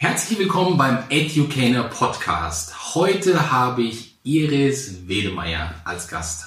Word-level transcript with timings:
Herzlich 0.00 0.38
willkommen 0.38 0.78
beim 0.78 0.98
Educator 1.08 1.82
Podcast. 1.88 2.94
Heute 2.94 3.50
habe 3.50 3.82
ich 3.82 4.14
Iris 4.22 5.08
Wedemeyer 5.08 5.74
als 5.82 6.06
Gast. 6.06 6.46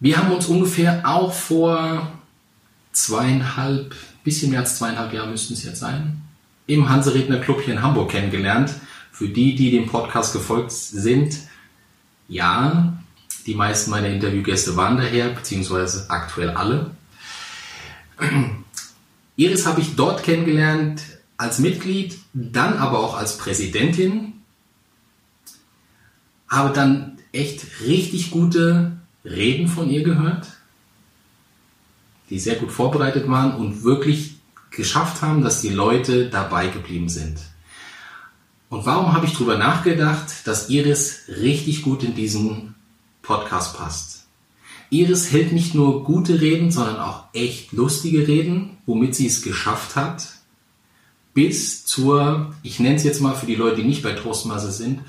Wir 0.00 0.16
haben 0.16 0.32
uns 0.32 0.46
ungefähr 0.46 1.02
auch 1.04 1.32
vor 1.32 2.10
zweieinhalb, 2.90 3.94
bisschen 4.24 4.50
mehr 4.50 4.58
als 4.60 4.78
zweieinhalb 4.78 5.12
Jahren 5.12 5.30
müssten 5.30 5.54
es 5.54 5.62
jetzt 5.62 5.78
sein, 5.78 6.22
im 6.66 6.88
Hanseredner 6.88 7.38
Club 7.38 7.62
hier 7.62 7.74
in 7.74 7.82
Hamburg 7.82 8.10
kennengelernt. 8.10 8.74
Für 9.12 9.28
die, 9.28 9.54
die 9.54 9.70
dem 9.70 9.86
Podcast 9.86 10.32
gefolgt 10.32 10.72
sind, 10.72 11.38
ja, 12.26 12.98
die 13.46 13.54
meisten 13.54 13.92
meiner 13.92 14.08
Interviewgäste 14.08 14.76
waren 14.76 14.96
daher, 14.96 15.28
beziehungsweise 15.28 16.10
aktuell 16.10 16.50
alle. 16.50 16.90
Iris 19.36 19.66
habe 19.66 19.82
ich 19.82 19.94
dort 19.94 20.24
kennengelernt 20.24 21.15
als 21.36 21.58
Mitglied, 21.58 22.18
dann 22.32 22.74
aber 22.74 23.00
auch 23.00 23.16
als 23.16 23.38
Präsidentin. 23.38 24.34
Habe 26.48 26.72
dann 26.72 27.18
echt 27.32 27.80
richtig 27.82 28.30
gute 28.30 28.96
Reden 29.24 29.68
von 29.68 29.90
ihr 29.90 30.02
gehört, 30.02 30.46
die 32.30 32.38
sehr 32.38 32.56
gut 32.56 32.72
vorbereitet 32.72 33.28
waren 33.28 33.54
und 33.54 33.82
wirklich 33.82 34.36
geschafft 34.70 35.22
haben, 35.22 35.42
dass 35.42 35.60
die 35.60 35.70
Leute 35.70 36.28
dabei 36.28 36.68
geblieben 36.68 37.08
sind. 37.08 37.38
Und 38.68 38.84
warum 38.84 39.12
habe 39.12 39.26
ich 39.26 39.32
darüber 39.32 39.58
nachgedacht, 39.58 40.46
dass 40.46 40.70
Iris 40.70 41.22
richtig 41.28 41.82
gut 41.82 42.02
in 42.02 42.14
diesen 42.14 42.74
Podcast 43.22 43.76
passt? 43.76 44.26
Iris 44.90 45.32
hält 45.32 45.52
nicht 45.52 45.74
nur 45.74 46.04
gute 46.04 46.40
Reden, 46.40 46.70
sondern 46.70 46.98
auch 46.98 47.24
echt 47.32 47.72
lustige 47.72 48.26
Reden, 48.28 48.78
womit 48.86 49.14
sie 49.14 49.26
es 49.26 49.42
geschafft 49.42 49.96
hat, 49.96 50.35
bis 51.36 51.84
zur, 51.84 52.54
ich 52.62 52.80
nenne 52.80 52.96
es 52.96 53.04
jetzt 53.04 53.20
mal 53.20 53.34
für 53.34 53.44
die 53.44 53.56
Leute, 53.56 53.76
die 53.76 53.84
nicht 53.84 54.02
bei 54.02 54.12
Toastmaster 54.12 54.70
sind, 54.70 55.00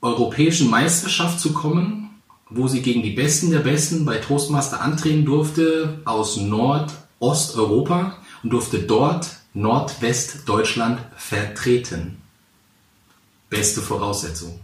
europäischen 0.00 0.70
Meisterschaft 0.70 1.40
zu 1.40 1.52
kommen, 1.52 2.08
wo 2.48 2.68
sie 2.68 2.80
gegen 2.80 3.02
die 3.02 3.10
Besten 3.10 3.50
der 3.50 3.58
Besten 3.58 4.06
bei 4.06 4.16
Toastmaster 4.16 4.80
antreten 4.80 5.26
durfte 5.26 6.00
aus 6.06 6.38
Nordosteuropa 6.38 8.16
und 8.42 8.50
durfte 8.50 8.78
dort 8.78 9.36
Nordwestdeutschland 9.52 11.00
vertreten. 11.18 12.16
Beste 13.50 13.82
Voraussetzung. 13.82 14.58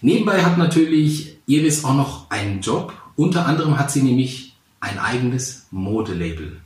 Nebenbei 0.00 0.42
hat 0.42 0.56
natürlich 0.56 1.36
Iris 1.44 1.84
auch 1.84 1.94
noch 1.94 2.30
einen 2.30 2.62
Job. 2.62 2.94
Unter 3.16 3.44
anderem 3.44 3.78
hat 3.78 3.90
sie 3.90 4.02
nämlich 4.02 4.54
ein 4.80 4.98
eigenes 4.98 5.66
Modelabel. 5.70 6.62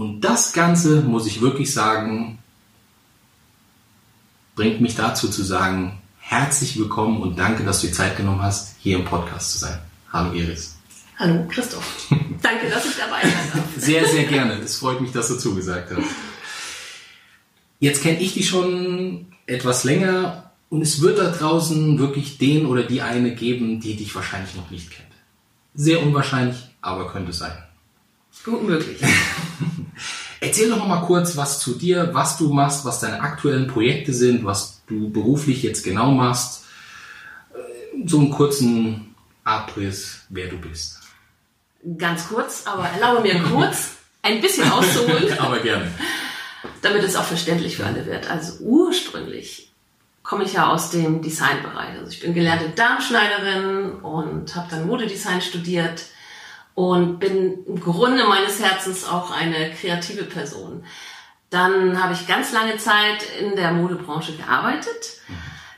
Und 0.00 0.22
das 0.22 0.54
Ganze, 0.54 1.02
muss 1.02 1.26
ich 1.26 1.42
wirklich 1.42 1.74
sagen, 1.74 2.38
bringt 4.54 4.80
mich 4.80 4.94
dazu 4.94 5.28
zu 5.28 5.42
sagen, 5.42 6.00
herzlich 6.18 6.78
willkommen 6.78 7.20
und 7.20 7.38
danke, 7.38 7.64
dass 7.64 7.82
du 7.82 7.88
die 7.88 7.92
Zeit 7.92 8.16
genommen 8.16 8.40
hast, 8.40 8.76
hier 8.78 8.96
im 8.96 9.04
Podcast 9.04 9.52
zu 9.52 9.58
sein. 9.58 9.78
Hallo 10.10 10.32
Iris. 10.32 10.78
Hallo 11.18 11.46
Christoph. 11.50 11.84
danke, 12.42 12.70
dass 12.70 12.86
ich 12.86 12.96
dabei 12.96 13.20
sein 13.20 13.50
darf. 13.52 13.64
Sehr, 13.76 14.08
sehr 14.08 14.24
gerne. 14.24 14.54
Es 14.54 14.76
freut 14.76 15.02
mich, 15.02 15.12
dass 15.12 15.28
du 15.28 15.36
zugesagt 15.36 15.90
hast. 15.94 16.08
Jetzt 17.78 18.02
kenne 18.02 18.20
ich 18.20 18.32
dich 18.32 18.48
schon 18.48 19.26
etwas 19.44 19.84
länger 19.84 20.50
und 20.70 20.80
es 20.80 21.02
wird 21.02 21.18
da 21.18 21.30
draußen 21.30 21.98
wirklich 21.98 22.38
den 22.38 22.64
oder 22.64 22.84
die 22.84 23.02
eine 23.02 23.34
geben, 23.34 23.80
die 23.80 23.96
dich 23.96 24.14
wahrscheinlich 24.14 24.54
noch 24.54 24.70
nicht 24.70 24.90
kennt. 24.90 25.12
Sehr 25.74 26.02
unwahrscheinlich, 26.02 26.56
aber 26.80 27.12
könnte 27.12 27.34
sein. 27.34 27.52
Gut 28.44 28.62
möglich. 28.62 29.00
Erzähl 30.40 30.70
doch 30.70 30.86
mal 30.86 31.02
kurz 31.02 31.36
was 31.36 31.60
zu 31.60 31.74
dir, 31.74 32.10
was 32.14 32.38
du 32.38 32.52
machst, 32.52 32.84
was 32.86 33.00
deine 33.00 33.20
aktuellen 33.20 33.66
Projekte 33.66 34.14
sind, 34.14 34.44
was 34.44 34.80
du 34.86 35.10
beruflich 35.10 35.62
jetzt 35.62 35.84
genau 35.84 36.10
machst. 36.10 36.64
Äh, 37.52 38.06
so 38.06 38.18
einen 38.18 38.30
kurzen 38.30 39.14
Abriss, 39.44 40.22
wer 40.30 40.48
du 40.48 40.58
bist. 40.58 41.00
Ganz 41.98 42.28
kurz, 42.28 42.66
aber 42.66 42.88
erlaube 42.88 43.22
mir 43.22 43.42
kurz 43.42 43.92
ein 44.22 44.40
bisschen 44.40 44.70
auszuholen. 44.70 45.32
aber 45.38 45.60
gerne. 45.60 45.90
Damit 46.80 47.02
es 47.04 47.16
auch 47.16 47.24
verständlich 47.24 47.76
für 47.76 47.84
alle 47.84 48.06
wird. 48.06 48.30
Also 48.30 48.58
ursprünglich 48.60 49.70
komme 50.22 50.44
ich 50.44 50.54
ja 50.54 50.68
aus 50.68 50.90
dem 50.90 51.20
Designbereich. 51.20 51.98
Also 51.98 52.12
ich 52.12 52.20
bin 52.20 52.32
gelernte 52.32 52.70
Darmschneiderin 52.70 53.92
und 54.00 54.54
habe 54.56 54.68
dann 54.70 54.86
Modedesign 54.86 55.42
studiert 55.42 56.04
und 56.74 57.18
bin 57.18 57.64
im 57.66 57.80
Grunde 57.80 58.24
meines 58.24 58.62
Herzens 58.62 59.06
auch 59.06 59.30
eine 59.30 59.70
kreative 59.72 60.24
Person. 60.24 60.84
Dann 61.50 62.02
habe 62.02 62.14
ich 62.14 62.28
ganz 62.28 62.52
lange 62.52 62.76
Zeit 62.76 63.24
in 63.40 63.56
der 63.56 63.72
Modebranche 63.72 64.36
gearbeitet, 64.36 65.20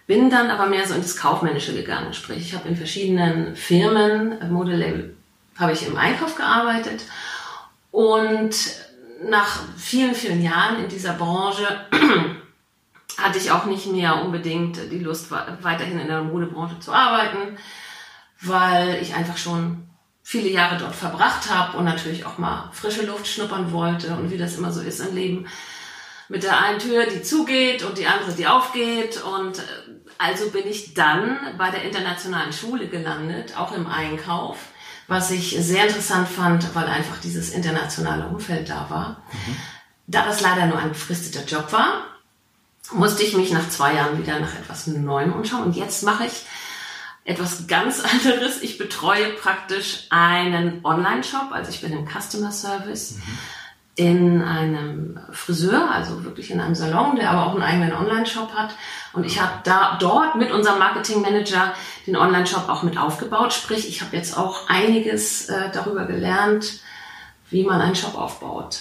bin 0.06 0.28
dann 0.28 0.50
aber 0.50 0.66
mehr 0.66 0.86
so 0.86 0.94
in 0.94 1.00
das 1.00 1.16
Kaufmännische 1.16 1.74
gegangen. 1.74 2.12
Sprich, 2.12 2.38
ich 2.38 2.54
habe 2.54 2.68
in 2.68 2.76
verschiedenen 2.76 3.56
Firmen, 3.56 4.40
äh, 4.40 4.48
Modelabel, 4.48 5.16
habe 5.58 5.72
ich 5.72 5.86
im 5.86 5.96
Einkauf 5.96 6.36
gearbeitet 6.36 7.04
und 7.90 8.54
nach 9.24 9.60
vielen, 9.76 10.14
vielen 10.14 10.42
Jahren 10.42 10.82
in 10.82 10.88
dieser 10.88 11.14
Branche 11.14 11.86
hatte 13.18 13.38
ich 13.38 13.50
auch 13.50 13.66
nicht 13.66 13.86
mehr 13.86 14.22
unbedingt 14.22 14.78
die 14.90 14.98
Lust, 14.98 15.30
weiterhin 15.30 16.00
in 16.00 16.08
der 16.08 16.22
Modebranche 16.22 16.80
zu 16.80 16.92
arbeiten, 16.92 17.56
weil 18.40 18.98
ich 19.00 19.14
einfach 19.14 19.36
schon 19.36 19.88
viele 20.22 20.48
Jahre 20.48 20.78
dort 20.78 20.94
verbracht 20.94 21.50
habe 21.50 21.76
und 21.76 21.84
natürlich 21.84 22.24
auch 22.24 22.38
mal 22.38 22.70
frische 22.72 23.04
Luft 23.04 23.26
schnuppern 23.26 23.72
wollte 23.72 24.16
und 24.16 24.30
wie 24.30 24.38
das 24.38 24.56
immer 24.56 24.72
so 24.72 24.80
ist 24.80 25.00
im 25.00 25.14
Leben. 25.14 25.46
Mit 26.28 26.44
der 26.44 26.58
einen 26.58 26.78
Tür, 26.78 27.06
die 27.06 27.22
zugeht 27.22 27.82
und 27.82 27.98
die 27.98 28.06
andere, 28.06 28.32
die 28.32 28.46
aufgeht. 28.46 29.22
Und 29.22 29.58
äh, 29.58 29.62
also 30.16 30.50
bin 30.50 30.66
ich 30.66 30.94
dann 30.94 31.36
bei 31.58 31.70
der 31.70 31.82
internationalen 31.82 32.52
Schule 32.52 32.88
gelandet, 32.88 33.58
auch 33.58 33.72
im 33.72 33.86
Einkauf, 33.86 34.56
was 35.08 35.30
ich 35.30 35.56
sehr 35.60 35.86
interessant 35.86 36.28
fand, 36.28 36.74
weil 36.74 36.86
einfach 36.86 37.18
dieses 37.18 37.50
internationale 37.50 38.26
Umfeld 38.28 38.70
da 38.70 38.86
war. 38.88 39.22
Mhm. 39.32 39.56
Da 40.06 40.24
das 40.24 40.40
leider 40.40 40.66
nur 40.66 40.78
ein 40.78 40.90
befristeter 40.90 41.44
Job 41.44 41.72
war, 41.72 42.04
musste 42.92 43.22
ich 43.22 43.36
mich 43.36 43.52
nach 43.52 43.68
zwei 43.68 43.94
Jahren 43.94 44.18
wieder 44.18 44.38
nach 44.40 44.54
etwas 44.54 44.86
Neuem 44.86 45.32
umschauen. 45.32 45.64
Und 45.64 45.76
jetzt 45.76 46.02
mache 46.02 46.26
ich 46.26 46.46
etwas 47.24 47.66
ganz 47.66 48.02
anderes. 48.04 48.62
Ich 48.62 48.78
betreue 48.78 49.30
praktisch 49.30 50.06
einen 50.10 50.84
Online-Shop, 50.84 51.52
also 51.52 51.70
ich 51.70 51.80
bin 51.80 51.92
im 51.92 52.06
Customer 52.06 52.52
Service 52.52 53.16
mhm. 53.16 53.38
in 53.96 54.42
einem 54.42 55.20
Friseur, 55.30 55.90
also 55.90 56.24
wirklich 56.24 56.50
in 56.50 56.60
einem 56.60 56.74
Salon, 56.74 57.16
der 57.16 57.30
aber 57.30 57.46
auch 57.46 57.54
einen 57.54 57.62
eigenen 57.62 57.92
Online-Shop 57.92 58.54
hat. 58.54 58.74
Und 59.12 59.24
ich 59.24 59.40
habe 59.40 59.60
da 59.64 59.96
dort 60.00 60.36
mit 60.36 60.50
unserem 60.50 60.78
Marketing-Manager 60.78 61.74
den 62.06 62.16
Online-Shop 62.16 62.68
auch 62.68 62.82
mit 62.82 62.98
aufgebaut. 62.98 63.52
Sprich, 63.52 63.88
ich 63.88 64.02
habe 64.02 64.16
jetzt 64.16 64.36
auch 64.36 64.68
einiges 64.68 65.48
äh, 65.48 65.70
darüber 65.72 66.06
gelernt, 66.06 66.80
wie 67.50 67.64
man 67.64 67.80
einen 67.80 67.94
Shop 67.94 68.16
aufbaut. 68.16 68.80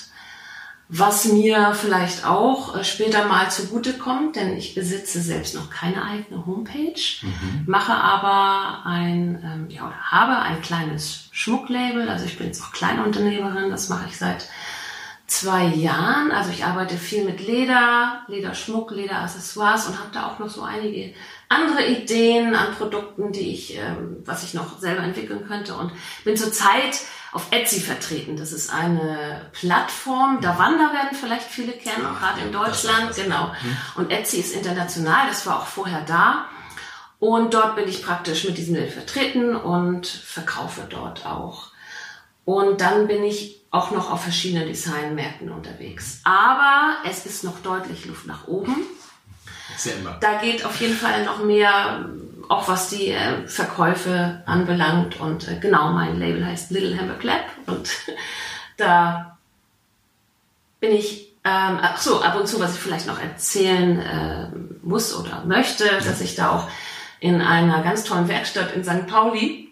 Was 0.94 1.24
mir 1.24 1.74
vielleicht 1.74 2.26
auch 2.26 2.76
äh, 2.76 2.84
später 2.84 3.26
mal 3.26 3.50
zugutekommt, 3.50 4.36
denn 4.36 4.58
ich 4.58 4.76
besitze 4.76 5.22
selbst 5.22 5.56
noch 5.56 5.70
keine 5.70 6.04
eigene 6.04 6.46
Homepage, 6.46 7.02
mhm. 7.22 7.64
mache 7.66 7.94
aber 7.94 8.86
ein, 8.86 9.42
ähm, 9.42 9.70
ja, 9.70 9.88
oder 9.88 9.96
habe 9.96 10.40
ein 10.40 10.62
kleines 10.62 11.30
Schmucklabel. 11.32 12.10
Also 12.10 12.26
ich 12.26 12.38
bin 12.38 12.48
jetzt 12.48 12.62
auch 12.62 12.74
Kleinunternehmerin, 12.74 13.70
das 13.70 13.88
mache 13.88 14.08
ich 14.10 14.18
seit 14.18 14.50
zwei 15.28 15.64
Jahren. 15.68 16.32
Also 16.32 16.52
ich 16.52 16.66
arbeite 16.66 16.98
viel 16.98 17.24
mit 17.24 17.40
Leder, 17.40 18.24
Lederschmuck, 18.28 18.92
Lederaccessoires 18.92 19.88
und 19.88 19.98
habe 19.98 20.10
da 20.12 20.28
auch 20.28 20.40
noch 20.40 20.50
so 20.50 20.62
einige 20.64 21.14
andere 21.48 21.88
Ideen 21.88 22.54
an 22.54 22.76
Produkten, 22.78 23.32
die 23.32 23.54
ich, 23.54 23.78
ähm, 23.78 24.18
was 24.26 24.44
ich 24.44 24.54
noch 24.54 24.78
selber 24.80 25.04
entwickeln 25.04 25.48
könnte 25.48 25.74
und 25.74 25.94
bin 26.26 26.36
zurzeit 26.36 27.00
auf 27.32 27.48
Etsy 27.52 27.80
vertreten. 27.80 28.36
Das 28.36 28.52
ist 28.52 28.74
eine 28.74 29.50
Plattform, 29.54 30.40
da 30.42 30.58
Wander 30.58 30.92
werden 30.94 31.18
vielleicht 31.18 31.48
viele 31.48 31.72
kennen, 31.72 32.06
auch 32.06 32.20
gerade 32.20 32.42
in 32.42 32.52
Deutschland, 32.52 33.16
genau. 33.16 33.48
Mhm. 33.48 33.78
Und 33.96 34.12
Etsy 34.12 34.40
ist 34.40 34.54
international, 34.54 35.28
das 35.28 35.46
war 35.46 35.62
auch 35.62 35.68
vorher 35.68 36.02
da. 36.02 36.46
Und 37.20 37.54
dort 37.54 37.76
bin 37.76 37.88
ich 37.88 38.04
praktisch 38.04 38.44
mit 38.46 38.58
diesem 38.58 38.74
Bild 38.74 38.92
vertreten 38.92 39.56
und 39.56 40.08
verkaufe 40.08 40.88
dort 40.90 41.26
auch. 41.26 41.68
Und 42.46 42.82
dann 42.82 43.08
bin 43.08 43.24
ich 43.24 43.62
auch 43.70 43.92
noch 43.92 44.12
auf 44.12 44.24
verschiedenen 44.24 44.68
Designmärkten 44.68 45.52
unterwegs. 45.52 46.20
Aber 46.24 46.98
es 47.08 47.26
ist 47.26 47.44
noch 47.44 47.60
deutlich 47.60 48.06
Luft 48.06 48.26
nach 48.26 48.48
oben. 48.48 48.76
Da 50.20 50.42
geht 50.42 50.66
auf 50.66 50.82
jeden 50.82 50.98
Fall 50.98 51.24
noch 51.24 51.44
mehr 51.44 52.10
auch 52.52 52.68
was 52.68 52.90
die 52.90 53.12
äh, 53.12 53.48
Verkäufe 53.48 54.44
anbelangt. 54.46 55.20
Und 55.22 55.48
äh, 55.48 55.58
genau, 55.60 55.94
mein 55.94 56.20
Label 56.20 56.46
heißt 56.46 56.70
Little 56.70 57.00
Hammer 57.00 57.16
Clap. 57.16 57.46
Und 57.66 57.90
da 58.78 59.38
bin 60.82 60.92
ich, 60.92 61.30
ähm, 61.46 61.80
ach 61.82 61.98
so, 61.98 62.22
ab 62.22 62.36
und 62.36 62.48
zu, 62.48 62.60
was 62.60 62.76
ich 62.76 62.82
vielleicht 62.82 63.08
noch 63.08 63.22
erzählen 63.22 64.00
äh, 64.00 64.48
muss 64.84 65.16
oder 65.18 65.46
möchte, 65.46 65.86
dass 65.86 66.20
ich 66.20 66.36
da 66.36 66.52
auch 66.52 66.68
in 67.22 67.42
einer 67.42 67.84
ganz 67.84 68.04
tollen 68.04 68.28
Werkstatt 68.28 68.74
in 68.76 68.84
St. 68.84 69.08
Pauli 69.08 69.71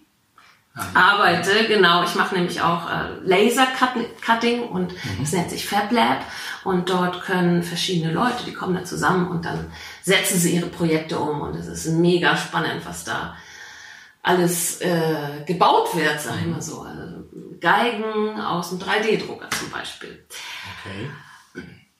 arbeite. 0.94 1.68
Genau, 1.68 2.04
ich 2.04 2.16
mache 2.16 2.36
nämlich 2.36 2.62
auch 2.62 2.90
äh, 2.90 3.14
Laser-Cutting 3.24 4.64
und 4.64 4.94
es 5.22 5.32
nennt 5.32 5.50
sich 5.50 5.68
Fab 5.68 5.92
Lab. 5.92 6.24
Und 6.64 6.90
dort 6.90 7.22
können 7.22 7.64
verschiedene 7.64 8.14
Leute, 8.14 8.44
die 8.46 8.54
kommen 8.54 8.76
da 8.76 8.84
zusammen 8.84 9.28
und 9.30 9.46
dann 9.46 9.72
setzen 10.04 10.40
sie 10.40 10.56
ihre 10.56 10.68
Projekte 10.68 11.18
um. 11.18 11.42
Und 11.42 11.56
es 11.56 11.68
ist 11.68 11.88
mega 11.88 12.36
spannend, 12.36 12.86
was 12.86 13.04
da 13.04 13.36
alles 14.22 14.82
äh, 14.82 15.44
gebaut 15.46 15.96
wird, 15.96 16.20
sag 16.20 16.36
ich 16.42 16.48
mal 16.48 16.62
so. 16.62 16.82
Also 16.82 17.24
Geigen 17.60 18.40
aus 18.40 18.70
dem 18.70 18.80
3D-Drucker 18.80 19.50
zum 19.52 19.70
Beispiel. 19.70 20.26
Okay. 20.82 21.10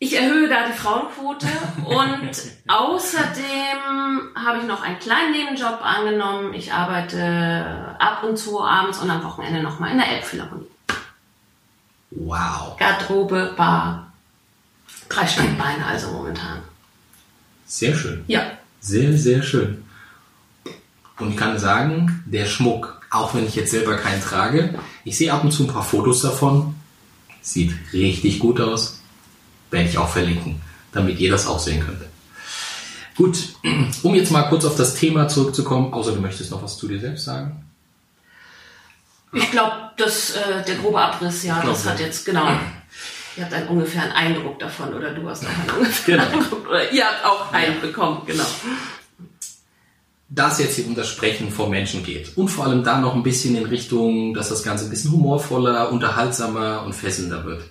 Ich 0.02 0.16
erhöhe 0.16 0.48
da 0.48 0.66
die 0.66 0.78
Frauenquote 0.78 1.46
und 1.84 2.32
außerdem 2.70 4.34
habe 4.34 4.60
ich 4.60 4.64
noch 4.64 4.82
einen 4.82 4.98
kleinen 4.98 5.34
Nebenjob 5.34 5.82
angenommen. 5.82 6.54
Ich 6.54 6.72
arbeite 6.72 7.98
ab 8.00 8.24
und 8.24 8.38
zu 8.38 8.64
abends 8.64 9.00
und 9.00 9.10
am 9.10 9.22
Wochenende 9.26 9.62
nochmal 9.62 9.92
in 9.92 9.98
der 9.98 10.08
Elbphilharmonie. 10.08 10.68
Wow. 12.12 12.78
Garderobe, 12.78 13.54
Bar, 13.58 14.14
drei 15.10 15.28
Standbeine 15.28 15.86
also 15.86 16.12
momentan. 16.12 16.62
Sehr 17.66 17.94
schön. 17.94 18.24
Ja. 18.28 18.44
Sehr, 18.80 19.18
sehr 19.18 19.44
schön. 19.44 19.84
Und 21.20 21.32
ich 21.32 21.38
kann 21.38 21.60
sagen, 21.60 22.24
der 22.26 22.46
Schmuck, 22.46 23.06
auch 23.12 23.34
wenn 23.34 23.46
ich 23.46 23.56
jetzt 23.56 23.72
selber 23.72 23.98
keinen 23.98 24.24
trage, 24.24 24.80
ich 25.04 25.18
sehe 25.18 25.34
ab 25.34 25.44
und 25.44 25.52
zu 25.52 25.64
ein 25.64 25.74
paar 25.74 25.84
Fotos 25.84 26.22
davon. 26.22 26.76
Sieht 27.42 27.74
richtig 27.92 28.40
gut 28.40 28.62
aus 28.62 28.99
werde 29.72 29.90
ich 29.90 29.98
auch 29.98 30.10
verlinken, 30.10 30.62
damit 30.92 31.20
ihr 31.20 31.32
das 31.32 31.48
auch 31.48 31.60
sehen 31.60 31.84
könnt. 31.86 32.02
Gut, 33.16 33.50
um 34.04 34.16
jetzt 34.16 34.32
mal 34.32 34.44
kurz 34.44 34.64
auf 34.66 34.78
das 34.78 34.96
Thema 34.96 35.28
zurückzukommen, 35.28 35.94
außer 35.94 36.14
du 36.14 36.22
möchtest 36.22 36.52
noch 36.52 36.64
was 36.64 36.78
zu 36.78 36.88
dir 36.88 37.00
selbst 37.00 37.26
sagen. 37.26 37.66
Ich 39.34 39.52
glaube, 39.52 39.76
dass 39.98 40.32
äh, 40.32 40.64
der 40.66 40.76
grobe 40.76 41.00
Abriss, 41.00 41.44
ja, 41.44 41.62
das 41.62 41.86
hat 41.86 42.00
jetzt 42.00 42.26
genau. 42.26 42.48
Ihr 43.38 43.44
habt 43.44 43.54
einen 43.54 43.68
ungefähren 43.68 44.12
Eindruck 44.12 44.58
davon 44.60 44.94
oder 44.94 45.14
du 45.14 45.30
hast 45.30 45.46
auch 45.46 45.50
einen 45.50 45.70
ungefähren 45.80 46.22
genau. 46.22 46.40
Eindruck 46.40 46.68
oder 46.68 46.92
ihr 46.92 47.06
habt 47.06 47.26
auch 47.26 47.54
einen 47.54 47.76
ja. 47.76 47.82
bekommen, 47.82 48.22
genau. 48.26 48.46
Da 50.30 50.52
es 50.52 50.60
jetzt 50.60 50.76
hier 50.76 50.88
um 50.88 50.96
das 50.96 51.10
Sprechen 51.10 51.52
vor 51.52 51.70
Menschen 51.70 52.04
geht 52.04 52.38
und 52.38 52.50
vor 52.50 52.66
allem 52.66 52.84
da 52.84 53.00
noch 53.00 53.16
ein 53.16 53.24
bisschen 53.24 53.56
in 53.56 53.66
Richtung, 53.66 54.34
dass 54.34 54.50
das 54.50 54.64
Ganze 54.64 54.86
ein 54.86 54.90
bisschen 54.90 55.12
humorvoller, 55.12 55.92
unterhaltsamer 55.92 56.84
und 56.86 56.94
fesselnder 56.94 57.46
wird. 57.46 57.64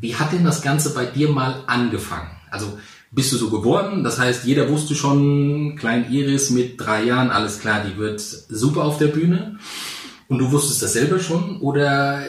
Wie 0.00 0.16
hat 0.16 0.32
denn 0.32 0.44
das 0.44 0.62
Ganze 0.62 0.94
bei 0.94 1.06
dir 1.06 1.28
mal 1.30 1.62
angefangen? 1.66 2.30
Also 2.50 2.78
bist 3.10 3.32
du 3.32 3.36
so 3.36 3.50
geworden? 3.50 4.02
Das 4.02 4.18
heißt, 4.18 4.44
jeder 4.44 4.68
wusste 4.68 4.94
schon, 4.94 5.76
Klein 5.76 6.10
Iris 6.10 6.50
mit 6.50 6.80
drei 6.80 7.04
Jahren, 7.04 7.30
alles 7.30 7.60
klar, 7.60 7.84
die 7.84 7.96
wird 7.96 8.20
super 8.20 8.84
auf 8.84 8.98
der 8.98 9.08
Bühne. 9.08 9.58
Und 10.28 10.38
du 10.38 10.50
wusstest 10.50 10.82
das 10.82 10.94
selber 10.94 11.20
schon? 11.20 11.60
Oder 11.60 12.24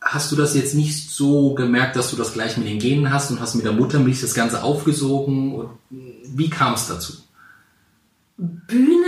hast 0.00 0.32
du 0.32 0.36
das 0.36 0.54
jetzt 0.54 0.74
nicht 0.74 1.10
so 1.10 1.54
gemerkt, 1.54 1.96
dass 1.96 2.10
du 2.10 2.16
das 2.16 2.32
gleich 2.32 2.56
mit 2.56 2.66
den 2.66 2.78
Genen 2.78 3.12
hast 3.12 3.30
und 3.30 3.40
hast 3.40 3.54
mit 3.54 3.64
der 3.64 3.72
Muttermilch 3.72 4.20
das 4.20 4.34
Ganze 4.34 4.62
aufgesogen? 4.62 5.66
Wie 5.90 6.50
kam 6.50 6.74
es 6.74 6.88
dazu? 6.88 7.12
Bühne 8.36 9.06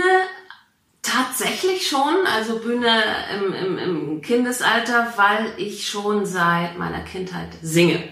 Tatsächlich 1.11 1.87
schon, 1.87 2.27
also 2.27 2.59
Bühne 2.59 3.01
im, 3.35 3.53
im, 3.53 3.77
im 3.77 4.21
Kindesalter, 4.21 5.13
weil 5.15 5.53
ich 5.57 5.87
schon 5.87 6.25
seit 6.25 6.77
meiner 6.77 6.99
Kindheit 6.99 7.49
singe. 7.63 8.03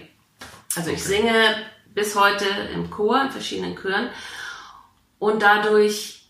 Also 0.74 0.90
ich 0.90 1.04
singe 1.04 1.32
bis 1.94 2.16
heute 2.16 2.44
im 2.74 2.90
Chor, 2.90 3.22
in 3.22 3.30
verschiedenen 3.30 3.76
Chören. 3.76 4.08
Und 5.18 5.42
dadurch 5.42 6.28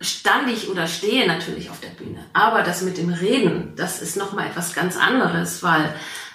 stand 0.00 0.50
ich 0.50 0.68
oder 0.68 0.86
stehe 0.86 1.26
natürlich 1.26 1.70
auf 1.70 1.80
der 1.80 1.88
Bühne. 1.88 2.24
Aber 2.32 2.62
das 2.62 2.82
mit 2.82 2.96
dem 2.96 3.12
Reden, 3.12 3.74
das 3.76 4.00
ist 4.00 4.16
nochmal 4.16 4.46
etwas 4.46 4.74
ganz 4.74 4.96
anderes, 4.96 5.62
weil 5.62 5.94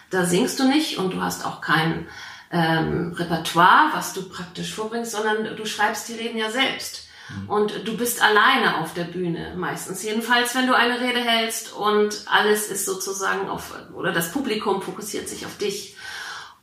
da 0.10 0.26
singst 0.26 0.60
du 0.60 0.68
nicht 0.68 0.98
und 0.98 1.14
du 1.14 1.22
hast 1.22 1.46
auch 1.46 1.62
kein 1.62 2.08
ähm, 2.52 3.14
Repertoire, 3.14 3.90
was 3.94 4.14
du 4.14 4.28
praktisch 4.28 4.74
vorbringst, 4.74 5.12
sondern 5.12 5.56
du 5.56 5.66
schreibst 5.66 6.08
die 6.10 6.16
Reden 6.16 6.38
ja 6.38 6.50
selbst. 6.50 7.09
Mhm. 7.30 7.50
Und 7.50 7.88
du 7.88 7.98
bist 7.98 8.22
alleine 8.22 8.78
auf 8.80 8.94
der 8.94 9.04
Bühne, 9.06 9.54
meistens. 9.56 10.04
Jedenfalls, 10.04 10.56
wenn 10.56 10.68
du 10.68 10.76
eine 10.76 11.00
Rede 11.00 11.20
hältst 11.20 11.74
und 11.74 12.24
alles 12.28 12.68
ist 12.68 12.86
sozusagen 12.86 13.50
auf, 13.50 13.74
oder 13.94 14.12
das 14.12 14.32
Publikum 14.32 14.82
fokussiert 14.82 15.28
sich 15.28 15.46
auf 15.46 15.58
dich. 15.58 15.96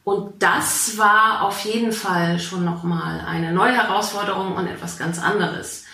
Und 0.04 0.40
das 0.40 0.98
war 0.98 1.42
auf 1.42 1.60
jeden 1.64 1.92
Fall 1.92 2.38
schon 2.38 2.64
nochmal 2.64 3.24
eine 3.26 3.52
neue 3.52 3.72
Herausforderung 3.72 4.54
und 4.54 4.68
etwas 4.68 4.98
ganz 4.98 5.20
anderes. 5.20 5.84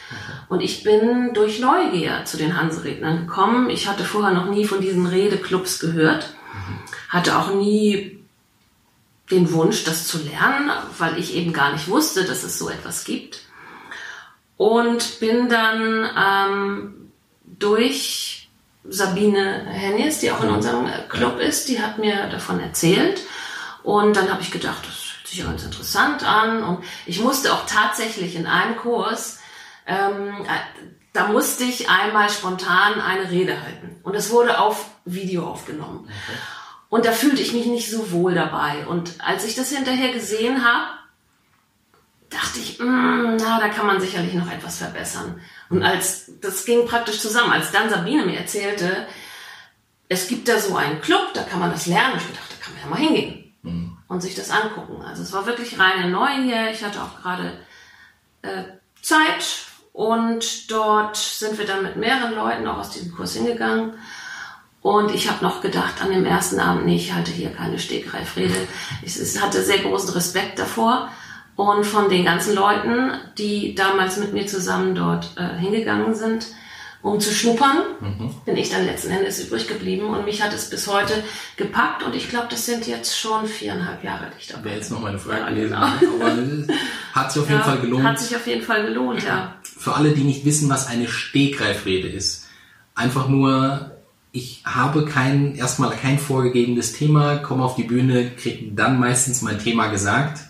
Und 0.51 0.61
ich 0.61 0.83
bin 0.83 1.33
durch 1.33 1.61
Neugier 1.61 2.25
zu 2.27 2.37
den 2.37 2.61
Hanserednern 2.61 3.27
gekommen. 3.27 3.71
Ich 3.71 3.89
hatte 3.89 4.05
vorher 4.05 4.35
noch 4.35 4.51
nie 4.51 4.67
von 4.67 4.83
diesen 4.83 5.07
Redeclubs 5.07 5.79
gehört, 5.79 6.35
hatte 7.09 7.39
auch 7.39 7.55
nie 7.55 8.23
den 9.31 9.51
Wunsch, 9.53 9.85
das 9.85 10.07
zu 10.07 10.19
lernen, 10.19 10.71
weil 10.99 11.19
ich 11.19 11.35
eben 11.35 11.55
gar 11.55 11.73
nicht 11.73 11.89
wusste, 11.89 12.25
dass 12.25 12.43
es 12.43 12.59
so 12.59 12.69
etwas 12.69 13.05
gibt. 13.05 13.41
Und 14.63 15.19
bin 15.19 15.49
dann 15.49 16.09
ähm, 16.17 17.13
durch 17.45 18.49
Sabine 18.89 19.67
Hennies, 19.67 20.21
die 20.21 20.31
auch 20.31 20.41
in 20.41 20.51
unserem 20.51 20.87
Club 21.09 21.41
ist, 21.41 21.69
die 21.69 21.83
hat 21.83 21.99
mir 21.99 22.29
davon 22.29 22.61
erzählt. 22.61 23.23
Und 23.83 24.15
dann 24.15 24.31
habe 24.31 24.41
ich 24.41 24.53
gedacht, 24.53 24.87
das 24.87 25.17
hört 25.17 25.27
sich 25.27 25.39
ja 25.39 25.47
ganz 25.47 25.65
interessant 25.65 26.23
an. 26.23 26.63
Und 26.63 26.85
ich 27.07 27.19
musste 27.19 27.53
auch 27.53 27.67
tatsächlich 27.67 28.37
in 28.37 28.47
einem 28.47 28.77
Kurs, 28.77 29.41
ähm, 29.85 30.47
da 31.13 31.27
musste 31.27 31.65
ich 31.65 31.91
einmal 31.91 32.31
spontan 32.31 33.01
eine 33.01 33.33
Rede 33.33 33.61
halten. 33.61 33.99
Und 34.05 34.15
es 34.15 34.31
wurde 34.31 34.61
auf 34.61 34.87
Video 35.05 35.45
aufgenommen. 35.45 36.05
Okay. 36.05 36.39
Und 36.89 37.05
da 37.05 37.11
fühlte 37.11 37.43
ich 37.43 37.53
mich 37.53 37.67
nicht 37.67 37.91
so 37.91 38.13
wohl 38.13 38.35
dabei. 38.35 38.87
Und 38.87 39.15
als 39.27 39.45
ich 39.45 39.57
das 39.57 39.71
hinterher 39.71 40.13
gesehen 40.13 40.65
habe, 40.65 41.02
dachte 42.33 42.59
ich, 42.59 42.79
mm, 42.79 43.37
na, 43.37 43.61
da 43.61 43.69
kann 43.69 43.87
man 43.87 44.01
sicherlich 44.01 44.35
noch 44.35 44.51
etwas 44.51 44.79
verbessern. 44.79 45.41
Und 45.69 45.83
als 45.83 46.33
das 46.41 46.65
ging 46.65 46.87
praktisch 46.87 47.21
zusammen, 47.21 47.53
als 47.53 47.73
dann 47.73 47.91
Sabine 47.91 48.25
mir 48.25 48.39
erzählte, 48.39 49.07
es 50.09 50.29
gibt 50.29 50.49
da 50.49 50.59
so 50.59 50.77
einen 50.77 51.01
Club, 51.01 51.33
da 51.35 51.43
kann 51.43 51.61
man 51.61 51.71
das 51.71 51.87
lernen. 51.87 52.17
Ich 52.17 52.23
dachte, 52.25 52.55
da 52.59 52.65
kann 52.65 52.75
man 52.75 52.83
ja 52.83 52.89
mal 52.89 52.99
hingehen 52.99 53.55
mhm. 53.63 53.97
und 54.09 54.21
sich 54.21 54.35
das 54.35 54.51
angucken. 54.51 55.03
Also 55.03 55.23
es 55.23 55.33
war 55.33 55.47
wirklich 55.47 55.79
reine 55.79 56.11
Neugier. 56.11 56.71
Ich 56.71 56.85
hatte 56.85 57.03
auch 57.03 57.23
gerade 57.23 57.59
äh, 58.43 58.65
Zeit 59.01 59.67
und 59.93 60.71
dort 60.71 61.17
sind 61.17 61.59
wir 61.59 61.67
dann 61.67 61.83
mit 61.83 61.97
mehreren 61.97 62.35
Leuten 62.35 62.67
auch 62.67 62.79
aus 62.79 62.91
diesem 62.91 63.15
Kurs 63.15 63.35
hingegangen. 63.35 63.95
Und 64.81 65.15
ich 65.15 65.31
habe 65.31 65.45
noch 65.45 65.61
gedacht 65.61 66.03
an 66.03 66.11
dem 66.11 66.27
ersten 66.27 66.59
Abend, 66.59 66.87
nee, 66.87 66.97
ich 66.97 67.13
halte 67.13 67.31
hier 67.31 67.51
keine 67.51 67.79
Stegreifrede. 67.79 68.55
Ich 69.03 69.41
hatte 69.41 69.63
sehr 69.63 69.79
großen 69.79 70.11
Respekt 70.11 70.59
davor. 70.59 71.11
Und 71.63 71.87
von 71.87 72.09
den 72.09 72.25
ganzen 72.25 72.57
Leuten, 72.57 73.13
die 73.39 73.77
damals 73.77 74.17
mit 74.17 74.33
mir 74.33 74.49
zusammen 74.49 74.97
dort 74.97 75.31
äh, 75.37 75.61
hingegangen 75.61 76.13
sind, 76.13 76.49
um 77.03 77.21
zu 77.21 77.33
schnuppern, 77.33 77.85
mhm. 78.01 78.35
bin 78.45 78.57
ich 78.57 78.71
dann 78.71 78.85
letzten 78.85 79.13
Endes 79.13 79.39
übrig 79.47 79.69
geblieben 79.69 80.07
und 80.07 80.25
mich 80.25 80.43
hat 80.43 80.53
es 80.53 80.71
bis 80.71 80.89
heute 80.89 81.23
gepackt 81.57 82.03
und 82.03 82.17
ich 82.17 82.29
glaube, 82.29 82.49
das 82.51 82.67
sind 82.67 82.89
jetzt 82.89 83.17
schon 83.17 83.47
viereinhalb 83.47 84.03
Jahre, 84.03 84.27
die 84.35 84.41
ich 84.41 84.49
dabei 84.49 84.65
Wäre 84.65 84.75
jetzt 84.75 84.91
noch 84.91 85.01
meine 85.01 85.21
Frage 85.21 85.41
ja, 85.41 85.51
gewesen. 85.51 85.71
Genau. 86.01 86.25
Aber 86.25 87.21
hat 87.21 87.33
sich 87.33 87.43
auf 87.43 87.49
jeden 87.49 87.61
ja, 87.61 87.65
Fall 87.65 87.79
gelohnt. 87.79 88.05
Hat 88.05 88.19
sich 88.19 88.37
auf 88.37 88.47
jeden 88.49 88.63
Fall 88.63 88.85
gelohnt, 88.85 89.23
ja. 89.23 89.55
Für 89.63 89.95
alle, 89.95 90.11
die 90.11 90.25
nicht 90.25 90.45
wissen, 90.45 90.69
was 90.69 90.89
eine 90.89 91.07
Stegreifrede 91.07 92.09
ist, 92.09 92.49
einfach 92.97 93.29
nur 93.29 93.93
ich 94.33 94.63
habe 94.65 95.05
kein, 95.05 95.55
erstmal 95.55 95.91
kein 95.91 96.19
vorgegebenes 96.19 96.95
Thema, 96.95 97.37
komme 97.37 97.63
auf 97.63 97.77
die 97.77 97.85
Bühne, 97.85 98.31
kriege 98.31 98.73
dann 98.73 98.99
meistens 98.99 99.43
mein 99.43 99.61
Thema 99.61 99.87
gesagt 99.89 100.41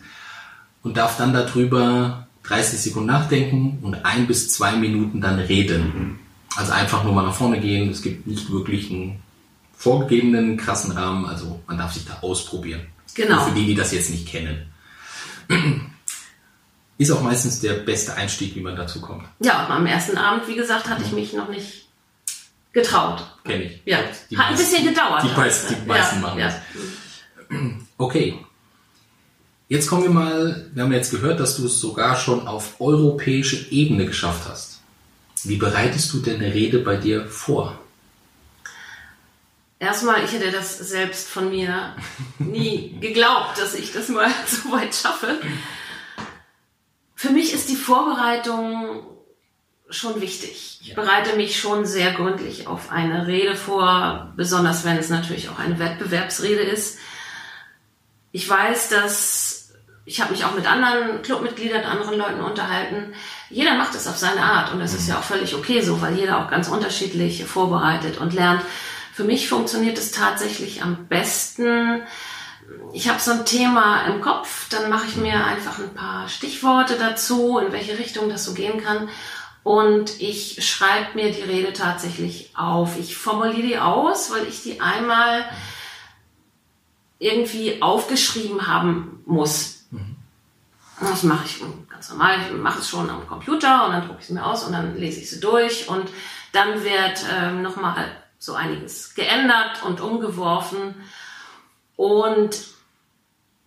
und 0.83 0.97
darf 0.97 1.17
dann 1.17 1.33
darüber 1.33 2.27
30 2.45 2.81
Sekunden 2.81 3.09
nachdenken 3.09 3.79
und 3.83 4.05
ein 4.05 4.27
bis 4.27 4.53
zwei 4.53 4.73
Minuten 4.73 5.21
dann 5.21 5.39
reden. 5.39 6.19
Also 6.57 6.73
einfach 6.73 7.05
nur 7.05 7.15
mal 7.15 7.25
nach 7.25 7.35
vorne 7.35 7.61
gehen. 7.61 7.91
Es 7.91 8.03
gibt 8.03 8.27
nicht 8.27 8.51
wirklich 8.51 8.91
einen 8.91 9.23
vorgegebenen 9.77 10.57
krassen 10.57 10.93
Rahmen. 10.93 11.25
Also 11.25 11.61
man 11.67 11.79
darf 11.79 11.95
sich 11.95 12.05
da 12.05 12.19
ausprobieren. 12.21 12.83
Genau. 13.15 13.39
Und 13.39 13.51
für 13.51 13.55
die, 13.55 13.67
die 13.67 13.75
das 13.75 13.93
jetzt 13.93 14.11
nicht 14.11 14.27
kennen. 14.27 14.67
Ist 16.99 17.11
auch 17.11 17.23
meistens 17.23 17.61
der 17.61 17.75
beste 17.75 18.15
Einstieg, 18.15 18.55
wie 18.55 18.61
man 18.61 18.77
dazu 18.77 19.01
kommt. 19.01 19.25
Ja, 19.41 19.67
am 19.69 19.87
ersten 19.87 20.17
Abend, 20.17 20.47
wie 20.47 20.55
gesagt, 20.55 20.89
hatte 20.89 21.03
ich 21.03 21.13
mich 21.13 21.33
noch 21.33 21.49
nicht 21.49 21.89
getraut. 22.73 23.25
Kenne 23.45 23.65
ich. 23.65 23.83
Ja, 23.85 23.99
die 24.31 24.37
hat 24.37 24.51
meisten, 24.51 24.65
ein 24.65 24.71
bisschen 24.71 24.95
gedauert. 24.95 25.23
Die, 25.25 25.37
meisten, 25.37 25.75
die 25.75 25.89
meisten 25.89 26.17
ja, 26.17 26.23
machen 26.23 26.39
ja. 26.39 26.47
das. 26.47 26.57
Okay, 27.99 28.39
Jetzt 29.73 29.89
kommen 29.89 30.03
wir 30.03 30.11
mal, 30.11 30.71
wir 30.75 30.83
haben 30.83 30.93
jetzt 30.93 31.13
gehört, 31.13 31.41
dass 31.41 31.57
du 31.57 31.65
es 31.65 31.81
sogar 31.81 32.15
schon 32.15 32.47
auf 32.47 32.79
europäische 32.79 33.73
Ebene 33.73 34.05
geschafft 34.05 34.47
hast. 34.47 34.83
Wie 35.45 35.57
bereitest 35.57 36.13
du 36.13 36.19
denn 36.19 36.43
eine 36.43 36.53
Rede 36.53 36.81
bei 36.81 36.97
dir 36.97 37.27
vor? 37.27 37.81
Erstmal, 39.79 40.23
ich 40.27 40.33
hätte 40.33 40.51
das 40.51 40.77
selbst 40.77 41.27
von 41.27 41.49
mir 41.49 41.97
nie 42.39 42.99
geglaubt, 43.01 43.59
dass 43.59 43.73
ich 43.73 43.95
das 43.95 44.11
mal 44.11 44.31
so 44.47 44.71
weit 44.73 44.95
schaffe. 44.95 45.41
Für 47.15 47.31
mich 47.31 47.55
ist 47.55 47.71
die 47.71 47.77
Vorbereitung 47.77 49.07
schon 49.89 50.21
wichtig. 50.21 50.81
Ich 50.83 50.95
bereite 50.95 51.35
mich 51.39 51.59
schon 51.59 51.87
sehr 51.87 52.13
gründlich 52.13 52.67
auf 52.67 52.91
eine 52.91 53.27
Rede 53.27 53.57
vor, 53.57 54.35
besonders 54.37 54.85
wenn 54.85 54.99
es 54.99 55.09
natürlich 55.09 55.49
auch 55.49 55.59
eine 55.59 55.79
Wettbewerbsrede 55.79 56.61
ist. 56.61 56.99
Ich 58.33 58.47
weiß, 58.47 58.91
dass 58.91 59.62
ich 60.05 60.21
habe 60.21 60.33
mich 60.33 60.45
auch 60.45 60.55
mit 60.55 60.71
anderen 60.71 61.23
Clubmitgliedern, 61.23 61.85
anderen 61.85 62.19
Leuten 62.19 62.41
unterhalten. 62.41 63.15
Jeder 63.51 63.75
macht 63.75 63.95
es 63.95 64.07
auf 64.07 64.17
seine 64.17 64.43
Art 64.43 64.73
und 64.73 64.81
das 64.81 64.95
ist 64.95 65.09
ja 65.09 65.19
auch 65.19 65.23
völlig 65.23 65.55
okay 65.55 65.81
so, 65.81 66.01
weil 66.01 66.17
jeder 66.17 66.39
auch 66.39 66.51
ganz 66.51 66.69
unterschiedlich 66.69 67.45
vorbereitet 67.45 68.19
und 68.19 68.35
lernt. 68.35 68.63
Für 69.13 69.25
mich 69.25 69.49
funktioniert 69.49 69.99
es 69.99 70.11
tatsächlich 70.11 70.83
am 70.83 71.07
besten. 71.07 72.03
Ich 72.93 73.09
habe 73.09 73.21
so 73.21 73.33
ein 73.33 73.45
Thema 73.45 74.07
im 74.07 74.21
Kopf, 74.21 74.69
dann 74.71 74.89
mache 74.89 75.07
ich 75.07 75.17
mir 75.17 75.45
einfach 75.45 75.79
ein 75.79 75.95
paar 75.95 76.29
Stichworte 76.29 76.97
dazu, 76.97 77.59
in 77.59 77.73
welche 77.73 77.99
Richtung 77.99 78.29
das 78.29 78.45
so 78.45 78.55
gehen 78.55 78.83
kann 78.83 79.09
und 79.65 80.21
ich 80.21 80.67
schreibe 80.67 81.15
mir 81.15 81.31
die 81.31 81.43
Rede 81.43 81.73
tatsächlich 81.73 82.51
auf. 82.57 82.99
Ich 82.99 83.17
formuliere 83.17 83.67
die 83.67 83.79
aus, 83.79 84.33
weil 84.33 84.47
ich 84.49 84.63
die 84.63 84.81
einmal 84.81 85.45
irgendwie 87.19 87.81
aufgeschrieben 87.81 88.67
haben 88.67 89.23
muss. 89.25 89.82
Das 91.03 91.23
mache 91.25 91.45
ich 91.47 91.63
ganz 91.89 92.11
normal. 92.11 92.37
Ich 92.47 92.57
mache 92.57 92.81
es 92.81 92.89
schon 92.89 93.11
am 93.11 93.27
Computer 93.27 93.87
und 93.87 93.93
dann 93.93 94.07
drucke 94.07 94.21
ich 94.21 94.27
es 94.27 94.31
mir 94.31 94.45
aus 94.45 94.65
und 94.65 94.73
dann 94.73 94.97
lese 94.97 95.21
ich 95.21 95.31
sie 95.31 95.41
durch 95.41 95.89
und 95.89 96.09
dann 96.53 96.85
wird 96.85 97.25
ähm, 97.35 97.63
nochmal 97.63 98.07
so 98.39 98.55
einiges 98.55 99.15
geändert 99.15 99.83
und 99.85 100.01
umgeworfen. 100.01 100.95
Und 101.97 102.57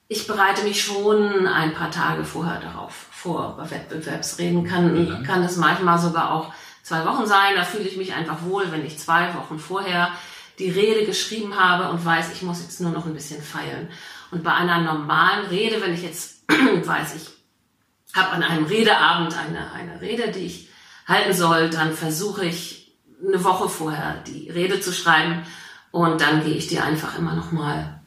ich 0.07 0.27
bereite 0.27 0.63
mich 0.63 0.83
schon 0.83 1.47
ein 1.47 1.73
paar 1.73 1.91
Tage 1.91 2.25
vorher 2.25 2.59
darauf 2.59 2.93
vor. 3.11 3.55
Bei 3.57 3.69
Wettbewerbsreden 3.71 4.65
kann, 4.65 5.23
kann 5.25 5.43
es 5.43 5.57
manchmal 5.57 5.97
sogar 5.97 6.31
auch 6.31 6.53
zwei 6.83 7.05
Wochen 7.05 7.25
sein. 7.25 7.55
Da 7.55 7.63
fühle 7.63 7.85
ich 7.85 7.97
mich 7.97 8.13
einfach 8.13 8.43
wohl, 8.43 8.71
wenn 8.71 8.85
ich 8.85 8.99
zwei 8.99 9.33
Wochen 9.33 9.57
vorher 9.57 10.11
die 10.59 10.69
Rede 10.69 11.05
geschrieben 11.05 11.59
habe 11.59 11.89
und 11.89 12.05
weiß, 12.05 12.31
ich 12.33 12.41
muss 12.43 12.61
jetzt 12.61 12.79
nur 12.81 12.91
noch 12.91 13.05
ein 13.05 13.13
bisschen 13.13 13.41
feilen. 13.41 13.89
Und 14.31 14.43
bei 14.43 14.53
einer 14.53 14.81
normalen 14.81 15.47
Rede, 15.47 15.81
wenn 15.81 15.93
ich 15.93 16.03
jetzt 16.03 16.34
weiß, 16.85 17.15
ich 17.15 18.15
habe 18.15 18.31
an 18.31 18.43
einem 18.43 18.65
Redeabend 18.65 19.37
eine, 19.37 19.71
eine 19.71 20.01
Rede, 20.01 20.31
die 20.31 20.45
ich 20.45 20.69
halten 21.07 21.33
soll, 21.33 21.69
dann 21.69 21.93
versuche 21.93 22.45
ich 22.45 22.93
eine 23.25 23.43
Woche 23.43 23.69
vorher 23.69 24.23
die 24.27 24.49
Rede 24.49 24.79
zu 24.79 24.91
schreiben 24.91 25.43
und 25.91 26.21
dann 26.21 26.43
gehe 26.43 26.55
ich 26.55 26.67
die 26.67 26.79
einfach 26.79 27.17
immer 27.17 27.33
noch 27.33 27.51
mal 27.51 27.99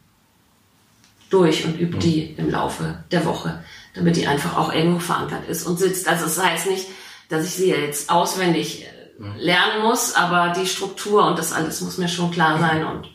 durch 1.30 1.64
und 1.64 1.78
übe 1.78 1.99
die 1.99 2.35
im 2.37 2.50
Laufe 2.50 3.04
der 3.11 3.25
Woche 3.25 3.62
damit 3.99 4.16
die 4.16 4.26
einfach 4.26 4.57
auch 4.57 4.73
irgendwo 4.73 5.00
verankert 5.00 5.49
ist 5.49 5.66
und 5.66 5.78
sitzt. 5.78 6.09
Also 6.09 6.25
das 6.25 6.42
heißt 6.42 6.68
nicht, 6.68 6.87
dass 7.28 7.45
ich 7.45 7.54
sie 7.54 7.71
jetzt 7.71 8.11
auswendig 8.11 8.85
äh, 8.85 9.23
mhm. 9.23 9.35
lernen 9.37 9.83
muss, 9.83 10.14
aber 10.14 10.52
die 10.59 10.66
Struktur 10.66 11.26
und 11.26 11.38
das 11.38 11.52
alles 11.52 11.80
muss 11.80 11.99
mir 11.99 12.09
schon 12.09 12.30
klar 12.30 12.59
sein. 12.59 12.87
Und 12.87 13.09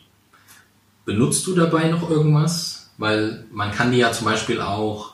Benutzt 1.04 1.46
du 1.46 1.54
dabei 1.54 1.88
noch 1.88 2.08
irgendwas? 2.08 2.90
Weil 2.96 3.46
man 3.50 3.72
kann 3.72 3.90
die 3.90 3.98
ja 3.98 4.12
zum 4.12 4.26
Beispiel 4.26 4.60
auch 4.60 5.13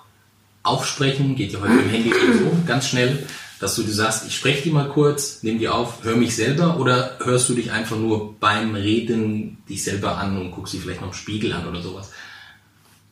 aufsprechen, 0.62 1.36
geht 1.36 1.52
ja 1.52 1.60
heute 1.60 1.72
im 1.72 1.88
Handy 1.88 2.10
so 2.12 2.52
ganz 2.66 2.88
schnell, 2.88 3.26
dass 3.60 3.76
du 3.76 3.82
dir 3.82 3.92
sagst, 3.92 4.26
ich 4.26 4.34
spreche 4.34 4.62
die 4.62 4.70
mal 4.70 4.88
kurz, 4.88 5.42
nimm 5.42 5.58
die 5.58 5.68
auf, 5.68 6.02
hör 6.02 6.16
mich 6.16 6.34
selber 6.34 6.78
oder 6.78 7.18
hörst 7.22 7.48
du 7.48 7.54
dich 7.54 7.72
einfach 7.72 7.96
nur 7.96 8.38
beim 8.40 8.74
Reden 8.74 9.62
dich 9.68 9.84
selber 9.84 10.16
an 10.16 10.36
und 10.38 10.50
guckst 10.50 10.72
sie 10.72 10.78
vielleicht 10.78 11.00
noch 11.00 11.08
im 11.08 11.14
Spiegel 11.14 11.52
an 11.52 11.68
oder 11.68 11.82
sowas? 11.82 12.10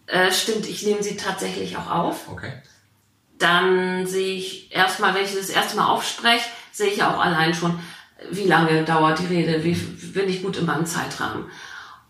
Äh, 0.06 0.32
stimmt, 0.32 0.66
ich 0.66 0.86
nehme 0.86 1.02
sie 1.02 1.16
tatsächlich 1.16 1.76
auch 1.76 1.90
auf. 1.90 2.28
Okay. 2.28 2.52
Dann 3.38 4.06
sehe 4.06 4.36
ich 4.36 4.74
erstmal, 4.74 5.14
wenn 5.14 5.24
ich 5.24 5.34
das 5.34 5.50
erste 5.50 5.76
Mal 5.76 5.88
aufspreche, 5.88 6.48
sehe 6.72 6.88
ich 6.88 6.96
ja 6.96 7.14
auch 7.14 7.20
allein 7.20 7.54
schon, 7.54 7.78
wie 8.30 8.46
lange 8.46 8.84
dauert 8.84 9.20
die 9.20 9.26
Rede, 9.26 9.62
wie 9.64 9.74
bin 9.74 10.28
ich 10.28 10.42
gut 10.42 10.56
in 10.56 10.66
meinem 10.66 10.86
Zeitrahmen. 10.86 11.44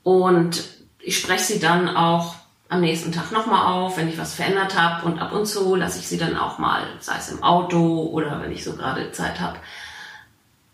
Und 0.05 0.63
ich 1.01 1.19
spreche 1.19 1.45
sie 1.45 1.59
dann 1.59 1.89
auch 1.89 2.37
am 2.69 2.81
nächsten 2.81 3.13
Tag 3.13 3.33
nochmal 3.33 3.67
auf, 3.67 3.97
wenn 3.97 4.09
ich 4.09 4.19
was 4.19 4.35
verändert 4.35 4.79
habe. 4.79 5.07
Und 5.07 5.19
ab 5.19 5.33
und 5.33 5.47
zu 5.47 5.75
lasse 5.75 5.99
ich 5.99 6.09
sie 6.09 6.19
dann 6.19 6.37
auch 6.37 6.59
mal, 6.59 6.83
sei 7.01 7.17
es 7.19 7.31
im 7.31 7.43
Auto 7.43 8.09
oder 8.13 8.41
wenn 8.43 8.53
ich 8.53 8.65
so 8.65 8.75
gerade 8.75 9.11
Zeit 9.13 9.41
habe, 9.41 9.59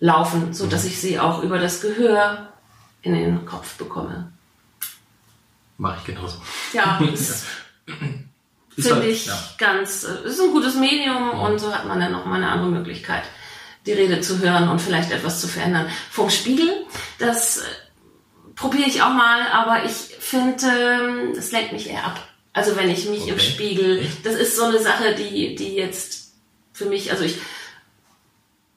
laufen, 0.00 0.52
so 0.52 0.66
dass 0.66 0.82
mhm. 0.82 0.88
ich 0.88 1.00
sie 1.00 1.20
auch 1.20 1.42
über 1.42 1.58
das 1.58 1.80
Gehör 1.80 2.48
in 3.02 3.14
den 3.14 3.46
Kopf 3.46 3.76
bekomme. 3.76 4.32
Mache 5.78 5.98
ich 6.00 6.04
genauso. 6.04 6.38
Ja, 6.72 6.98
finde 8.74 8.94
halt, 8.94 9.04
ich 9.04 9.26
ja. 9.26 9.38
ganz, 9.58 10.04
äh, 10.04 10.28
ist 10.28 10.40
ein 10.40 10.50
gutes 10.50 10.74
Medium 10.76 11.30
ja. 11.32 11.38
und 11.38 11.58
so 11.58 11.72
hat 11.72 11.86
man 11.86 12.00
dann 12.00 12.12
nochmal 12.12 12.42
eine 12.42 12.50
andere 12.50 12.70
Möglichkeit, 12.70 13.24
die 13.86 13.92
Rede 13.92 14.20
zu 14.20 14.38
hören 14.40 14.68
und 14.68 14.80
vielleicht 14.80 15.10
etwas 15.12 15.40
zu 15.40 15.48
verändern. 15.48 15.88
Vom 16.10 16.30
Spiegel, 16.30 16.86
das 17.18 17.58
äh, 17.58 17.62
probiere 18.56 18.88
ich 18.88 19.02
auch 19.02 19.12
mal, 19.12 19.46
aber 19.52 19.84
ich 19.84 19.92
finde, 19.92 20.66
ähm, 20.66 21.32
es 21.36 21.52
lenkt 21.52 21.72
mich 21.72 21.90
eher 21.90 22.04
ab. 22.04 22.20
Also 22.52 22.76
wenn 22.76 22.88
ich 22.88 23.08
mich 23.08 23.22
okay. 23.22 23.32
im 23.32 23.38
Spiegel, 23.40 24.06
das 24.22 24.34
ist 24.34 24.56
so 24.56 24.64
eine 24.64 24.78
Sache, 24.78 25.14
die, 25.14 25.54
die 25.56 25.74
jetzt 25.74 26.32
für 26.72 26.86
mich, 26.86 27.10
also 27.10 27.24
ich 27.24 27.38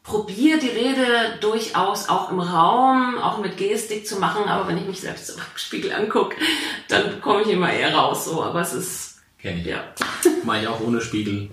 probiere 0.08 0.58
die 0.58 0.70
Rede 0.70 1.38
durchaus 1.42 2.10
auch 2.10 2.32
im 2.32 2.40
Raum, 2.40 3.18
auch 3.20 3.40
mit 3.40 3.58
Gestik 3.58 4.08
zu 4.08 4.20
machen, 4.20 4.46
aber 4.48 4.68
wenn 4.68 4.78
ich 4.78 4.86
mich 4.86 5.02
selbst 5.02 5.30
im 5.30 5.36
Spiegel 5.56 5.92
angucke, 5.94 6.38
dann 6.88 7.22
komme 7.22 7.42
ich 7.42 7.50
immer 7.50 7.72
eher 7.72 7.94
raus. 7.94 8.26
So, 8.26 8.42
aber 8.42 8.62
es 8.62 8.74
ist. 8.74 9.18
Kenn 9.38 9.60
ich. 9.60 9.66
Ja. 9.66 9.84
Mache 10.44 10.62
ich 10.62 10.68
auch 10.68 10.80
ohne 10.80 11.02
Spiegel. 11.02 11.50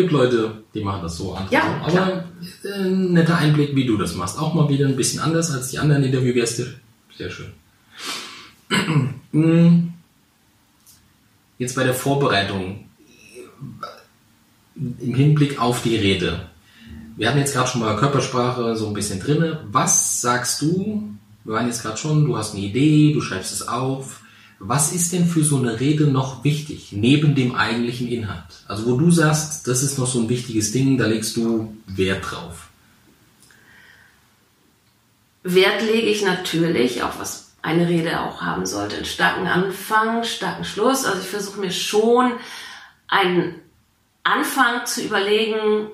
Gibt 0.00 0.12
Leute, 0.12 0.62
die 0.74 0.82
machen 0.82 1.02
das 1.02 1.16
so, 1.16 1.34
andere 1.34 1.54
ja. 1.54 1.80
Aber 1.84 2.24
äh, 2.64 2.88
netter 2.88 3.36
Einblick, 3.36 3.74
wie 3.74 3.86
du 3.86 3.96
das 3.96 4.14
machst. 4.14 4.38
Auch 4.38 4.54
mal 4.54 4.68
wieder 4.68 4.86
ein 4.86 4.96
bisschen 4.96 5.20
anders 5.20 5.50
als 5.50 5.68
die 5.68 5.78
anderen 5.78 6.04
Interviewgäste. 6.04 6.74
Sehr 7.16 7.30
schön. 7.30 7.52
Hm. 9.32 9.92
Jetzt 11.58 11.76
bei 11.76 11.84
der 11.84 11.94
Vorbereitung 11.94 12.86
im 14.74 15.14
Hinblick 15.14 15.60
auf 15.60 15.82
die 15.82 15.94
Rede 15.94 16.50
wir 17.20 17.28
hatten 17.28 17.38
jetzt 17.38 17.52
gerade 17.52 17.68
schon 17.68 17.82
mal 17.82 17.96
Körpersprache 17.96 18.74
so 18.76 18.86
ein 18.86 18.94
bisschen 18.94 19.20
drin. 19.20 19.58
Was 19.70 20.22
sagst 20.22 20.62
du? 20.62 21.02
Wir 21.44 21.52
waren 21.52 21.66
jetzt 21.66 21.82
gerade 21.82 21.98
schon, 21.98 22.24
du 22.24 22.34
hast 22.34 22.54
eine 22.54 22.64
Idee, 22.64 23.12
du 23.12 23.20
schreibst 23.20 23.52
es 23.52 23.68
auf. 23.68 24.19
Was 24.62 24.92
ist 24.92 25.14
denn 25.14 25.26
für 25.26 25.42
so 25.42 25.56
eine 25.56 25.80
Rede 25.80 26.06
noch 26.06 26.44
wichtig, 26.44 26.92
neben 26.92 27.34
dem 27.34 27.54
eigentlichen 27.54 28.08
Inhalt? 28.08 28.44
Also 28.68 28.86
wo 28.86 28.96
du 28.98 29.10
sagst, 29.10 29.66
das 29.66 29.82
ist 29.82 29.98
noch 29.98 30.06
so 30.06 30.20
ein 30.20 30.28
wichtiges 30.28 30.70
Ding, 30.70 30.98
da 30.98 31.06
legst 31.06 31.34
du 31.38 31.74
Wert 31.86 32.30
drauf. 32.30 32.68
Wert 35.42 35.80
lege 35.80 36.08
ich 36.08 36.22
natürlich 36.22 37.02
auf 37.02 37.18
was 37.18 37.52
eine 37.62 37.88
Rede 37.88 38.20
auch 38.20 38.42
haben 38.42 38.66
sollte. 38.66 38.96
Einen 38.96 39.06
starken 39.06 39.46
Anfang, 39.46 40.24
starken 40.24 40.64
Schluss. 40.64 41.06
Also 41.06 41.20
ich 41.20 41.28
versuche 41.28 41.60
mir 41.60 41.70
schon 41.72 42.32
einen 43.08 43.54
Anfang 44.24 44.84
zu 44.84 45.02
überlegen, 45.02 45.88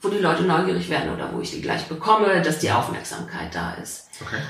wo 0.00 0.08
die 0.08 0.18
Leute 0.18 0.44
neugierig 0.44 0.88
werden 0.88 1.14
oder 1.14 1.34
wo 1.34 1.40
ich 1.42 1.50
die 1.50 1.60
gleich 1.60 1.84
bekomme, 1.84 2.40
dass 2.40 2.60
die 2.60 2.70
Aufmerksamkeit 2.70 3.54
da 3.54 3.74
ist. 3.74 4.06
Okay. 4.22 4.40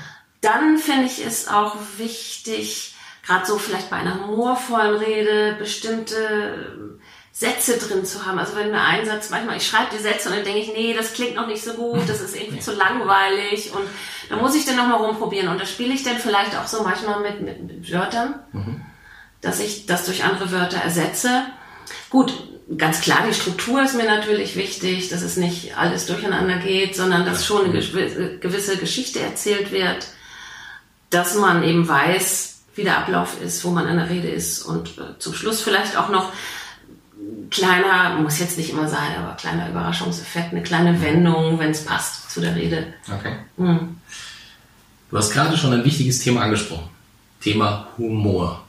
Dann 0.41 0.77
finde 0.77 1.05
ich 1.05 1.25
es 1.25 1.47
auch 1.47 1.75
wichtig, 1.97 2.95
gerade 3.25 3.45
so 3.45 3.57
vielleicht 3.57 3.89
bei 3.89 3.97
einer 3.97 4.27
humorvollen 4.27 4.95
Rede, 4.95 5.55
bestimmte 5.59 6.15
ähm, 6.15 7.01
Sätze 7.31 7.77
drin 7.77 8.05
zu 8.05 8.25
haben. 8.25 8.39
Also 8.39 8.55
wenn 8.55 8.71
mir 8.71 8.81
ein 8.81 9.05
Satz, 9.05 9.29
manchmal, 9.29 9.57
ich 9.57 9.67
schreibe 9.67 9.95
die 9.95 10.01
Sätze 10.01 10.29
und 10.29 10.35
dann 10.35 10.43
denke 10.43 10.59
ich, 10.59 10.73
nee, 10.73 10.95
das 10.95 11.13
klingt 11.13 11.35
noch 11.35 11.45
nicht 11.45 11.63
so 11.63 11.73
gut, 11.73 12.07
das 12.07 12.21
ist 12.21 12.35
irgendwie 12.35 12.59
zu 12.61 12.73
langweilig 12.73 13.71
und 13.73 13.85
da 14.29 14.37
muss 14.37 14.55
ich 14.55 14.65
dann 14.65 14.77
nochmal 14.77 15.03
rumprobieren. 15.03 15.49
Und 15.49 15.61
da 15.61 15.65
spiele 15.65 15.93
ich 15.93 16.03
dann 16.03 16.17
vielleicht 16.17 16.57
auch 16.57 16.67
so 16.67 16.83
manchmal 16.83 17.21
mit, 17.21 17.41
mit, 17.41 17.63
mit 17.63 17.91
Wörtern, 17.91 18.39
mhm. 18.53 18.81
dass 19.41 19.59
ich 19.59 19.85
das 19.85 20.05
durch 20.05 20.23
andere 20.23 20.51
Wörter 20.51 20.77
ersetze. 20.77 21.45
Gut, 22.09 22.33
ganz 22.75 23.01
klar, 23.01 23.19
die 23.27 23.33
Struktur 23.33 23.83
ist 23.83 23.95
mir 23.95 24.05
natürlich 24.05 24.55
wichtig, 24.55 25.09
dass 25.09 25.21
es 25.21 25.37
nicht 25.37 25.77
alles 25.77 26.05
durcheinander 26.05 26.57
geht, 26.57 26.95
sondern 26.95 27.25
dass 27.25 27.45
schon 27.45 27.65
eine 27.65 28.39
gewisse 28.39 28.77
Geschichte 28.77 29.19
erzählt 29.19 29.71
wird, 29.71 30.07
dass 31.09 31.35
man 31.35 31.63
eben 31.63 31.87
weiß, 31.87 32.59
wie 32.75 32.83
der 32.83 32.99
Ablauf 32.99 33.41
ist, 33.41 33.63
wo 33.63 33.71
man 33.71 33.87
an 33.87 33.97
der 33.97 34.09
Rede 34.09 34.27
ist 34.27 34.61
und 34.63 34.97
äh, 34.97 35.17
zum 35.19 35.33
Schluss 35.33 35.61
vielleicht 35.61 35.97
auch 35.97 36.09
noch 36.09 36.31
kleiner, 37.49 38.19
muss 38.21 38.39
jetzt 38.39 38.57
nicht 38.57 38.69
immer 38.69 38.87
sein, 38.87 39.15
aber 39.17 39.35
kleiner 39.35 39.69
Überraschungseffekt, 39.69 40.51
eine 40.51 40.63
kleine 40.63 41.01
Wendung, 41.01 41.59
wenn 41.59 41.71
es 41.71 41.85
passt 41.85 42.31
zu 42.31 42.41
der 42.41 42.55
Rede. 42.55 42.93
Okay. 43.07 43.33
Mhm. 43.57 43.97
Du 45.09 45.17
hast 45.17 45.31
gerade 45.31 45.57
schon 45.57 45.73
ein 45.73 45.85
wichtiges 45.85 46.19
Thema 46.19 46.41
angesprochen. 46.41 46.89
Thema 47.41 47.87
Humor. 47.97 48.63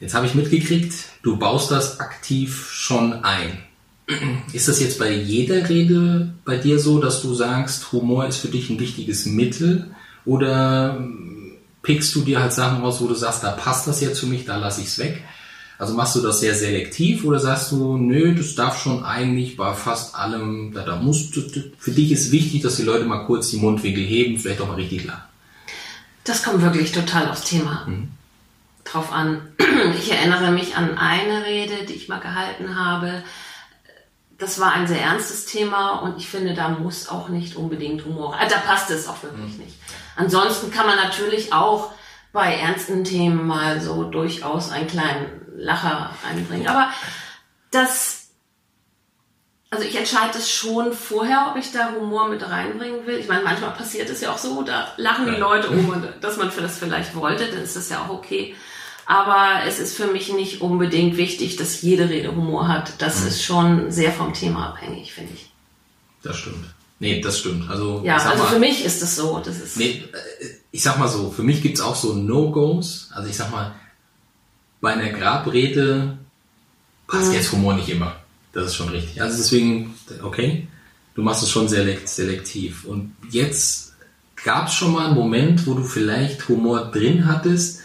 Jetzt 0.00 0.14
habe 0.14 0.26
ich 0.26 0.34
mitgekriegt, 0.34 0.94
du 1.22 1.36
baust 1.36 1.70
das 1.70 2.00
aktiv 2.00 2.70
schon 2.72 3.24
ein. 3.24 3.62
Ist 4.52 4.68
das 4.68 4.80
jetzt 4.80 4.98
bei 4.98 5.12
jeder 5.12 5.68
Rede 5.68 6.34
bei 6.44 6.56
dir 6.56 6.78
so, 6.78 6.98
dass 6.98 7.22
du 7.22 7.34
sagst, 7.34 7.92
Humor 7.92 8.26
ist 8.26 8.38
für 8.38 8.48
dich 8.48 8.68
ein 8.68 8.80
wichtiges 8.80 9.26
Mittel? 9.26 9.94
Oder 10.24 11.04
pickst 11.82 12.14
du 12.14 12.22
dir 12.22 12.40
halt 12.40 12.52
Sachen 12.52 12.82
raus, 12.82 13.00
wo 13.00 13.06
du 13.06 13.14
sagst, 13.14 13.42
da 13.42 13.50
passt 13.50 13.86
das 13.86 14.00
jetzt 14.00 14.20
für 14.20 14.26
mich, 14.26 14.44
da 14.44 14.56
lasse 14.56 14.80
ich 14.80 14.88
es 14.88 14.98
weg? 14.98 15.22
Also 15.78 15.94
machst 15.94 16.14
du 16.14 16.20
das 16.20 16.38
sehr 16.38 16.54
selektiv 16.54 17.24
oder 17.24 17.40
sagst 17.40 17.72
du, 17.72 17.96
nö, 17.96 18.36
das 18.36 18.54
darf 18.54 18.80
schon 18.80 19.04
eigentlich 19.04 19.56
bei 19.56 19.74
fast 19.74 20.14
allem, 20.14 20.72
da, 20.72 20.84
da 20.84 20.96
musst 20.96 21.34
du, 21.34 21.42
für 21.76 21.90
dich 21.90 22.12
ist 22.12 22.30
wichtig, 22.30 22.62
dass 22.62 22.76
die 22.76 22.84
Leute 22.84 23.04
mal 23.04 23.26
kurz 23.26 23.50
die 23.50 23.56
Mundwinkel 23.56 24.04
heben, 24.04 24.38
vielleicht 24.38 24.60
auch 24.60 24.68
mal 24.68 24.74
richtig 24.74 25.04
lachen. 25.04 25.22
Das 26.22 26.44
kommt 26.44 26.62
wirklich 26.62 26.92
total 26.92 27.28
aufs 27.28 27.44
Thema 27.44 27.84
mhm. 27.86 28.10
drauf 28.84 29.12
an. 29.12 29.40
Ich 29.98 30.12
erinnere 30.12 30.52
mich 30.52 30.76
an 30.76 30.96
eine 30.98 31.44
Rede, 31.46 31.86
die 31.88 31.94
ich 31.94 32.08
mal 32.08 32.20
gehalten 32.20 32.76
habe. 32.76 33.24
Das 34.42 34.58
war 34.58 34.72
ein 34.72 34.88
sehr 34.88 35.00
ernstes 35.00 35.46
Thema 35.46 36.00
und 36.00 36.18
ich 36.18 36.28
finde, 36.28 36.52
da 36.52 36.68
muss 36.68 37.08
auch 37.08 37.28
nicht 37.28 37.54
unbedingt 37.54 38.04
Humor. 38.04 38.34
Also 38.36 38.56
da 38.56 38.60
passt 38.60 38.90
es 38.90 39.06
auch 39.06 39.22
wirklich 39.22 39.52
mhm. 39.52 39.64
nicht. 39.66 39.76
Ansonsten 40.16 40.72
kann 40.72 40.84
man 40.84 40.96
natürlich 40.96 41.52
auch 41.52 41.92
bei 42.32 42.56
ernsten 42.56 43.04
Themen 43.04 43.46
mal 43.46 43.80
so 43.80 44.02
durchaus 44.02 44.72
einen 44.72 44.88
kleinen 44.88 45.42
Lacher 45.54 46.10
einbringen. 46.28 46.66
Aber 46.66 46.90
das, 47.70 48.30
also 49.70 49.84
ich 49.84 49.94
entscheide 49.94 50.36
es 50.36 50.50
schon 50.50 50.92
vorher, 50.92 51.52
ob 51.52 51.56
ich 51.56 51.70
da 51.70 51.92
Humor 51.92 52.28
mit 52.28 52.42
reinbringen 52.42 53.06
will. 53.06 53.18
Ich 53.18 53.28
meine, 53.28 53.44
manchmal 53.44 53.70
passiert 53.70 54.10
es 54.10 54.22
ja 54.22 54.32
auch 54.32 54.38
so, 54.38 54.62
da 54.62 54.88
lachen 54.96 55.26
die 55.26 55.38
Leute 55.38 55.70
um, 55.70 56.04
dass 56.20 56.36
man 56.36 56.50
für 56.50 56.62
das 56.62 56.80
vielleicht 56.80 57.14
wollte, 57.14 57.46
dann 57.46 57.62
ist 57.62 57.76
das 57.76 57.90
ja 57.90 58.02
auch 58.02 58.08
okay. 58.08 58.56
Aber 59.12 59.66
es 59.66 59.78
ist 59.78 59.94
für 59.94 60.06
mich 60.06 60.32
nicht 60.32 60.62
unbedingt 60.62 61.18
wichtig, 61.18 61.56
dass 61.56 61.82
jede 61.82 62.08
Rede 62.08 62.34
Humor 62.34 62.66
hat. 62.66 62.94
Das 62.96 63.20
mhm. 63.20 63.26
ist 63.28 63.42
schon 63.42 63.90
sehr 63.90 64.10
vom 64.10 64.32
Thema 64.32 64.68
abhängig, 64.68 65.12
finde 65.12 65.34
ich. 65.34 65.50
Das 66.22 66.38
stimmt. 66.38 66.64
Nee, 66.98 67.20
das 67.20 67.40
stimmt. 67.40 67.68
Also, 67.68 68.00
ja, 68.06 68.16
also 68.16 68.42
mal, 68.42 68.48
für 68.48 68.58
mich 68.58 68.82
ist 68.82 69.02
das 69.02 69.14
so. 69.16 69.42
Das 69.44 69.60
ist 69.60 69.76
nee, 69.76 70.02
äh, 70.12 70.46
ich 70.70 70.82
sag 70.82 70.98
mal 70.98 71.08
so, 71.08 71.30
für 71.30 71.42
mich 71.42 71.60
gibt's 71.60 71.82
auch 71.82 71.94
so 71.94 72.14
No-Gos. 72.14 73.10
Also 73.12 73.28
ich 73.28 73.36
sag 73.36 73.50
mal, 73.50 73.74
bei 74.80 74.94
einer 74.94 75.10
Grabrede 75.10 76.16
passt 77.06 77.28
mhm. 77.28 77.34
jetzt 77.34 77.52
Humor 77.52 77.74
nicht 77.74 77.90
immer. 77.90 78.16
Das 78.54 78.68
ist 78.68 78.76
schon 78.76 78.88
richtig. 78.88 79.20
Also 79.20 79.36
deswegen, 79.36 79.94
okay, 80.22 80.68
du 81.14 81.20
machst 81.20 81.42
es 81.42 81.50
schon 81.50 81.68
selektiv. 81.68 82.86
Und 82.86 83.14
jetzt 83.28 83.92
gab's 84.42 84.72
schon 84.72 84.92
mal 84.92 85.08
einen 85.08 85.16
Moment, 85.16 85.66
wo 85.66 85.74
du 85.74 85.84
vielleicht 85.84 86.48
Humor 86.48 86.90
drin 86.90 87.26
hattest, 87.26 87.82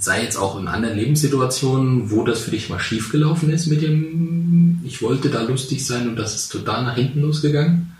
sei 0.00 0.22
jetzt 0.22 0.36
auch 0.36 0.58
in 0.58 0.66
anderen 0.66 0.96
Lebenssituationen, 0.96 2.10
wo 2.10 2.24
das 2.24 2.40
für 2.40 2.50
dich 2.50 2.70
mal 2.70 2.80
schiefgelaufen 2.80 3.50
ist 3.50 3.66
mit 3.66 3.82
dem, 3.82 4.80
ich 4.84 5.02
wollte 5.02 5.28
da 5.28 5.42
lustig 5.42 5.86
sein 5.86 6.08
und 6.08 6.16
das 6.16 6.34
ist 6.34 6.48
total 6.48 6.84
nach 6.84 6.96
hinten 6.96 7.20
losgegangen? 7.20 7.94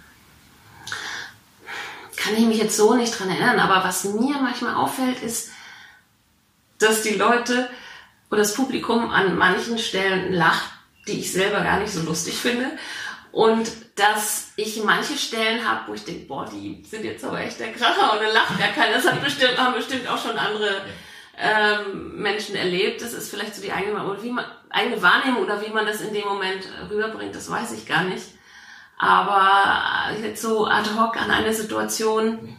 Kann 2.17 2.35
ich 2.35 2.47
mich 2.47 2.59
jetzt 2.59 2.77
so 2.77 2.95
nicht 2.95 3.19
dran 3.19 3.29
erinnern, 3.29 3.59
aber 3.61 3.87
was 3.87 4.05
mir 4.05 4.37
manchmal 4.41 4.75
auffällt, 4.75 5.23
ist, 5.23 5.51
dass 6.79 7.03
die 7.03 7.15
Leute 7.15 7.69
oder 8.31 8.41
das 8.41 8.55
Publikum 8.55 9.11
an 9.11 9.37
manchen 9.37 9.79
Stellen 9.79 10.33
lacht, 10.33 10.71
die 11.07 11.21
ich 11.21 11.33
selber 11.33 11.61
gar 11.61 11.81
nicht 11.81 11.93
so 11.93 12.01
lustig 12.03 12.35
finde. 12.35 12.67
Und 13.33 13.71
dass 13.97 14.49
ich 14.57 14.83
manche 14.83 15.17
Stellen 15.17 15.67
habe, 15.69 15.89
wo 15.89 15.95
ich 15.95 16.05
denke, 16.05 16.27
boah, 16.27 16.49
die 16.51 16.83
sind 16.89 17.05
jetzt 17.05 17.25
aber 17.25 17.41
echt 17.41 17.61
der 17.61 17.73
Kracher 17.73 18.15
und 18.15 18.23
dann 18.23 18.35
lacht 18.35 18.59
gar 18.59 18.69
keiner. 18.69 18.97
Das 18.97 19.07
hat 19.07 19.23
bestimmt, 19.23 19.57
haben 19.57 19.75
bestimmt 19.75 20.09
auch 20.09 20.21
schon 20.21 20.37
andere 20.37 20.83
ähm, 21.39 22.17
Menschen 22.17 22.55
erlebt. 22.55 23.03
Das 23.03 23.13
ist 23.13 23.31
vielleicht 23.31 23.55
so 23.55 23.63
die 23.63 23.73
eigene, 23.73 24.05
oder 24.05 24.23
wie 24.23 24.31
man, 24.31 24.45
eigene 24.69 25.01
Wahrnehmung 25.03 25.43
oder 25.43 25.65
wie 25.65 25.71
man 25.71 25.87
das 25.87 26.01
in 26.01 26.15
dem 26.15 26.27
Moment 26.27 26.69
rüberbringt, 26.91 27.35
das 27.35 27.51
weiß 27.51 27.73
ich 27.73 27.87
gar 27.87 28.05
nicht. 28.05 28.25
Aber 28.99 30.15
jetzt 30.23 30.43
so 30.43 30.67
ad 30.67 30.91
hoc 30.99 31.17
an 31.17 31.31
eine 31.31 31.55
Situation 31.55 32.57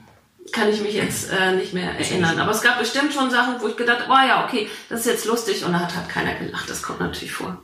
kann 0.51 0.69
ich 0.69 0.81
mich 0.81 0.95
jetzt 0.95 1.31
äh, 1.31 1.53
nicht 1.53 1.73
mehr 1.73 1.91
erinnern. 1.91 2.39
Aber 2.39 2.51
es 2.51 2.61
gab 2.61 2.79
bestimmt 2.79 3.13
schon 3.13 3.29
Sachen, 3.29 3.61
wo 3.61 3.67
ich 3.67 3.77
gedacht 3.77 4.07
habe, 4.07 4.11
oh 4.11 4.27
ja, 4.27 4.45
okay, 4.45 4.69
das 4.89 5.01
ist 5.01 5.05
jetzt 5.05 5.25
lustig 5.25 5.63
und 5.63 5.71
da 5.71 5.81
hat, 5.81 5.95
hat 5.95 6.09
keiner 6.09 6.33
gelacht. 6.35 6.69
Das 6.69 6.81
kommt 6.81 6.99
natürlich 6.99 7.31
vor. 7.31 7.61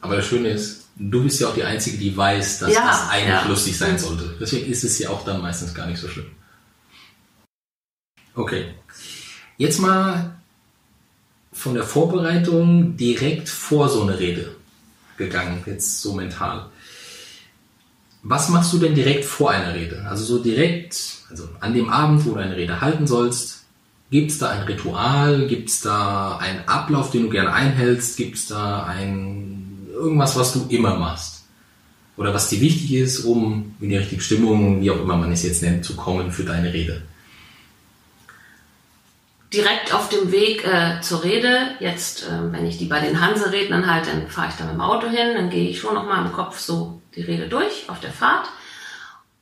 Aber 0.00 0.16
das 0.16 0.26
Schöne 0.26 0.50
ist, 0.50 0.86
du 0.94 1.24
bist 1.24 1.40
ja 1.40 1.48
auch 1.48 1.54
die 1.54 1.64
Einzige, 1.64 1.98
die 1.98 2.16
weiß, 2.16 2.60
dass 2.60 2.72
ja, 2.72 2.86
das 2.86 3.10
eigentlich 3.10 3.28
ja. 3.28 3.48
lustig 3.48 3.76
sein 3.76 3.98
sollte. 3.98 4.36
Deswegen 4.40 4.70
ist 4.70 4.84
es 4.84 4.98
ja 4.98 5.10
auch 5.10 5.24
dann 5.24 5.42
meistens 5.42 5.74
gar 5.74 5.86
nicht 5.86 6.00
so 6.00 6.08
schlimm. 6.08 6.30
Okay. 8.34 8.74
Jetzt 9.58 9.80
mal 9.80 10.36
von 11.52 11.74
der 11.74 11.84
Vorbereitung 11.84 12.96
direkt 12.96 13.48
vor 13.48 13.88
so 13.88 14.02
eine 14.02 14.18
Rede 14.18 14.54
gegangen, 15.16 15.62
jetzt 15.66 16.02
so 16.02 16.12
mental. 16.12 16.66
Was 18.22 18.48
machst 18.50 18.72
du 18.72 18.78
denn 18.78 18.94
direkt 18.94 19.24
vor 19.24 19.50
einer 19.50 19.74
Rede? 19.74 20.04
Also 20.08 20.24
so 20.24 20.42
direkt, 20.42 21.00
also 21.30 21.48
an 21.60 21.72
dem 21.72 21.88
Abend, 21.88 22.26
wo 22.26 22.32
du 22.32 22.40
eine 22.40 22.56
Rede 22.56 22.80
halten 22.80 23.06
sollst, 23.06 23.64
gibt 24.10 24.30
es 24.30 24.38
da 24.38 24.50
ein 24.50 24.62
Ritual? 24.64 25.46
Gibt 25.46 25.70
es 25.70 25.80
da 25.80 26.36
einen 26.36 26.68
Ablauf, 26.68 27.10
den 27.10 27.22
du 27.22 27.30
gerne 27.30 27.52
einhältst? 27.52 28.16
Gibt 28.16 28.36
es 28.36 28.46
da 28.48 28.84
ein 28.84 29.86
irgendwas, 29.94 30.36
was 30.36 30.52
du 30.52 30.66
immer 30.68 30.96
machst? 30.98 31.44
Oder 32.16 32.34
was 32.34 32.48
dir 32.48 32.60
wichtig 32.60 32.94
ist, 32.94 33.20
um 33.20 33.74
in 33.80 33.90
die 33.90 33.96
richtige 33.96 34.20
Stimmung, 34.20 34.82
wie 34.82 34.90
auch 34.90 35.00
immer 35.00 35.16
man 35.16 35.32
es 35.32 35.42
jetzt 35.42 35.62
nennt, 35.62 35.84
zu 35.84 35.96
kommen 35.96 36.32
für 36.32 36.44
deine 36.44 36.72
Rede? 36.72 37.02
Direkt 39.56 39.94
auf 39.94 40.08
dem 40.08 40.30
Weg 40.30 40.66
äh, 40.66 41.00
zur 41.00 41.24
Rede. 41.24 41.70
Jetzt, 41.80 42.24
äh, 42.24 42.52
wenn 42.52 42.66
ich 42.66 42.78
die 42.78 42.84
bei 42.84 43.00
den 43.00 43.20
Hanse-Rednern 43.20 43.92
halte, 43.92 44.10
dann 44.10 44.28
fahre 44.28 44.48
ich 44.48 44.56
da 44.56 44.64
mit 44.64 44.74
dem 44.74 44.80
Auto 44.80 45.08
hin, 45.08 45.34
dann 45.34 45.50
gehe 45.50 45.68
ich 45.68 45.80
schon 45.80 45.94
nochmal 45.94 46.24
im 46.24 46.32
Kopf 46.32 46.58
so 46.58 47.00
die 47.14 47.22
Rede 47.22 47.48
durch 47.48 47.86
auf 47.88 48.00
der 48.00 48.12
Fahrt. 48.12 48.48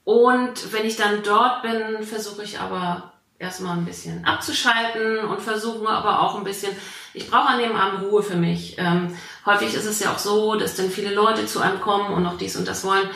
Und 0.05 0.73
wenn 0.73 0.87
ich 0.87 0.97
dann 0.97 1.23
dort 1.23 1.63
bin, 1.63 2.05
versuche 2.05 2.45
ich 2.45 2.61
aber 2.61 3.13
erstmal 3.39 3.77
ein 3.77 3.85
bisschen 3.85 4.25
abzuschalten 4.25 5.19
und 5.19 5.43
versuche 5.43 5.89
aber 5.89 6.21
auch 6.23 6.37
ein 6.37 6.45
bisschen, 6.45 6.73
ich 7.13 7.29
brauche 7.29 7.49
an 7.49 7.59
dem 7.59 7.75
Abend 7.75 8.03
Ruhe 8.03 8.23
für 8.23 8.37
mich. 8.37 8.77
Ähm, 8.79 9.17
häufig 9.45 9.75
ist 9.75 9.87
es 9.87 10.01
ja 10.01 10.13
auch 10.13 10.19
so, 10.19 10.55
dass 10.55 10.77
dann 10.77 10.91
viele 10.91 11.13
Leute 11.13 11.47
zu 11.47 11.61
einem 11.61 11.81
kommen 11.81 12.13
und 12.15 12.23
noch 12.23 12.39
dies 12.39 12.57
und 12.57 12.69
das 12.69 12.85
wollen. 12.85 13.09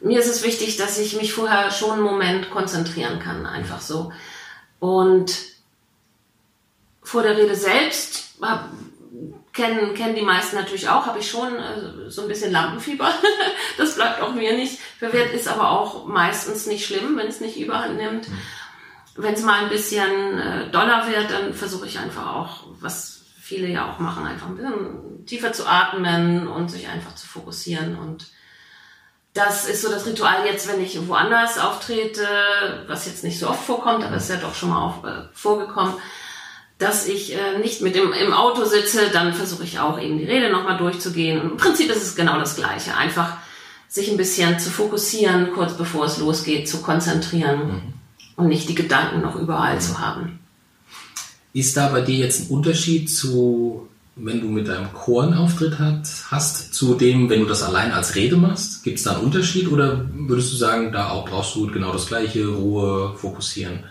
Mir 0.00 0.18
ist 0.18 0.28
es 0.28 0.42
wichtig, 0.42 0.76
dass 0.76 0.98
ich 0.98 1.16
mich 1.16 1.32
vorher 1.32 1.70
schon 1.70 1.92
einen 1.92 2.02
Moment 2.02 2.50
konzentrieren 2.50 3.18
kann, 3.18 3.46
einfach 3.46 3.80
so. 3.80 4.12
Und 4.78 5.55
vor 7.06 7.22
der 7.22 7.36
Rede 7.36 7.54
selbst 7.54 8.34
hab, 8.42 8.68
kennen, 9.52 9.94
kennen 9.94 10.16
die 10.16 10.22
meisten 10.22 10.56
natürlich 10.56 10.88
auch, 10.88 11.06
habe 11.06 11.20
ich 11.20 11.30
schon 11.30 11.54
äh, 11.54 12.10
so 12.10 12.22
ein 12.22 12.28
bisschen 12.28 12.50
Lampenfieber. 12.50 13.08
das 13.78 13.94
bleibt 13.94 14.20
auch 14.20 14.34
mir 14.34 14.54
nicht 14.54 14.80
verwehrt, 14.98 15.32
ist 15.32 15.46
aber 15.46 15.70
auch 15.70 16.06
meistens 16.06 16.66
nicht 16.66 16.84
schlimm, 16.84 17.16
wenn 17.16 17.28
es 17.28 17.40
nicht 17.40 17.58
überhand 17.58 17.96
nimmt. 17.96 18.26
Wenn 19.14 19.34
es 19.34 19.42
mal 19.42 19.62
ein 19.62 19.68
bisschen 19.68 20.38
äh, 20.38 20.68
doller 20.70 21.06
wird, 21.06 21.30
dann 21.30 21.54
versuche 21.54 21.86
ich 21.86 21.98
einfach 22.00 22.34
auch, 22.34 22.64
was 22.80 23.22
viele 23.40 23.68
ja 23.68 23.88
auch 23.88 24.00
machen, 24.00 24.26
einfach 24.26 24.48
ein 24.48 24.56
bisschen 24.56 25.26
tiefer 25.26 25.52
zu 25.52 25.64
atmen 25.64 26.48
und 26.48 26.72
sich 26.72 26.88
einfach 26.88 27.14
zu 27.14 27.28
fokussieren. 27.28 27.96
Und 27.96 28.26
das 29.32 29.68
ist 29.68 29.80
so 29.80 29.90
das 29.90 30.06
Ritual 30.06 30.44
jetzt, 30.44 30.68
wenn 30.68 30.82
ich 30.82 31.06
woanders 31.06 31.56
auftrete, 31.58 32.26
was 32.88 33.06
jetzt 33.06 33.22
nicht 33.22 33.38
so 33.38 33.48
oft 33.48 33.64
vorkommt, 33.64 34.02
aber 34.02 34.16
ist 34.16 34.28
ja 34.28 34.36
doch 34.36 34.56
schon 34.56 34.70
mal 34.70 34.82
auf, 34.82 35.04
äh, 35.04 35.28
vorgekommen 35.32 35.94
dass 36.78 37.06
ich 37.06 37.34
äh, 37.34 37.58
nicht 37.58 37.80
mit 37.80 37.94
dem 37.94 38.12
im 38.12 38.32
Auto 38.32 38.64
sitze, 38.64 39.08
dann 39.12 39.32
versuche 39.32 39.64
ich 39.64 39.78
auch 39.78 40.00
eben 40.00 40.18
die 40.18 40.24
Rede 40.24 40.50
nochmal 40.50 40.76
durchzugehen. 40.76 41.40
Und 41.40 41.52
im 41.52 41.56
Prinzip 41.56 41.90
ist 41.90 42.02
es 42.02 42.16
genau 42.16 42.38
das 42.38 42.56
Gleiche. 42.56 42.96
Einfach 42.96 43.36
sich 43.88 44.10
ein 44.10 44.16
bisschen 44.16 44.58
zu 44.58 44.70
fokussieren, 44.70 45.52
kurz 45.54 45.76
bevor 45.76 46.04
es 46.04 46.18
losgeht, 46.18 46.68
zu 46.68 46.82
konzentrieren 46.82 47.66
mhm. 47.66 47.82
und 48.36 48.48
nicht 48.48 48.68
die 48.68 48.74
Gedanken 48.74 49.22
noch 49.22 49.36
überall 49.36 49.76
mhm. 49.76 49.80
zu 49.80 49.98
haben. 49.98 50.38
Ist 51.54 51.76
da 51.78 51.88
bei 51.88 52.02
dir 52.02 52.16
jetzt 52.16 52.42
ein 52.42 52.54
Unterschied 52.54 53.10
zu, 53.10 53.88
wenn 54.16 54.42
du 54.42 54.48
mit 54.48 54.68
deinem 54.68 54.92
Chor 54.92 55.22
einen 55.22 55.34
Auftritt 55.34 55.78
hat, 55.78 56.06
hast, 56.30 56.74
zu 56.74 56.94
dem, 56.94 57.30
wenn 57.30 57.40
du 57.40 57.46
das 57.46 57.62
allein 57.62 57.92
als 57.92 58.14
Rede 58.14 58.36
machst? 58.36 58.84
Gibt 58.84 58.98
es 58.98 59.04
da 59.04 59.12
einen 59.12 59.24
Unterschied 59.24 59.68
oder 59.68 60.04
würdest 60.12 60.52
du 60.52 60.56
sagen, 60.56 60.92
da 60.92 61.08
auch 61.08 61.26
brauchst 61.26 61.54
du 61.54 61.66
genau 61.68 61.92
das 61.92 62.06
gleiche, 62.06 62.46
Ruhe, 62.46 63.14
fokussieren? 63.16 63.84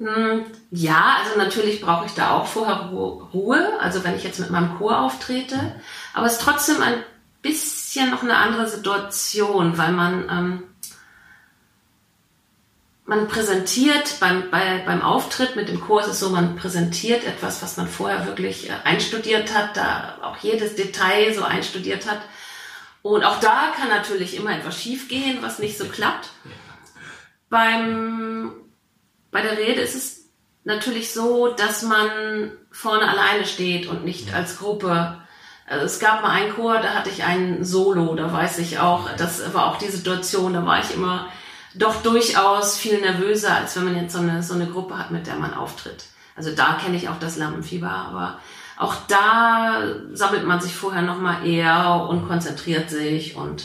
Hm, 0.00 0.46
ja, 0.70 1.18
also 1.22 1.38
natürlich 1.38 1.82
brauche 1.82 2.06
ich 2.06 2.14
da 2.14 2.30
auch 2.30 2.46
vorher 2.46 2.88
Ruhe, 2.88 3.78
also 3.80 4.02
wenn 4.02 4.16
ich 4.16 4.24
jetzt 4.24 4.40
mit 4.40 4.50
meinem 4.50 4.78
Chor 4.78 4.98
auftrete, 4.98 5.74
aber 6.14 6.24
es 6.24 6.38
ist 6.38 6.42
trotzdem 6.42 6.82
ein 6.82 7.04
bisschen 7.42 8.10
noch 8.10 8.22
eine 8.22 8.38
andere 8.38 8.66
Situation, 8.66 9.76
weil 9.76 9.92
man 9.92 10.28
ähm, 10.30 10.62
man 13.04 13.28
präsentiert 13.28 14.20
beim, 14.20 14.50
bei, 14.50 14.82
beim 14.86 15.02
Auftritt 15.02 15.56
mit 15.56 15.68
dem 15.68 15.80
Chor 15.80 16.00
ist 16.00 16.06
es 16.06 16.20
so, 16.20 16.30
man 16.30 16.56
präsentiert 16.56 17.24
etwas, 17.24 17.60
was 17.60 17.76
man 17.76 17.88
vorher 17.88 18.24
wirklich 18.24 18.70
äh, 18.70 18.74
einstudiert 18.84 19.52
hat, 19.52 19.76
da 19.76 20.18
auch 20.22 20.36
jedes 20.38 20.76
Detail 20.76 21.34
so 21.34 21.42
einstudiert 21.42 22.08
hat. 22.08 22.20
Und 23.02 23.24
auch 23.24 23.40
da 23.40 23.72
kann 23.76 23.88
natürlich 23.88 24.36
immer 24.36 24.56
etwas 24.56 24.80
schiefgehen, 24.80 25.38
was 25.42 25.58
nicht 25.58 25.76
so 25.76 25.86
klappt. 25.86 26.30
Beim 27.48 28.52
bei 29.30 29.42
der 29.42 29.58
Rede 29.58 29.80
ist 29.80 29.94
es 29.94 30.28
natürlich 30.64 31.12
so, 31.12 31.48
dass 31.48 31.82
man 31.82 32.52
vorne 32.70 33.08
alleine 33.08 33.44
steht 33.44 33.86
und 33.86 34.04
nicht 34.04 34.34
als 34.34 34.58
Gruppe. 34.58 35.16
Also 35.66 35.86
es 35.86 36.00
gab 36.00 36.22
mal 36.22 36.30
einen 36.30 36.54
Chor, 36.54 36.78
da 36.80 36.94
hatte 36.94 37.10
ich 37.10 37.22
ein 37.22 37.64
Solo, 37.64 38.14
da 38.14 38.32
weiß 38.32 38.58
ich 38.58 38.78
auch, 38.80 39.08
das 39.16 39.54
war 39.54 39.66
auch 39.66 39.78
die 39.78 39.88
Situation, 39.88 40.52
da 40.52 40.66
war 40.66 40.80
ich 40.80 40.94
immer 40.94 41.28
doch 41.74 42.02
durchaus 42.02 42.76
viel 42.76 43.00
nervöser, 43.00 43.54
als 43.54 43.76
wenn 43.76 43.84
man 43.84 43.96
jetzt 43.96 44.12
so 44.12 44.18
eine, 44.18 44.42
so 44.42 44.54
eine 44.54 44.66
Gruppe 44.66 44.98
hat, 44.98 45.12
mit 45.12 45.26
der 45.26 45.36
man 45.36 45.54
auftritt. 45.54 46.04
Also 46.36 46.50
da 46.54 46.74
kenne 46.74 46.96
ich 46.96 47.08
auch 47.08 47.18
das 47.20 47.36
Lampenfieber, 47.36 47.90
aber 47.90 48.38
auch 48.76 48.94
da 49.08 49.82
sammelt 50.12 50.46
man 50.46 50.60
sich 50.60 50.74
vorher 50.74 51.02
nochmal 51.02 51.46
eher 51.46 52.06
und 52.08 52.26
konzentriert 52.26 52.90
sich 52.90 53.36
und 53.36 53.64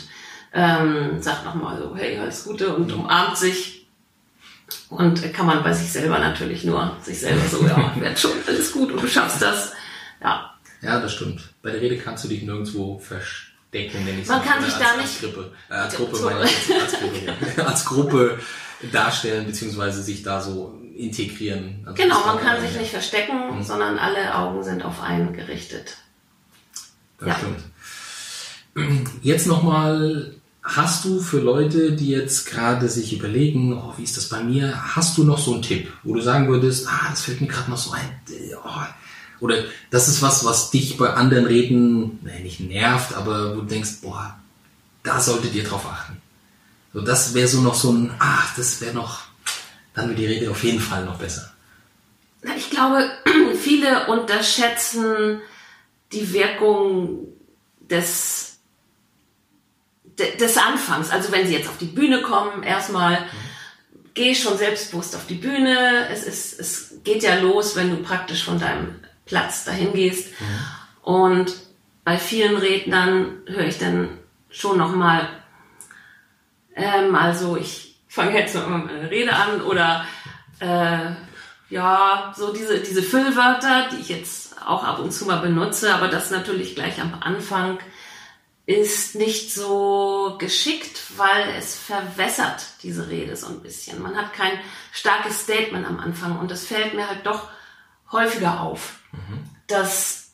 ähm, 0.52 1.20
sagt 1.20 1.44
nochmal 1.44 1.78
so, 1.78 1.96
hey, 1.96 2.18
alles 2.18 2.44
Gute 2.44 2.76
und 2.76 2.92
umarmt 2.92 3.36
sich. 3.36 3.75
Und 4.88 5.32
kann 5.32 5.46
man 5.46 5.62
bei 5.62 5.72
sich 5.72 5.90
selber 5.92 6.18
natürlich 6.18 6.64
nur 6.64 6.96
sich 7.02 7.20
selber 7.20 7.42
so, 7.50 7.64
ja, 7.66 7.92
wird 8.00 8.18
schon 8.18 8.32
alles 8.46 8.72
gut 8.72 8.92
und 8.92 9.02
du 9.02 9.06
schaffst 9.08 9.40
das. 9.42 9.72
Ja. 10.22 10.52
Ja, 10.82 11.00
das 11.00 11.12
stimmt. 11.14 11.40
Bei 11.62 11.70
der 11.70 11.80
Rede 11.80 11.96
kannst 11.98 12.24
du 12.24 12.28
dich 12.28 12.42
nirgendwo 12.42 12.98
verstecken, 12.98 13.98
wenn 14.04 14.20
ich 14.20 14.28
Man 14.28 14.42
kann 14.44 14.62
sich 14.62 14.74
als, 14.74 14.82
da 14.82 14.90
als 14.92 15.02
nicht- 15.02 15.20
Gruppe, 15.22 15.52
äh, 15.70 15.74
als 15.74 15.94
Gruppe, 15.96 16.20
meine 16.20 16.40
als, 16.40 16.50
als, 16.70 16.92
Gruppe 17.00 17.66
als 17.66 17.84
Gruppe 17.84 18.38
darstellen, 18.92 19.46
beziehungsweise 19.46 20.02
sich 20.02 20.22
da 20.22 20.40
so 20.40 20.78
integrieren. 20.96 21.82
Also 21.86 22.02
Genau, 22.02 22.24
man 22.26 22.38
kann 22.40 22.60
sich 22.60 22.76
nicht 22.78 22.90
verstecken, 22.90 23.62
sondern 23.62 23.98
alle 23.98 24.34
Augen 24.34 24.62
sind 24.62 24.84
auf 24.84 25.00
einen 25.02 25.32
gerichtet. 25.32 25.96
Das 27.18 27.28
Ja. 27.28 27.36
stimmt. 27.38 29.08
Jetzt 29.22 29.46
nochmal, 29.46 30.34
hast 30.66 31.04
du 31.04 31.20
für 31.20 31.38
Leute, 31.38 31.92
die 31.92 32.08
jetzt 32.08 32.46
gerade 32.46 32.88
sich 32.88 33.12
überlegen, 33.12 33.72
oh, 33.78 33.94
wie 33.96 34.02
ist 34.02 34.16
das 34.16 34.28
bei 34.28 34.42
mir, 34.42 34.96
hast 34.96 35.16
du 35.16 35.24
noch 35.24 35.38
so 35.38 35.54
einen 35.54 35.62
Tipp, 35.62 35.92
wo 36.02 36.14
du 36.14 36.20
sagen 36.20 36.48
würdest, 36.48 36.88
ah, 36.88 37.06
das 37.10 37.22
fällt 37.22 37.40
mir 37.40 37.46
gerade 37.46 37.70
noch 37.70 37.78
so 37.78 37.92
ein, 37.92 38.04
äh, 38.28 38.54
oh, 38.54 38.84
oder 39.40 39.64
das 39.90 40.08
ist 40.08 40.22
was, 40.22 40.44
was 40.44 40.70
dich 40.70 40.96
bei 40.96 41.10
anderen 41.14 41.46
Reden, 41.46 42.18
nee, 42.24 42.40
nicht 42.42 42.60
nervt, 42.60 43.14
aber 43.14 43.56
wo 43.56 43.60
du 43.60 43.66
denkst, 43.66 44.00
boah, 44.02 44.36
da 45.02 45.20
solltet 45.20 45.54
ihr 45.54 45.62
drauf 45.64 45.86
achten. 45.86 46.16
So, 46.92 47.00
das 47.00 47.32
wäre 47.34 47.46
so 47.46 47.60
noch 47.60 47.74
so 47.74 47.92
ein, 47.92 48.10
ach, 48.18 48.56
das 48.56 48.80
wäre 48.80 48.94
noch, 48.94 49.20
dann 49.94 50.08
wird 50.08 50.18
die 50.18 50.26
Rede 50.26 50.50
auf 50.50 50.64
jeden 50.64 50.80
Fall 50.80 51.04
noch 51.04 51.18
besser. 51.18 51.52
Ich 52.56 52.70
glaube, 52.70 53.08
viele 53.60 54.06
unterschätzen 54.08 55.40
die 56.12 56.32
Wirkung 56.32 57.28
des, 57.90 58.35
de- 58.35 58.35
des 60.18 60.56
Anfangs. 60.56 61.10
Also 61.10 61.32
wenn 61.32 61.46
sie 61.46 61.54
jetzt 61.54 61.68
auf 61.68 61.78
die 61.78 61.86
Bühne 61.86 62.22
kommen, 62.22 62.62
erstmal 62.62 63.18
geh 64.14 64.34
schon 64.34 64.56
selbstbewusst 64.56 65.14
auf 65.14 65.26
die 65.26 65.34
Bühne. 65.34 66.08
Es, 66.10 66.24
ist, 66.24 66.58
es 66.58 67.00
geht 67.04 67.22
ja 67.22 67.36
los, 67.36 67.76
wenn 67.76 67.90
du 67.90 68.02
praktisch 68.02 68.44
von 68.44 68.58
deinem 68.58 68.96
Platz 69.26 69.64
dahin 69.64 69.92
gehst. 69.92 70.32
Und 71.02 71.54
bei 72.04 72.18
vielen 72.18 72.56
Rednern 72.56 73.42
höre 73.46 73.66
ich 73.66 73.78
dann 73.78 74.08
schon 74.48 74.78
nochmal, 74.78 75.28
ähm, 76.74 77.14
also 77.14 77.56
ich 77.56 78.00
fange 78.08 78.38
jetzt 78.38 78.54
mal 78.54 78.66
meine 78.66 79.10
Rede 79.10 79.34
an 79.34 79.60
oder 79.60 80.06
äh, 80.60 81.10
ja, 81.68 82.32
so 82.34 82.52
diese, 82.52 82.80
diese 82.80 83.02
Füllwörter, 83.02 83.88
die 83.90 84.00
ich 84.00 84.08
jetzt 84.08 84.54
auch 84.64 84.84
ab 84.84 84.98
und 85.00 85.12
zu 85.12 85.26
mal 85.26 85.40
benutze, 85.40 85.92
aber 85.92 86.08
das 86.08 86.30
natürlich 86.30 86.74
gleich 86.74 87.00
am 87.00 87.14
Anfang 87.20 87.78
ist 88.66 89.14
nicht 89.14 89.54
so 89.54 90.36
geschickt, 90.38 91.00
weil 91.16 91.50
es 91.56 91.76
verwässert 91.76 92.64
diese 92.82 93.08
Rede 93.08 93.36
so 93.36 93.46
ein 93.46 93.60
bisschen. 93.60 94.02
Man 94.02 94.16
hat 94.16 94.32
kein 94.32 94.58
starkes 94.92 95.42
Statement 95.42 95.86
am 95.86 96.00
Anfang 96.00 96.38
und 96.38 96.50
das 96.50 96.66
fällt 96.66 96.94
mir 96.94 97.08
halt 97.08 97.24
doch 97.24 97.48
häufiger 98.10 98.60
auf, 98.60 98.98
dass 99.68 100.32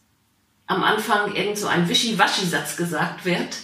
am 0.67 0.83
Anfang 0.83 1.35
irgend 1.35 1.59
so 1.59 1.67
ein 1.67 1.89
Wischiwaschi-Satz 1.89 2.77
gesagt 2.77 3.27
wird, 3.27 3.55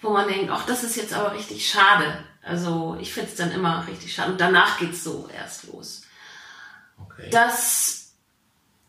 wo 0.00 0.10
man 0.10 0.26
denkt, 0.26 0.50
ach, 0.50 0.66
das 0.66 0.82
ist 0.82 0.96
jetzt 0.96 1.14
aber 1.14 1.32
richtig 1.34 1.68
schade. 1.68 2.24
Also 2.42 2.96
ich 3.00 3.12
finde 3.12 3.30
es 3.30 3.36
dann 3.36 3.52
immer 3.52 3.86
richtig 3.86 4.12
schade. 4.12 4.32
Und 4.32 4.40
danach 4.40 4.78
geht's 4.78 5.04
so 5.04 5.28
erst 5.36 5.68
los. 5.68 6.02
Okay. 6.98 7.28
Das 7.30 8.12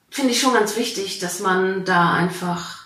finde 0.09 0.31
ich 0.31 0.39
schon 0.39 0.53
ganz 0.53 0.75
wichtig, 0.75 1.19
dass 1.19 1.39
man 1.39 1.85
da 1.85 2.13
einfach 2.13 2.76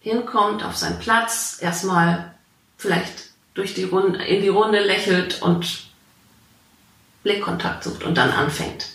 hinkommt 0.00 0.64
auf 0.64 0.76
seinen 0.76 0.98
Platz, 0.98 1.58
erstmal 1.60 2.32
vielleicht 2.76 3.30
durch 3.54 3.74
die 3.74 3.84
Runde, 3.84 4.22
in 4.24 4.42
die 4.42 4.48
Runde 4.48 4.80
lächelt 4.80 5.42
und 5.42 5.88
Blickkontakt 7.22 7.84
sucht 7.84 8.04
und 8.04 8.16
dann 8.16 8.30
anfängt. 8.30 8.90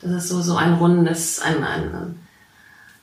Das 0.00 0.10
ist 0.10 0.28
so, 0.28 0.42
so 0.42 0.56
ein 0.56 0.74
rundes, 0.74 1.40
ein, 1.40 1.64
ein, 1.64 2.18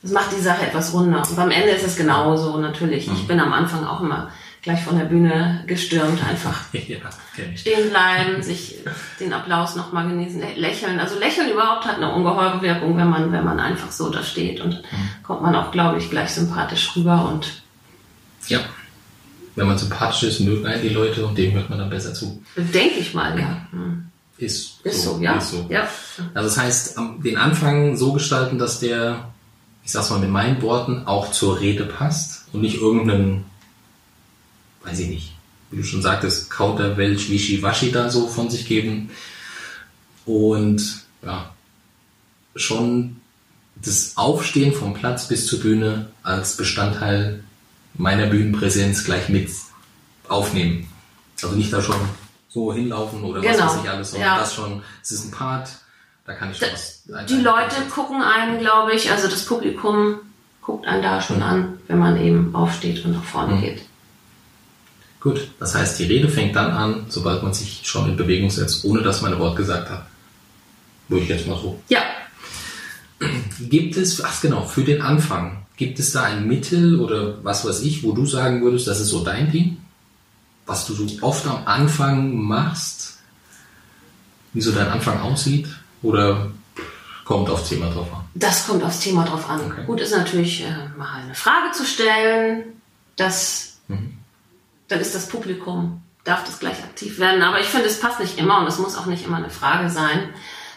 das 0.02 0.12
macht 0.12 0.32
die 0.32 0.42
Sache 0.42 0.66
etwas 0.68 0.94
runder. 0.94 1.24
Und 1.28 1.40
am 1.40 1.52
Ende 1.52 1.70
ist 1.70 1.86
es 1.86 1.98
genauso, 1.98 2.58
natürlich. 2.58 3.12
Ich 3.12 3.28
bin 3.28 3.40
am 3.40 3.52
Anfang 3.52 3.86
auch 3.86 4.02
immer 4.02 4.32
gleich 4.62 4.82
von 4.84 4.98
der 4.98 5.06
Bühne 5.06 5.64
gestürmt, 5.68 6.24
einfach 6.28 6.66
ja, 6.74 6.98
stehen 7.56 7.90
bleiben, 7.90 8.42
sich 8.42 8.76
den 9.20 9.34
Applaus 9.34 9.76
nochmal 9.76 10.08
genießen, 10.08 10.42
äh, 10.42 10.56
lächeln. 10.56 11.00
Also 11.00 11.18
lächeln 11.18 11.52
überhaupt 11.52 11.86
hat 11.86 11.98
eine 11.98 12.14
ungeheure 12.14 12.62
Wirkung, 12.62 12.98
wenn 12.98 13.10
man, 13.10 13.32
wenn 13.32 13.46
man 13.46 13.60
einfach 13.60 13.92
so 13.92 14.10
da 14.10 14.24
steht 14.24 14.60
und 14.62 14.84
kommt 15.24 15.42
man 15.42 15.56
auch, 15.56 15.72
glaube 15.72 15.98
ich, 15.98 16.10
gleich 16.10 16.32
sympathisch 16.32 16.96
rüber 16.96 17.30
und 17.34 17.64
Ja. 18.48 18.60
Wenn 19.56 19.68
man 19.68 19.78
sympathisch 19.78 20.24
ist, 20.24 20.40
mögen 20.42 20.66
einen 20.66 20.82
die 20.82 20.90
Leute 20.90 21.26
und 21.26 21.38
dem 21.38 21.54
hört 21.54 21.70
man 21.70 21.80
dann 21.80 21.90
besser 21.90 22.14
zu. 22.14 22.42
denke 22.56 23.00
ich 23.00 23.14
mal, 23.14 23.38
ja. 23.38 23.68
Hm. 23.72 24.06
Ist, 24.38 24.80
Ist 24.86 25.04
so, 25.04 25.20
ja. 25.20 25.38
Ist 25.38 25.52
so. 25.52 25.66
ja. 25.70 25.82
Also 26.34 26.48
das 26.48 26.58
heißt, 26.58 26.98
den 27.24 27.36
Anfang 27.36 27.98
so 27.98 28.14
gestalten, 28.14 28.58
dass 28.58 28.80
der, 28.80 29.30
ich 29.84 29.92
sag's 29.92 30.10
mal 30.12 30.20
mit 30.20 30.30
meinen 30.30 30.62
Worten, 30.62 31.04
auch 31.06 31.32
zur 31.32 31.60
Rede 31.60 31.84
passt 31.84 32.46
und 32.54 32.62
nicht 32.62 32.80
irgendeinen, 32.80 33.44
weiß 34.84 35.00
ich 35.00 35.10
nicht, 35.10 35.34
wie 35.72 35.78
du 35.78 35.84
schon 35.84 36.02
sagtest, 36.02 36.50
Kauderwelsch, 36.50 37.30
Wischiwaschi 37.30 37.92
da 37.92 38.10
so 38.10 38.28
von 38.28 38.50
sich 38.50 38.68
geben. 38.68 39.10
Und 40.26 41.04
ja, 41.24 41.54
schon 42.56 43.18
das 43.76 44.14
Aufstehen 44.18 44.74
vom 44.74 44.94
Platz 44.94 45.28
bis 45.28 45.48
zur 45.48 45.60
Bühne 45.60 46.10
als 46.24 46.58
Bestandteil 46.58 47.44
meiner 47.94 48.28
Bühnenpräsenz 48.28 49.04
gleich 49.04 49.30
mit 49.30 49.50
aufnehmen. 50.28 50.88
Also 51.42 51.56
nicht 51.56 51.72
da 51.72 51.82
schon 51.82 51.96
so 52.50 52.74
hinlaufen 52.74 53.24
oder 53.24 53.44
was 53.44 53.58
Genau, 53.58 53.68
weiß 53.68 53.80
ich 53.84 53.90
alles, 53.90 54.12
sondern 54.12 54.30
ja. 54.30 54.40
das 54.40 54.54
schon, 54.54 54.84
es 55.02 55.12
ist 55.12 55.26
ein 55.26 55.32
Part, 55.32 55.70
da 56.26 56.34
kann 56.34 56.52
ich 56.52 56.58
schon 56.58 56.68
was. 56.72 57.04
Die 57.28 57.42
Leute 57.42 57.76
gucken 57.94 58.22
einen, 58.22 58.60
glaube 58.60 58.94
ich, 58.94 59.12
also 59.12 59.28
das 59.28 59.46
Publikum 59.46 60.20
guckt 60.62 60.86
einen 60.86 61.02
da 61.02 61.22
schon 61.22 61.42
an, 61.42 61.80
wenn 61.88 62.00
man 62.00 62.18
eben 62.22 62.54
aufsteht 62.54 63.06
und 63.06 63.14
nach 63.14 63.24
vorne 63.24 63.60
geht. 63.62 63.82
Gut, 65.20 65.50
das 65.60 65.76
heißt, 65.76 66.00
die 66.00 66.06
Rede 66.06 66.30
fängt 66.30 66.56
dann 66.56 66.72
an, 66.72 67.06
sobald 67.10 67.44
man 67.44 67.54
sich 67.54 67.82
schon 67.84 68.08
in 68.10 68.16
Bewegung 68.16 68.50
setzt, 68.50 68.86
ohne 68.86 69.02
dass 69.02 69.22
man 69.22 69.34
ein 69.34 69.40
Wort 69.40 69.58
gesagt 69.58 69.90
hat. 69.90 70.06
Würde 71.10 71.24
ich 71.24 71.30
jetzt 71.30 71.48
mal 71.48 71.58
so. 71.58 71.82
Ja, 71.90 72.02
Gibt 73.60 73.98
es, 73.98 74.24
ach 74.24 74.42
genau, 74.42 74.66
für 74.66 74.84
den 74.84 75.02
Anfang, 75.02 75.66
gibt 75.76 76.00
es 76.00 76.14
da 76.14 76.24
ein 76.24 76.48
Mittel 76.48 77.00
oder 77.00 77.44
was 77.44 77.66
weiß 77.66 77.82
ich, 77.82 78.04
wo 78.04 78.14
du 78.14 78.26
sagen 78.26 78.62
würdest, 78.62 78.88
das 78.88 79.02
ist 79.02 79.10
so 79.10 79.24
dein 79.24 79.52
Ding? 79.52 79.78
Was 80.66 80.86
du 80.86 80.94
so 80.94 81.06
oft 81.22 81.46
am 81.46 81.66
Anfang 81.66 82.36
machst? 82.36 83.18
Wie 84.54 84.62
so 84.62 84.72
dein 84.72 84.88
Anfang 84.88 85.20
aussieht? 85.20 85.68
Oder 86.02 86.50
kommt 87.26 87.50
aufs 87.50 87.68
Thema 87.68 87.90
drauf 87.90 88.08
an? 88.14 88.24
Das 88.36 88.66
kommt 88.66 88.84
aufs 88.84 89.02
Thema 89.02 89.26
drauf 89.26 89.50
an. 89.50 89.60
Okay. 89.66 89.84
Gut 89.86 90.00
ist 90.00 90.12
natürlich, 90.12 90.64
äh, 90.64 90.98
mal 90.98 91.22
eine 91.24 91.36
Frage 91.36 91.72
zu 91.74 91.86
stellen. 91.86 92.64
Das, 93.18 93.66
Mhm. 93.90 94.19
Dann 94.90 95.00
ist 95.00 95.16
das 95.16 95.28
Publikum, 95.28 96.02
darf 96.24 96.44
das 96.44 96.60
gleich 96.60 96.84
aktiv 96.84 97.20
werden. 97.20 97.42
Aber 97.42 97.60
ich 97.62 97.68
finde, 97.68 97.88
es 97.88 98.00
passt 98.00 98.20
nicht 98.20 98.38
immer 98.38 98.60
und 98.60 98.68
es 98.68 98.78
muss 98.78 98.98
auch 98.98 99.06
nicht 99.06 99.26
immer 99.26 99.38
eine 99.38 99.50
Frage 99.50 99.90
sein. 99.90 100.30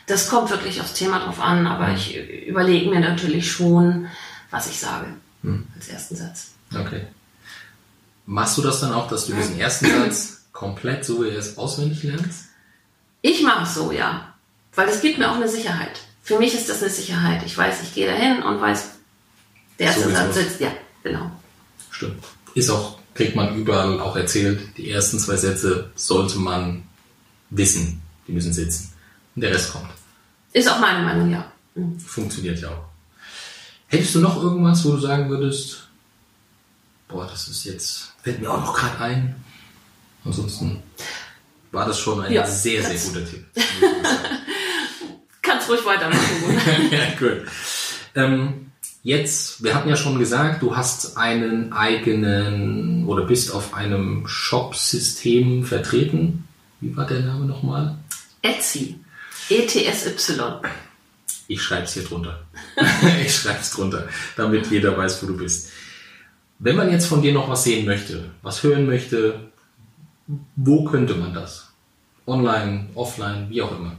Das 0.06 0.28
kommt 0.28 0.50
wirklich 0.50 0.80
aufs 0.80 0.94
Thema 0.94 1.18
drauf 1.20 1.40
an, 1.40 1.66
aber 1.66 1.90
ich 1.92 2.16
überlege 2.46 2.90
mir 2.90 3.00
natürlich 3.00 3.50
schon, 3.50 4.08
was 4.50 4.68
ich 4.68 4.78
sage 4.78 5.06
Mhm. 5.42 5.66
als 5.74 5.88
ersten 5.88 6.14
Satz. 6.16 6.52
Okay. 6.72 7.06
Machst 8.26 8.56
du 8.56 8.62
das 8.62 8.80
dann 8.80 8.92
auch, 8.92 9.08
dass 9.08 9.26
du 9.26 9.32
diesen 9.34 9.58
ersten 9.58 9.86
Satz 9.86 10.44
komplett 10.52 11.04
so 11.04 11.24
wie 11.24 11.30
er 11.30 11.38
es 11.38 11.58
auswendig 11.58 12.04
lernst? 12.04 12.44
Ich 13.22 13.42
mache 13.42 13.64
es 13.64 13.74
so, 13.74 13.90
ja. 13.92 14.32
Weil 14.74 14.88
es 14.88 15.00
gibt 15.00 15.18
mir 15.18 15.30
auch 15.30 15.36
eine 15.36 15.48
Sicherheit. 15.48 16.00
Für 16.22 16.38
mich 16.38 16.54
ist 16.54 16.68
das 16.68 16.80
eine 16.82 16.90
Sicherheit. 16.90 17.42
Ich 17.44 17.56
weiß, 17.58 17.82
ich 17.82 17.94
gehe 17.94 18.06
dahin 18.06 18.42
und 18.42 18.60
weiß, 18.60 18.90
der 19.78 19.86
erste 19.88 20.04
So 20.04 20.10
Satz 20.10 20.34
sitzt. 20.34 20.60
Ja, 20.60 20.70
genau. 21.02 21.30
Stimmt. 21.90 22.22
Ist 22.54 22.70
auch, 22.70 22.98
kriegt 23.14 23.36
man 23.36 23.56
überall 23.56 24.00
auch 24.00 24.16
erzählt, 24.16 24.76
die 24.76 24.90
ersten 24.90 25.18
zwei 25.18 25.36
Sätze 25.36 25.90
sollte 25.94 26.38
man 26.38 26.84
wissen. 27.50 28.00
Die 28.26 28.32
müssen 28.32 28.52
sitzen. 28.52 28.92
Und 29.34 29.42
der 29.42 29.52
Rest 29.52 29.72
kommt. 29.72 29.90
Ist 30.52 30.68
auch 30.70 30.80
meine 30.80 31.04
Meinung, 31.04 31.30
ja. 31.30 31.50
Mhm. 31.74 31.98
Funktioniert 31.98 32.60
ja 32.60 32.68
auch. 32.70 32.84
Hättest 33.88 34.14
du 34.14 34.20
noch 34.20 34.42
irgendwas, 34.42 34.84
wo 34.84 34.92
du 34.92 34.98
sagen 34.98 35.28
würdest, 35.28 35.88
boah, 37.08 37.26
das 37.26 37.48
ist 37.48 37.64
jetzt, 37.64 38.12
fällt 38.22 38.40
mir 38.40 38.50
auch 38.50 38.60
noch 38.60 38.74
gerade 38.74 38.98
ein. 39.00 39.34
Ansonsten 40.24 40.82
war 41.72 41.86
das 41.86 41.98
schon 41.98 42.22
ein 42.22 42.32
Ja, 42.32 42.46
sehr, 42.46 42.82
sehr 42.82 42.98
guter 42.98 43.28
Tipp. 43.28 43.44
Kannst 45.42 45.68
ruhig 45.68 45.84
weitermachen. 45.84 46.60
ja, 46.90 47.18
gut. 47.18 47.46
Ähm, 48.14 48.72
jetzt, 49.02 49.62
wir 49.62 49.74
hatten 49.74 49.88
ja 49.88 49.96
schon 49.96 50.18
gesagt, 50.18 50.62
du 50.62 50.76
hast 50.76 51.16
einen 51.16 51.72
eigenen 51.72 53.06
oder 53.06 53.24
bist 53.24 53.54
auf 53.54 53.74
einem 53.74 54.26
Shop-System 54.26 55.64
vertreten. 55.64 56.46
Wie 56.80 56.96
war 56.96 57.06
der 57.06 57.20
Name 57.20 57.46
nochmal? 57.46 57.96
Etsy. 58.42 58.98
ETSY. 59.48 60.14
Ich 61.48 61.62
schreibe 61.62 61.84
es 61.84 61.94
hier 61.94 62.04
drunter. 62.04 62.42
ich 63.24 63.34
schreibe 63.34 63.60
es 63.60 63.70
drunter, 63.70 64.08
damit 64.36 64.70
jeder 64.70 64.96
weiß, 64.96 65.22
wo 65.22 65.26
du 65.26 65.36
bist. 65.36 65.70
Wenn 66.58 66.76
man 66.76 66.90
jetzt 66.90 67.06
von 67.06 67.22
dir 67.22 67.32
noch 67.32 67.48
was 67.48 67.64
sehen 67.64 67.84
möchte, 67.84 68.30
was 68.42 68.62
hören 68.62 68.86
möchte, 68.86 69.40
wo 70.56 70.84
könnte 70.84 71.14
man 71.14 71.34
das? 71.34 71.72
Online, 72.26 72.88
offline, 72.94 73.50
wie 73.50 73.62
auch 73.62 73.76
immer. 73.76 73.96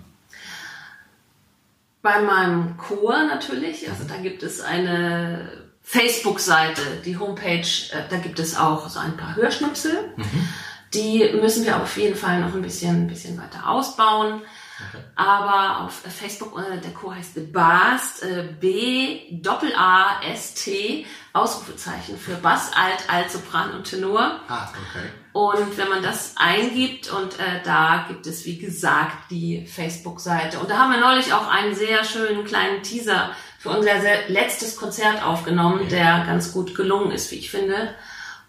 Bei 2.04 2.22
meinem 2.22 2.76
Chor 2.76 3.24
natürlich, 3.24 3.90
also 3.90 4.04
da 4.04 4.18
gibt 4.18 4.44
es 4.44 4.60
eine 4.60 5.50
Facebook-Seite, 5.82 6.82
die 7.06 7.18
Homepage, 7.18 7.62
äh, 7.92 8.04
da 8.10 8.18
gibt 8.18 8.40
es 8.40 8.58
auch 8.58 8.90
so 8.90 9.00
ein 9.00 9.16
paar 9.16 9.38
Hörschnipsel. 9.38 10.12
Mhm. 10.18 10.50
Die 10.94 11.32
müssen 11.42 11.66
wir 11.66 11.82
auf 11.82 11.96
jeden 11.96 12.16
Fall 12.16 12.42
noch 12.42 12.54
ein 12.54 12.62
bisschen, 12.62 13.06
ein 13.06 13.08
bisschen 13.08 13.38
weiter 13.38 13.70
ausbauen. 13.70 14.42
Okay. 14.80 15.04
Aber 15.16 15.82
auf 15.82 15.94
Facebook, 15.94 16.60
äh, 16.60 16.80
der 16.80 16.94
Chor 16.94 17.16
heißt 17.16 17.36
The 17.36 17.42
Bast, 17.42 18.24
äh, 18.24 18.50
B, 18.60 19.40
Doppel 19.42 19.72
A, 19.76 20.22
S, 20.24 20.56
T, 20.56 21.06
Ausrufezeichen 21.32 22.18
für 22.18 22.36
Bass, 22.36 22.72
Alt, 22.74 23.10
Alt, 23.10 23.32
Sopran 23.32 23.74
und 23.74 23.84
Tenor. 23.84 24.40
Ah, 24.48 24.70
okay. 24.70 25.10
Und 25.32 25.78
wenn 25.78 25.90
man 25.90 26.04
das 26.04 26.36
eingibt 26.38 27.12
und 27.12 27.40
äh, 27.40 27.62
da 27.64 28.06
gibt 28.08 28.28
es, 28.28 28.46
wie 28.46 28.58
gesagt, 28.58 29.32
die 29.32 29.66
Facebook-Seite. 29.66 30.60
Und 30.60 30.70
da 30.70 30.78
haben 30.78 30.92
wir 30.92 31.00
neulich 31.00 31.34
auch 31.34 31.48
einen 31.48 31.76
sehr 31.76 32.04
schönen 32.04 32.44
kleinen 32.46 32.84
Teaser 32.84 33.32
für 33.60 33.70
unser 33.70 33.92
letztes 34.28 34.76
Konzert 34.76 35.24
aufgenommen, 35.24 35.88
der 35.90 36.26
ganz 36.26 36.52
gut 36.52 36.76
gelungen 36.76 37.12
ist, 37.12 37.32
wie 37.32 37.36
ich 37.36 37.50
finde. 37.50 37.96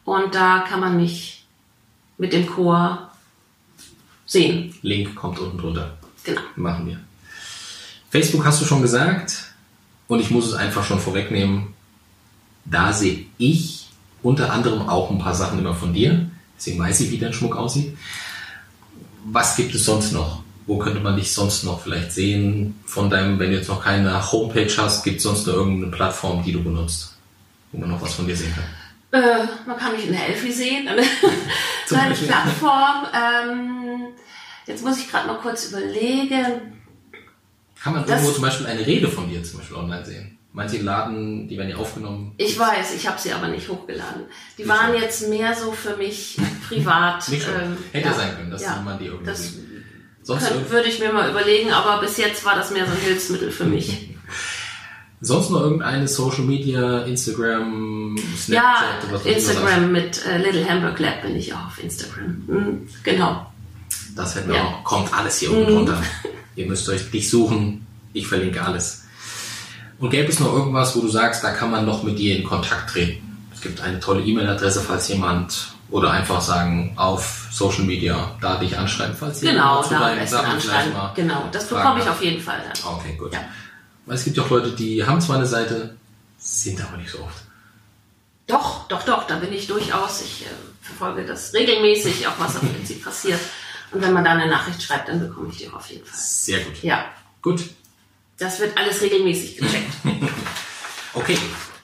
Und 0.05 0.35
da 0.35 0.61
kann 0.61 0.81
man 0.81 0.97
mich 0.97 1.47
mit 2.19 2.33
dem 2.33 2.47
Chor 2.47 3.11
sehen. 4.27 4.75
Link 4.83 5.15
kommt 5.15 5.39
unten 5.39 5.59
drunter. 5.59 5.97
Genau. 6.25 6.41
Machen 6.57 6.87
wir. 6.87 7.01
Facebook 8.11 8.45
hast 8.45 8.61
du 8.61 8.65
schon 8.65 8.83
gesagt 8.83 9.53
und 10.07 10.21
ich 10.21 10.31
muss 10.31 10.47
es 10.47 10.55
einfach 10.55 10.85
schon 10.85 11.01
vorwegnehmen. 11.01 11.75
Da 12.65 12.93
sehe 12.93 13.27
ich 13.39 13.89
unter 14.23 14.53
anderem 14.53 14.89
auch 14.89 15.11
ein 15.11 15.19
paar 15.19 15.35
Sachen 15.35 15.59
immer 15.59 15.75
von 15.75 15.93
dir. 15.93 16.31
Deswegen 16.57 16.79
weiß 16.79 17.01
ich, 17.01 17.11
wie 17.11 17.19
dein 17.19 17.33
Schmuck 17.33 17.57
aussieht. 17.57 17.97
Was 19.25 19.57
gibt 19.57 19.75
es 19.75 19.85
sonst 19.85 20.13
noch? 20.13 20.43
Wo 20.67 20.79
könnte 20.79 21.01
man 21.01 21.17
dich 21.17 21.33
sonst 21.33 21.65
noch 21.65 21.83
vielleicht 21.83 22.13
sehen? 22.13 22.81
Von 22.87 23.11
deinem, 23.11 23.39
wenn 23.39 23.51
du 23.51 23.57
jetzt 23.57 23.69
noch 23.69 23.83
keine 23.83 24.33
Homepage 24.33 24.73
hast, 24.79 25.05
gibt 25.05 25.19
es 25.19 25.25
sonst 25.25 25.47
noch 25.47 25.55
irgendeine 25.55 25.93
Plattform, 25.93 26.43
die 26.43 26.53
du 26.53 26.63
benutzt, 26.63 27.17
wo 27.73 27.79
man 27.79 27.91
noch 27.91 28.01
was 28.01 28.15
von 28.15 28.27
dir 28.27 28.37
sehen 28.37 28.55
kann? 28.55 29.21
Äh, 29.23 29.47
man 29.67 29.77
kann 29.77 29.93
mich 29.93 30.07
in 30.07 30.13
der 30.13 30.27
Elfi 30.29 30.53
sehen. 30.53 30.89
Deine 31.91 32.15
Plattform. 32.15 33.07
Ähm, 33.15 34.07
Jetzt 34.67 34.85
muss 34.85 34.99
ich 34.99 35.11
gerade 35.11 35.29
noch 35.29 35.41
kurz 35.41 35.69
überlegen. 35.69 36.75
Kann 37.83 37.93
man 37.93 38.07
irgendwo 38.07 38.31
zum 38.31 38.43
Beispiel 38.43 38.67
eine 38.67 38.87
Rede 38.87 39.09
von 39.09 39.29
dir 39.29 39.43
zum 39.43 39.59
Beispiel 39.59 39.77
online 39.77 40.05
sehen? 40.05 40.39
Manche 40.53 40.79
laden, 40.79 41.49
die 41.49 41.59
werden 41.59 41.71
ja 41.71 41.77
aufgenommen. 41.77 42.33
Ich 42.37 42.57
weiß, 42.59 42.95
ich 42.95 43.07
habe 43.09 43.21
sie 43.21 43.33
aber 43.33 43.49
nicht 43.49 43.69
hochgeladen. 43.69 44.23
Die 44.57 44.63
nicht 44.63 44.71
waren 44.71 44.93
so. 44.93 44.99
jetzt 44.99 45.29
mehr 45.29 45.55
so 45.55 45.73
für 45.73 45.97
mich 45.97 46.39
privat. 46.69 47.29
nicht 47.29 47.47
ähm, 47.49 47.77
Hätte 47.93 48.09
ja, 48.09 48.15
sein 48.15 48.37
können, 48.37 48.51
dass 48.51 48.63
ja, 48.63 48.81
man 48.83 48.99
die 48.99 49.07
irgendwie 49.07 49.27
das. 49.27 49.55
Sonst 50.23 50.49
könnt, 50.49 50.71
würde 50.71 50.89
ich 50.89 51.01
mir 51.01 51.13
mal 51.13 51.29
überlegen, 51.29 51.73
aber 51.73 52.01
bis 52.01 52.17
jetzt 52.17 52.45
war 52.45 52.55
das 52.55 52.71
mehr 52.71 52.87
so 52.87 52.93
ein 52.93 53.01
Hilfsmittel 53.01 53.51
für 53.51 53.65
mich. 53.65 54.11
Sonst 55.21 55.51
noch 55.51 55.61
irgendeine 55.61 56.07
Social 56.07 56.45
Media, 56.45 57.03
Instagram, 57.03 58.17
Snapchat? 58.37 59.03
Ja, 59.03 59.13
was 59.13 59.27
Instagram 59.27 59.91
mit 59.91 60.25
äh, 60.27 60.39
Little 60.39 60.69
Hamburg 60.69 60.99
Lab 60.99 61.23
bin 61.23 61.35
ich 61.35 61.53
auch 61.53 61.67
auf 61.67 61.83
Instagram. 61.83 62.45
Mhm, 62.47 62.89
genau. 63.03 63.47
Das 64.15 64.35
hätten 64.35 64.49
wir 64.49 64.57
ja. 64.57 64.65
auch. 64.65 64.85
Kommt 64.85 65.13
alles 65.13 65.39
hier 65.39 65.53
unten 65.53 65.73
drunter. 65.73 66.03
Ihr 66.57 66.67
müsst 66.67 66.89
euch 66.89 67.11
dich 67.11 67.29
suchen. 67.29 67.87
Ich 68.13 68.27
verlinke 68.27 68.63
alles. 68.63 69.05
Und 69.99 70.11
gäbe 70.11 70.29
es 70.29 70.41
noch 70.41 70.53
irgendwas, 70.53 70.95
wo 70.97 71.01
du 71.01 71.09
sagst, 71.09 71.43
da 71.43 71.53
kann 71.53 71.71
man 71.71 71.85
noch 71.85 72.03
mit 72.03 72.19
dir 72.19 72.37
in 72.37 72.45
Kontakt 72.45 72.91
treten? 72.91 73.47
Es 73.53 73.61
gibt 73.61 73.81
eine 73.81 74.01
tolle 74.01 74.23
E-Mail-Adresse, 74.23 74.81
falls 74.81 75.09
jemand 75.09 75.75
oder 75.91 76.11
einfach 76.11 76.41
sagen 76.41 76.93
auf 76.97 77.49
Social 77.51 77.85
Media 77.85 78.37
da 78.41 78.57
dich 78.57 78.77
anschreiben, 78.77 79.15
falls 79.17 79.41
genau, 79.41 79.53
jemand 79.53 79.87
zu 79.87 79.95
deinen 79.95 80.27
Sachen 80.27 80.53
anschreiben. 80.53 80.93
Mal 80.93 81.13
genau, 81.15 81.49
das 81.53 81.69
bekomme 81.69 82.01
ich 82.01 82.09
auf 82.09 82.23
jeden 82.23 82.43
Fall 82.43 82.61
dann. 82.63 82.95
Okay, 82.95 83.15
gut. 83.17 83.33
Ja. 83.33 83.41
Weil 84.07 84.17
es 84.17 84.25
gibt 84.25 84.37
ja 84.37 84.43
auch 84.43 84.51
Leute, 84.51 84.73
die 84.73 85.05
haben 85.05 85.21
zwar 85.21 85.37
eine 85.37 85.47
Seite, 85.47 85.97
sind 86.39 86.81
aber 86.85 86.97
nicht 86.97 87.11
so 87.11 87.19
oft. 87.19 87.45
Doch, 88.47 88.87
doch, 88.89 89.03
doch, 89.05 89.27
da 89.27 89.37
bin 89.37 89.53
ich 89.53 89.67
durchaus. 89.67 90.21
Ich 90.23 90.43
äh, 90.43 90.49
verfolge 90.83 91.25
das 91.25 91.55
regelmäßig, 91.55 92.27
auch 92.27 92.39
was 92.39 92.57
auf 92.57 92.63
Prinzip 92.63 93.03
passiert. 93.03 93.41
Und 93.95 94.03
wenn 94.03 94.13
man 94.13 94.25
da 94.25 94.33
eine 94.33 94.51
Nachricht 94.51 94.83
schreibt, 94.83 95.09
dann 95.09 95.21
bekomme 95.21 95.49
ich 95.51 95.59
die 95.59 95.69
auch 95.69 95.75
auf 95.75 95.89
jeden 95.89 96.05
Fall. 96.05 96.19
Sehr 96.19 96.61
gut. 96.61 96.83
Ja. 96.83 97.05
Gut. 97.41 97.63
Das 98.39 98.59
wird 98.59 98.77
alles 98.77 99.01
regelmäßig 99.01 99.57
gecheckt. 99.57 99.93
okay. 101.15 101.39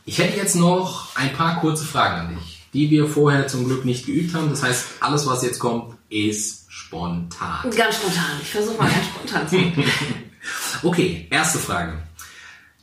Ich 0.05 0.19
hätte 0.19 0.37
jetzt 0.37 0.57
noch 0.57 1.15
ein 1.15 1.33
paar 1.33 1.61
kurze 1.61 1.85
Fragen 1.85 2.21
an 2.21 2.35
dich, 2.35 2.67
die 2.73 2.91
wir 2.91 3.07
vorher 3.07 3.47
zum 3.47 3.67
Glück 3.67 3.85
nicht 3.85 4.07
geübt 4.07 4.35
haben. 4.35 4.51
Das 4.51 4.65
heißt, 4.65 4.87
alles, 4.99 5.25
was 5.27 5.45
jetzt 5.45 5.61
kommt, 5.61 5.95
ist 6.09 6.65
spontan. 6.69 7.71
Ganz 7.71 7.97
spontan. 7.97 8.41
Ich 8.43 8.51
versuche 8.51 8.77
mal 8.77 8.91
ganz 8.91 9.07
spontan 9.07 9.49
zu 9.49 9.57
sein. 9.57 9.85
okay, 10.83 11.29
erste 11.31 11.59
Frage. 11.59 12.03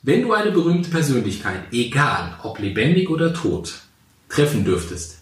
Wenn 0.04 0.22
du 0.22 0.32
eine 0.32 0.52
berühmte 0.52 0.90
Persönlichkeit, 0.90 1.74
egal 1.74 2.40
ob 2.44 2.60
lebendig 2.60 3.10
oder 3.10 3.34
tot, 3.34 3.74
treffen 4.30 4.64
dürftest, 4.64 5.18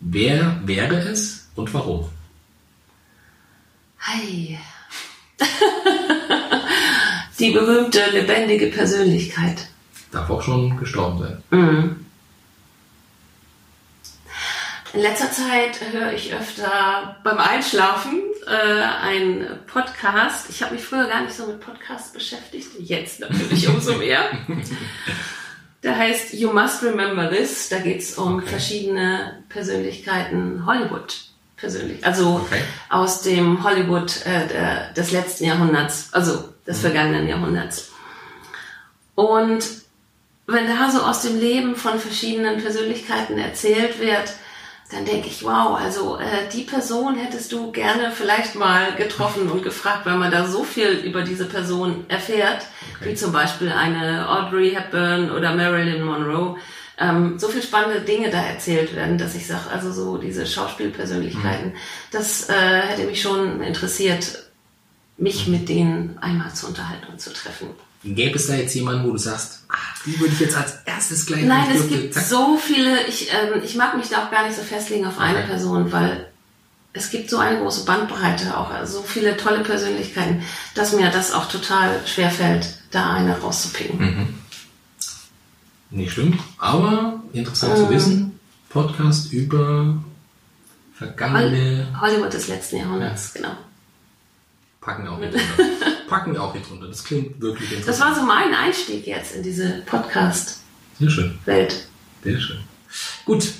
wer 0.00 0.60
wäre 0.66 0.98
es 0.98 1.48
und 1.54 1.72
warum? 1.72 2.10
Hi. 4.06 4.56
Die 7.38 7.50
berühmte 7.50 8.08
lebendige 8.12 8.68
Persönlichkeit. 8.68 9.66
Darf 10.12 10.30
auch 10.30 10.42
schon 10.42 10.76
gestorben 10.76 11.18
sein. 11.18 11.42
Mhm. 11.50 12.06
In 14.92 15.00
letzter 15.00 15.30
Zeit 15.30 15.80
höre 15.92 16.12
ich 16.12 16.32
öfter 16.32 17.16
beim 17.24 17.38
Einschlafen 17.38 18.22
äh, 18.46 18.82
einen 18.82 19.58
Podcast. 19.66 20.48
Ich 20.50 20.62
habe 20.62 20.74
mich 20.74 20.84
früher 20.84 21.08
gar 21.08 21.22
nicht 21.22 21.34
so 21.34 21.46
mit 21.48 21.60
Podcasts 21.60 22.12
beschäftigt, 22.12 22.68
jetzt 22.78 23.20
natürlich 23.20 23.68
umso 23.74 23.96
mehr. 23.96 24.30
Der 25.82 25.98
heißt 25.98 26.32
You 26.32 26.52
Must 26.52 26.82
Remember 26.84 27.28
This. 27.28 27.68
Da 27.68 27.78
geht 27.80 28.00
es 28.00 28.16
um 28.16 28.36
okay. 28.36 28.46
verschiedene 28.46 29.44
Persönlichkeiten 29.48 30.64
Hollywood 30.64 31.26
persönlich. 31.56 32.04
Also 32.04 32.42
okay. 32.44 32.60
aus 32.88 33.22
dem 33.22 33.64
Hollywood 33.64 34.24
äh, 34.26 34.92
des 34.94 35.12
letzten 35.12 35.44
Jahrhunderts, 35.44 36.10
also 36.12 36.52
des 36.66 36.78
mhm. 36.78 36.82
vergangenen 36.82 37.28
Jahrhunderts. 37.28 37.90
Und 39.14 39.64
wenn 40.46 40.66
da 40.68 40.90
so 40.90 41.00
aus 41.00 41.22
dem 41.22 41.40
Leben 41.40 41.74
von 41.74 41.98
verschiedenen 41.98 42.60
Persönlichkeiten 42.60 43.38
erzählt 43.38 43.98
wird, 43.98 44.34
dann 44.92 45.04
denke 45.04 45.26
ich, 45.26 45.42
wow, 45.42 45.76
also 45.76 46.18
äh, 46.18 46.48
die 46.52 46.62
Person 46.62 47.16
hättest 47.16 47.50
du 47.50 47.72
gerne 47.72 48.12
vielleicht 48.12 48.54
mal 48.54 48.94
getroffen 48.94 49.50
und 49.50 49.64
gefragt, 49.64 50.06
weil 50.06 50.16
man 50.16 50.30
da 50.30 50.46
so 50.46 50.62
viel 50.62 50.90
über 50.90 51.22
diese 51.22 51.46
Person 51.46 52.04
erfährt, 52.06 52.66
okay. 52.94 53.10
wie 53.10 53.14
zum 53.14 53.32
Beispiel 53.32 53.72
eine 53.72 54.28
Audrey 54.28 54.70
Hepburn 54.70 55.32
oder 55.32 55.56
Marilyn 55.56 56.04
Monroe 56.04 56.56
ähm, 56.98 57.38
so 57.38 57.48
viel 57.48 57.62
spannende 57.62 58.00
Dinge 58.00 58.30
da 58.30 58.42
erzählt 58.42 58.94
werden, 58.94 59.18
dass 59.18 59.34
ich 59.34 59.46
sage, 59.46 59.70
also 59.70 59.92
so 59.92 60.16
diese 60.16 60.46
Schauspielpersönlichkeiten, 60.46 61.68
mhm. 61.68 61.76
das 62.10 62.48
äh, 62.48 62.80
hätte 62.82 63.04
mich 63.04 63.20
schon 63.20 63.60
interessiert, 63.62 64.46
mich 65.18 65.46
mhm. 65.46 65.52
mit 65.52 65.68
denen 65.68 66.18
einmal 66.20 66.54
zu 66.54 66.66
unterhalten 66.66 67.06
und 67.12 67.20
zu 67.20 67.32
treffen. 67.32 67.68
Gäbe 68.02 68.36
es 68.36 68.46
da 68.46 68.54
jetzt 68.54 68.74
jemanden, 68.74 69.06
wo 69.06 69.12
du 69.12 69.18
sagst, 69.18 69.64
ach, 69.68 70.02
die 70.04 70.18
würde 70.20 70.32
ich 70.32 70.40
jetzt 70.40 70.56
als 70.56 70.76
erstes 70.84 71.26
gleich 71.26 71.44
Nein, 71.44 71.66
es 71.74 71.88
gibt 71.88 72.14
zack. 72.14 72.24
so 72.24 72.56
viele, 72.56 73.06
ich, 73.06 73.30
ähm, 73.32 73.60
ich 73.64 73.74
mag 73.74 73.96
mich 73.96 74.08
da 74.08 74.24
auch 74.24 74.30
gar 74.30 74.46
nicht 74.46 74.56
so 74.56 74.62
festlegen 74.62 75.06
auf 75.06 75.18
eine 75.18 75.38
okay. 75.38 75.48
Person, 75.48 75.92
weil 75.92 76.28
es 76.92 77.10
gibt 77.10 77.28
so 77.28 77.38
eine 77.38 77.58
große 77.58 77.84
Bandbreite, 77.84 78.56
auch 78.56 78.70
also 78.70 79.00
so 79.00 79.02
viele 79.02 79.36
tolle 79.36 79.60
Persönlichkeiten, 79.60 80.42
dass 80.74 80.92
mir 80.92 81.10
das 81.10 81.32
auch 81.32 81.48
total 81.48 82.00
schwer 82.06 82.30
fällt, 82.30 82.68
da 82.90 83.12
eine 83.12 83.38
rauszupicken. 83.38 83.98
Mhm. 83.98 84.34
Nicht 85.90 86.12
schlimm, 86.12 86.38
aber 86.58 87.22
interessant 87.32 87.76
ähm, 87.76 87.84
zu 87.84 87.90
wissen. 87.90 88.40
Podcast 88.68 89.32
über 89.32 89.96
vergangene. 90.94 91.86
Hollywood 92.00 92.32
des 92.32 92.48
letzten 92.48 92.78
Jahrhunderts, 92.78 93.32
ja. 93.34 93.40
genau. 93.40 93.56
Packen 94.80 95.04
wir 95.04 95.12
auch 95.12 95.18
hier 95.18 95.30
drunter. 95.30 95.64
Packen 96.08 96.32
wir 96.32 96.42
auch 96.42 96.52
hier 96.52 96.62
drunter. 96.62 96.88
Das 96.88 97.04
klingt 97.04 97.40
wirklich 97.40 97.72
interessant. 97.72 97.88
Das 97.88 98.00
war 98.00 98.14
so 98.14 98.26
mein 98.26 98.54
Einstieg 98.54 99.06
jetzt 99.06 99.34
in 99.34 99.42
diese 99.42 99.82
Podcast-Welt. 99.86 101.86
Sehr 102.22 102.40
schön. 102.40 102.60
Gut. 103.24 103.52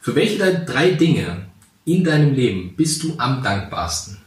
Für 0.00 0.14
welche 0.14 0.38
der 0.38 0.60
drei 0.60 0.92
Dinge 0.92 1.46
in 1.84 2.04
deinem 2.04 2.34
Leben 2.34 2.76
bist 2.76 3.02
du 3.02 3.14
am 3.18 3.42
dankbarsten? 3.42 4.18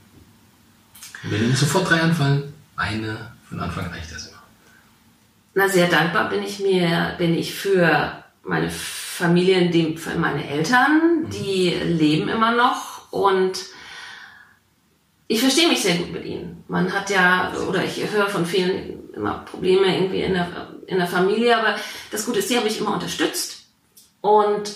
wenn 1.23 1.49
dir 1.49 1.55
sofort 1.55 1.89
drei 1.89 2.01
anfallen, 2.01 2.53
eine 2.77 3.34
von 3.49 3.60
Anfang 3.60 3.88
reicht 3.88 4.13
das. 4.13 4.29
Na, 5.53 5.67
sehr 5.67 5.88
dankbar 5.88 6.29
bin 6.29 6.43
ich 6.43 6.59
mir, 6.59 7.15
bin 7.17 7.38
ich 7.38 7.53
für 7.53 8.23
meine 8.43 8.69
Familie, 8.69 9.69
dem, 9.69 9.97
für 9.97 10.15
meine 10.17 10.47
Eltern, 10.47 11.29
die 11.29 11.69
leben 11.71 12.29
immer 12.29 12.51
noch 12.51 13.12
und 13.12 13.59
ich 15.27 15.41
verstehe 15.41 15.67
mich 15.67 15.81
sehr 15.81 15.95
gut 15.95 16.12
mit 16.12 16.25
ihnen. 16.25 16.63
Man 16.67 16.91
hat 16.93 17.09
ja, 17.09 17.53
oder 17.67 17.83
ich 17.83 18.09
höre 18.12 18.29
von 18.29 18.45
vielen 18.45 19.13
immer 19.13 19.39
Probleme 19.39 19.95
irgendwie 19.95 20.21
in 20.21 20.33
der, 20.33 20.69
in 20.88 20.97
der 20.97 21.07
Familie, 21.07 21.57
aber 21.57 21.75
das 22.12 22.25
Gute 22.25 22.39
ist, 22.39 22.49
die 22.49 22.57
haben 22.57 22.63
mich 22.63 22.79
immer 22.79 22.93
unterstützt 22.93 23.67
und 24.21 24.71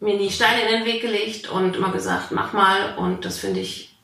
mir 0.00 0.16
nie 0.16 0.30
Steine 0.30 0.62
in 0.62 0.68
den 0.68 0.84
Weg 0.84 1.00
gelegt 1.00 1.48
und 1.48 1.74
immer 1.74 1.90
gesagt, 1.90 2.30
mach 2.30 2.52
mal 2.52 2.96
und 2.96 3.24
das 3.24 3.38
finde 3.38 3.60
ich 3.60 3.96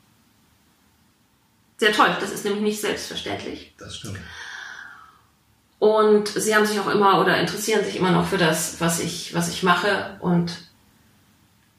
sehr 1.77 1.93
toll. 1.93 2.17
Das 2.21 2.33
ist 2.33 2.45
nämlich 2.45 2.63
nicht 2.63 2.81
selbstverständlich. 2.81 3.75
Das 3.79 3.97
stimmt. 3.97 4.19
Und 5.85 6.29
sie 6.29 6.57
haben 6.57 6.65
sich 6.65 6.81
auch 6.81 6.89
immer 6.89 7.21
oder 7.21 7.39
interessieren 7.39 7.85
sich 7.85 7.97
immer 7.97 8.11
noch 8.11 8.27
für 8.27 8.39
das, 8.39 8.77
was 8.81 9.01
ich, 9.01 9.35
was 9.35 9.51
ich 9.51 9.63
mache 9.63 10.17
und 10.21 10.57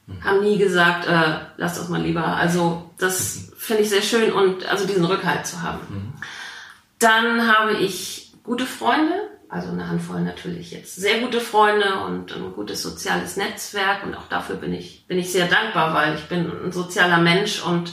mhm. 0.06 0.24
haben 0.24 0.41
nie 0.41 0.60
gesagt, 0.60 1.08
äh, 1.08 1.39
lass 1.58 1.80
das 1.80 1.89
mal 1.89 2.04
lieber. 2.04 2.24
Also 2.24 2.88
das 3.00 3.52
finde 3.58 3.82
ich 3.82 3.89
sehr 3.89 4.04
schön 4.04 4.32
und 4.32 4.70
also 4.70 4.86
diesen 4.86 5.06
Rückhalt 5.06 5.48
zu 5.48 5.63
haben. 5.63 5.80
Mhm. 5.89 6.13
Dann 7.00 7.52
habe 7.52 7.74
ich 7.78 8.32
gute 8.44 8.68
Freunde, 8.68 9.15
also 9.50 9.70
eine 9.70 9.89
Handvoll 9.89 10.22
natürlich 10.22 10.70
jetzt 10.70 10.98
sehr 10.98 11.22
gute 11.22 11.41
Freunde 11.41 12.02
und 12.06 12.32
ein 12.32 12.54
gutes 12.54 12.84
soziales 12.84 13.38
Netzwerk 13.38 14.04
und 14.06 14.13
auch 14.13 14.28
dafür 14.30 14.58
bin 14.58 14.72
ich, 14.72 15.08
bin 15.08 15.18
ich 15.18 15.32
sehr 15.32 15.48
dankbar, 15.48 15.96
weil 15.96 16.13
ich 16.13 16.26
bin 16.26 16.46
ein 16.63 16.72
sozialer 16.72 17.18
Mensch 17.18 17.63
und 17.63 17.91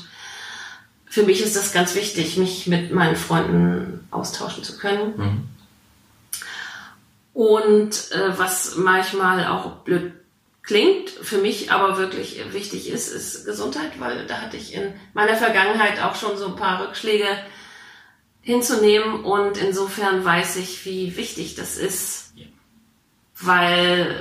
für 1.06 1.22
mich 1.22 1.40
ist 1.40 1.56
das 1.56 1.72
ganz 1.72 1.94
wichtig, 1.94 2.36
mich 2.36 2.66
mit 2.66 2.92
meinen 2.92 3.16
Freunden 3.16 4.06
austauschen 4.10 4.62
zu 4.62 4.76
können. 4.76 5.14
Mhm. 5.16 5.48
Und 7.34 8.12
äh, 8.12 8.38
was 8.38 8.76
manchmal 8.76 9.46
auch 9.46 9.76
blöd 9.84 10.12
klingt, 10.62 11.10
für 11.10 11.38
mich 11.38 11.72
aber 11.72 11.98
wirklich 11.98 12.40
wichtig 12.52 12.88
ist, 12.88 13.08
ist 13.08 13.44
Gesundheit, 13.44 13.98
weil 13.98 14.26
da 14.26 14.40
hatte 14.40 14.56
ich 14.56 14.74
in 14.74 14.92
meiner 15.14 15.34
Vergangenheit 15.34 16.00
auch 16.02 16.14
schon 16.14 16.36
so 16.36 16.46
ein 16.46 16.56
paar 16.56 16.86
Rückschläge 16.86 17.26
hinzunehmen. 18.42 19.24
Und 19.24 19.56
insofern 19.56 20.24
weiß 20.24 20.56
ich, 20.56 20.84
wie 20.84 21.16
wichtig 21.16 21.54
das 21.54 21.76
ist, 21.76 22.34
weil 23.40 24.14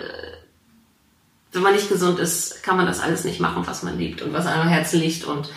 wenn 1.52 1.62
man 1.62 1.74
nicht 1.74 1.89
gesund 1.89 2.19
ist, 2.19 2.63
kann 2.63 2.78
man 2.78 2.86
das 2.86 3.02
alles 3.02 3.24
nicht 3.24 3.39
machen, 3.39 3.67
was 3.67 3.84
man 3.84 3.97
liebt 3.97 4.21
und 4.21 4.34
was 4.34 4.45
einem 4.45 4.62
am 4.62 4.69
Herzen 4.69 5.00
liegt. 5.00 5.26
Und 5.26 5.50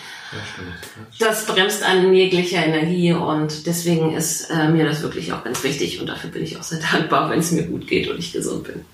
das 1.18 1.46
bremst 1.46 1.82
in 1.82 2.14
jeglicher 2.14 2.64
Energie 2.64 3.12
und 3.12 3.66
deswegen 3.66 4.14
ist 4.14 4.50
äh, 4.50 4.68
mir 4.68 4.84
das 4.84 5.02
wirklich 5.02 5.32
auch 5.32 5.44
ganz 5.44 5.62
wichtig 5.62 6.00
und 6.00 6.06
dafür 6.06 6.30
bin 6.30 6.42
ich 6.42 6.56
auch 6.56 6.62
sehr 6.62 6.80
dankbar, 6.92 7.30
wenn 7.30 7.40
es 7.40 7.52
mir 7.52 7.64
gut 7.64 7.86
geht 7.86 8.08
und 8.08 8.18
ich 8.18 8.32
gesund 8.32 8.64
bin. 8.64 8.84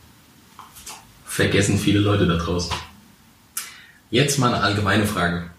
Vergessen 1.24 1.79
viele 1.79 2.00
Leute 2.00 2.26
da 2.26 2.37
draußen. 2.37 2.72
Jetzt 4.11 4.38
mal 4.38 4.53
eine 4.53 4.62
allgemeine 4.62 5.07
Frage. 5.07 5.50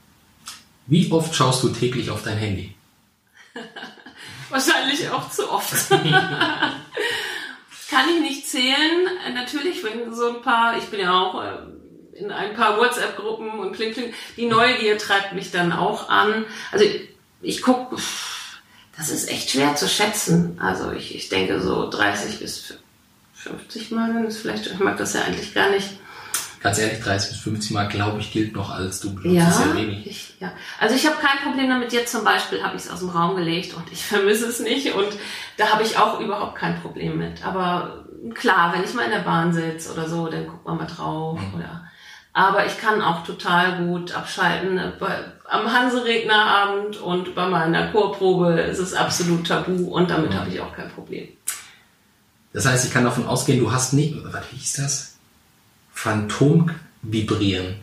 Wie 0.87 1.09
oft 1.11 1.33
schaust 1.33 1.63
du 1.63 1.69
täglich 1.69 2.09
auf 2.09 2.23
dein 2.23 2.37
Handy? 2.37 2.75
Wahrscheinlich 4.49 5.09
auch 5.09 5.29
zu 5.29 5.49
oft. 5.49 5.89
Kann 7.89 8.09
ich 8.15 8.21
nicht 8.21 8.47
zählen. 8.47 9.07
Natürlich, 9.33 9.83
wenn 9.83 10.13
so 10.13 10.35
ein 10.35 10.41
paar, 10.41 10.77
ich 10.77 10.85
bin 10.85 10.99
ja 10.99 11.17
auch 11.17 11.41
äh, 11.41 11.57
in 12.13 12.31
ein 12.31 12.53
paar 12.53 12.77
WhatsApp-Gruppen 12.77 13.59
und 13.59 13.73
kling, 13.73 13.93
kling. 13.93 14.13
Die 14.37 14.45
Neugier 14.45 14.97
treibt 14.97 15.33
mich 15.33 15.51
dann 15.51 15.71
auch 15.71 16.09
an. 16.09 16.45
Also 16.71 16.85
ich, 16.85 17.09
ich 17.41 17.61
gucke, 17.61 17.95
das 18.97 19.09
ist 19.09 19.29
echt 19.29 19.49
schwer 19.49 19.75
zu 19.75 19.87
schätzen. 19.87 20.59
Also 20.61 20.91
ich, 20.91 21.15
ich 21.15 21.29
denke 21.29 21.61
so 21.61 21.89
30 21.89 22.39
bis 22.39 22.75
50 23.33 23.91
Mal, 23.91 24.23
das 24.23 24.37
vielleicht, 24.37 24.67
ich 24.67 24.79
mag 24.79 24.97
das 24.97 25.13
ja 25.13 25.21
eigentlich 25.23 25.53
gar 25.53 25.69
nicht. 25.69 25.89
Ganz 26.61 26.77
ehrlich, 26.77 26.99
30 27.01 27.31
bis 27.31 27.39
50 27.39 27.71
Mal, 27.71 27.87
glaube 27.87 28.19
ich, 28.19 28.31
gilt 28.31 28.53
noch 28.55 28.69
als 28.69 28.99
du 28.99 29.15
benutzt 29.15 29.35
ja, 29.35 29.51
sehr 29.51 29.75
wenig. 29.75 30.05
Ich, 30.05 30.35
ja. 30.39 30.53
Also 30.79 30.95
ich 30.95 31.07
habe 31.07 31.15
kein 31.17 31.39
Problem 31.39 31.69
damit. 31.69 31.91
Jetzt 31.91 32.11
zum 32.11 32.23
Beispiel 32.23 32.61
habe 32.61 32.75
ich 32.75 32.83
es 32.83 32.91
aus 32.91 32.99
dem 32.99 33.09
Raum 33.09 33.35
gelegt 33.35 33.73
und 33.73 33.91
ich 33.91 34.03
vermisse 34.05 34.45
es 34.45 34.59
nicht 34.59 34.93
und 34.93 35.07
da 35.57 35.69
habe 35.69 35.81
ich 35.81 35.97
auch 35.97 36.19
überhaupt 36.19 36.55
kein 36.55 36.79
Problem 36.79 37.17
mit. 37.17 37.43
Aber 37.43 38.05
klar, 38.35 38.73
wenn 38.73 38.83
ich 38.83 38.93
mal 38.93 39.05
in 39.05 39.11
der 39.11 39.19
Bahn 39.19 39.53
sitze 39.53 39.91
oder 39.91 40.07
so, 40.07 40.27
dann 40.27 40.45
guckt 40.45 40.65
man 40.65 40.77
mal 40.77 40.85
drauf 40.85 41.39
mhm. 41.39 41.55
oder 41.55 41.87
aber 42.33 42.65
ich 42.65 42.77
kann 42.77 43.01
auch 43.01 43.25
total 43.25 43.85
gut 43.85 44.13
abschalten. 44.13 44.79
Bei, 44.99 45.19
am 45.49 45.71
Hanserednerabend 45.71 46.97
und 46.97 47.35
bei 47.35 47.47
meiner 47.47 47.91
Chorprobe 47.91 48.61
ist 48.61 48.79
es 48.79 48.93
absolut 48.93 49.47
tabu 49.47 49.89
und 49.93 50.09
damit 50.09 50.33
habe 50.33 50.49
ich 50.49 50.59
auch 50.61 50.73
kein 50.73 50.89
Problem. 50.89 51.27
Das 52.53 52.65
heißt, 52.65 52.85
ich 52.85 52.91
kann 52.91 53.03
davon 53.03 53.27
ausgehen, 53.27 53.59
du 53.59 53.71
hast 53.71 53.93
nicht, 53.93 54.15
was 54.23 54.45
hieß 54.47 54.73
das? 54.73 55.15
Phantom 55.93 56.69
vibrieren. 57.01 57.75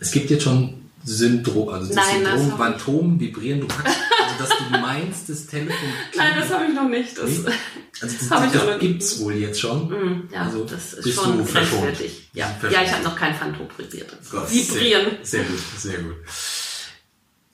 Es 0.00 0.10
gibt 0.10 0.30
jetzt 0.30 0.44
schon 0.44 0.90
Syndrom, 1.04 1.68
also 1.68 1.88
das 1.88 1.96
Nein, 1.96 2.24
Syndrom 2.24 2.56
Phantom 2.56 3.20
vibrieren. 3.20 3.60
Du 3.60 3.66
also 3.66 3.90
dass 4.38 4.50
du 4.50 4.64
meinst, 4.70 5.28
das 5.28 5.46
Telefon. 5.46 5.88
Nein, 6.16 6.32
das 6.38 6.50
habe 6.50 6.66
ich 6.66 6.74
noch 6.74 6.88
nicht. 6.88 7.18
Das, 7.18 7.30
nee? 7.30 7.52
Also 8.00 8.16
das, 8.28 8.28
das, 8.28 8.52
das 8.52 8.78
gibt 8.80 9.02
es 9.02 9.20
wohl 9.20 9.34
jetzt 9.34 9.60
schon. 9.60 9.88
Mm, 9.88 10.28
ja, 10.32 10.42
also 10.42 10.64
das 10.64 10.94
ist 10.94 11.14
schon 11.14 11.44
grenzwertig. 11.44 12.28
Ja. 12.32 12.54
ja, 12.70 12.82
ich 12.82 12.92
habe 12.92 13.04
noch 13.04 13.16
kein 13.16 13.34
Phantom 13.34 13.66
vibriert. 13.76 14.16
Vibrieren. 14.50 15.18
Sehr, 15.22 15.40
sehr, 15.40 15.44
gut, 15.44 15.60
sehr 15.76 15.98
gut. 15.98 16.16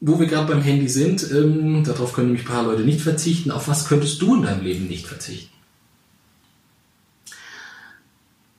Wo 0.00 0.20
wir 0.20 0.26
gerade 0.26 0.52
beim 0.52 0.62
Handy 0.62 0.88
sind, 0.88 1.30
ähm, 1.30 1.82
darauf 1.84 2.12
können 2.12 2.28
nämlich 2.28 2.46
ein 2.46 2.52
paar 2.52 2.64
Leute 2.64 2.82
nicht 2.82 3.00
verzichten. 3.00 3.50
Auf 3.50 3.68
was 3.68 3.88
könntest 3.88 4.20
du 4.20 4.34
in 4.34 4.42
deinem 4.42 4.62
Leben 4.62 4.86
nicht 4.86 5.06
verzichten? 5.06 5.54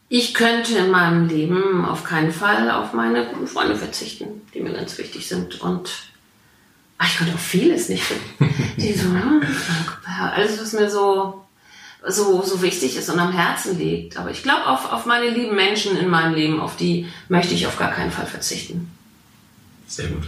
Ich 0.08 0.34
könnte 0.34 0.78
in 0.78 0.92
meinem 0.92 1.28
Leben 1.28 1.84
auf 1.84 2.04
keinen 2.04 2.32
Fall 2.32 2.70
auf 2.70 2.94
meine 2.94 3.26
guten 3.28 3.48
Freunde 3.48 3.76
verzichten, 3.76 4.42
die 4.54 4.62
mir 4.62 4.72
ganz 4.72 4.98
wichtig 4.98 5.28
sind. 5.28 5.62
Und 5.62 5.92
ach, 6.98 7.08
ich 7.08 7.18
könnte 7.18 7.34
auf 7.34 7.42
vieles 7.42 7.90
nicht. 7.90 8.04
Die 8.78 8.94
so, 8.94 9.08
alles, 10.34 10.60
was 10.60 10.74
mir 10.74 10.90
so, 10.90 11.46
so, 12.08 12.44
so 12.44 12.62
wichtig 12.62 12.98
ist 12.98 13.10
und 13.10 13.20
am 13.20 13.32
Herzen 13.32 13.78
liegt. 13.78 14.18
Aber 14.18 14.32
ich 14.32 14.44
glaube, 14.44 14.68
auf, 14.68 14.92
auf 14.92 15.06
meine 15.06 15.30
lieben 15.30 15.56
Menschen 15.56 15.98
in 15.98 16.10
meinem 16.10 16.34
Leben, 16.36 16.60
auf 16.60 16.76
die 16.78 17.08
möchte 17.30 17.54
ich 17.54 17.68
auf 17.68 17.78
gar 17.78 17.92
keinen 17.92 18.12
Fall 18.12 18.26
verzichten. 18.26 18.92
Sehr 19.88 20.08
gut. 20.08 20.28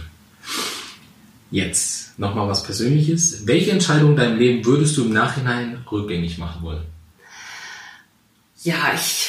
Jetzt 1.50 2.18
nochmal 2.18 2.48
was 2.48 2.62
Persönliches. 2.62 3.46
Welche 3.46 3.70
Entscheidung 3.70 4.10
in 4.10 4.16
deinem 4.16 4.38
Leben 4.38 4.64
würdest 4.64 4.96
du 4.96 5.04
im 5.04 5.12
Nachhinein 5.12 5.84
rückgängig 5.90 6.38
machen 6.38 6.62
wollen? 6.62 6.84
Ja, 8.62 8.92
ich. 8.94 9.28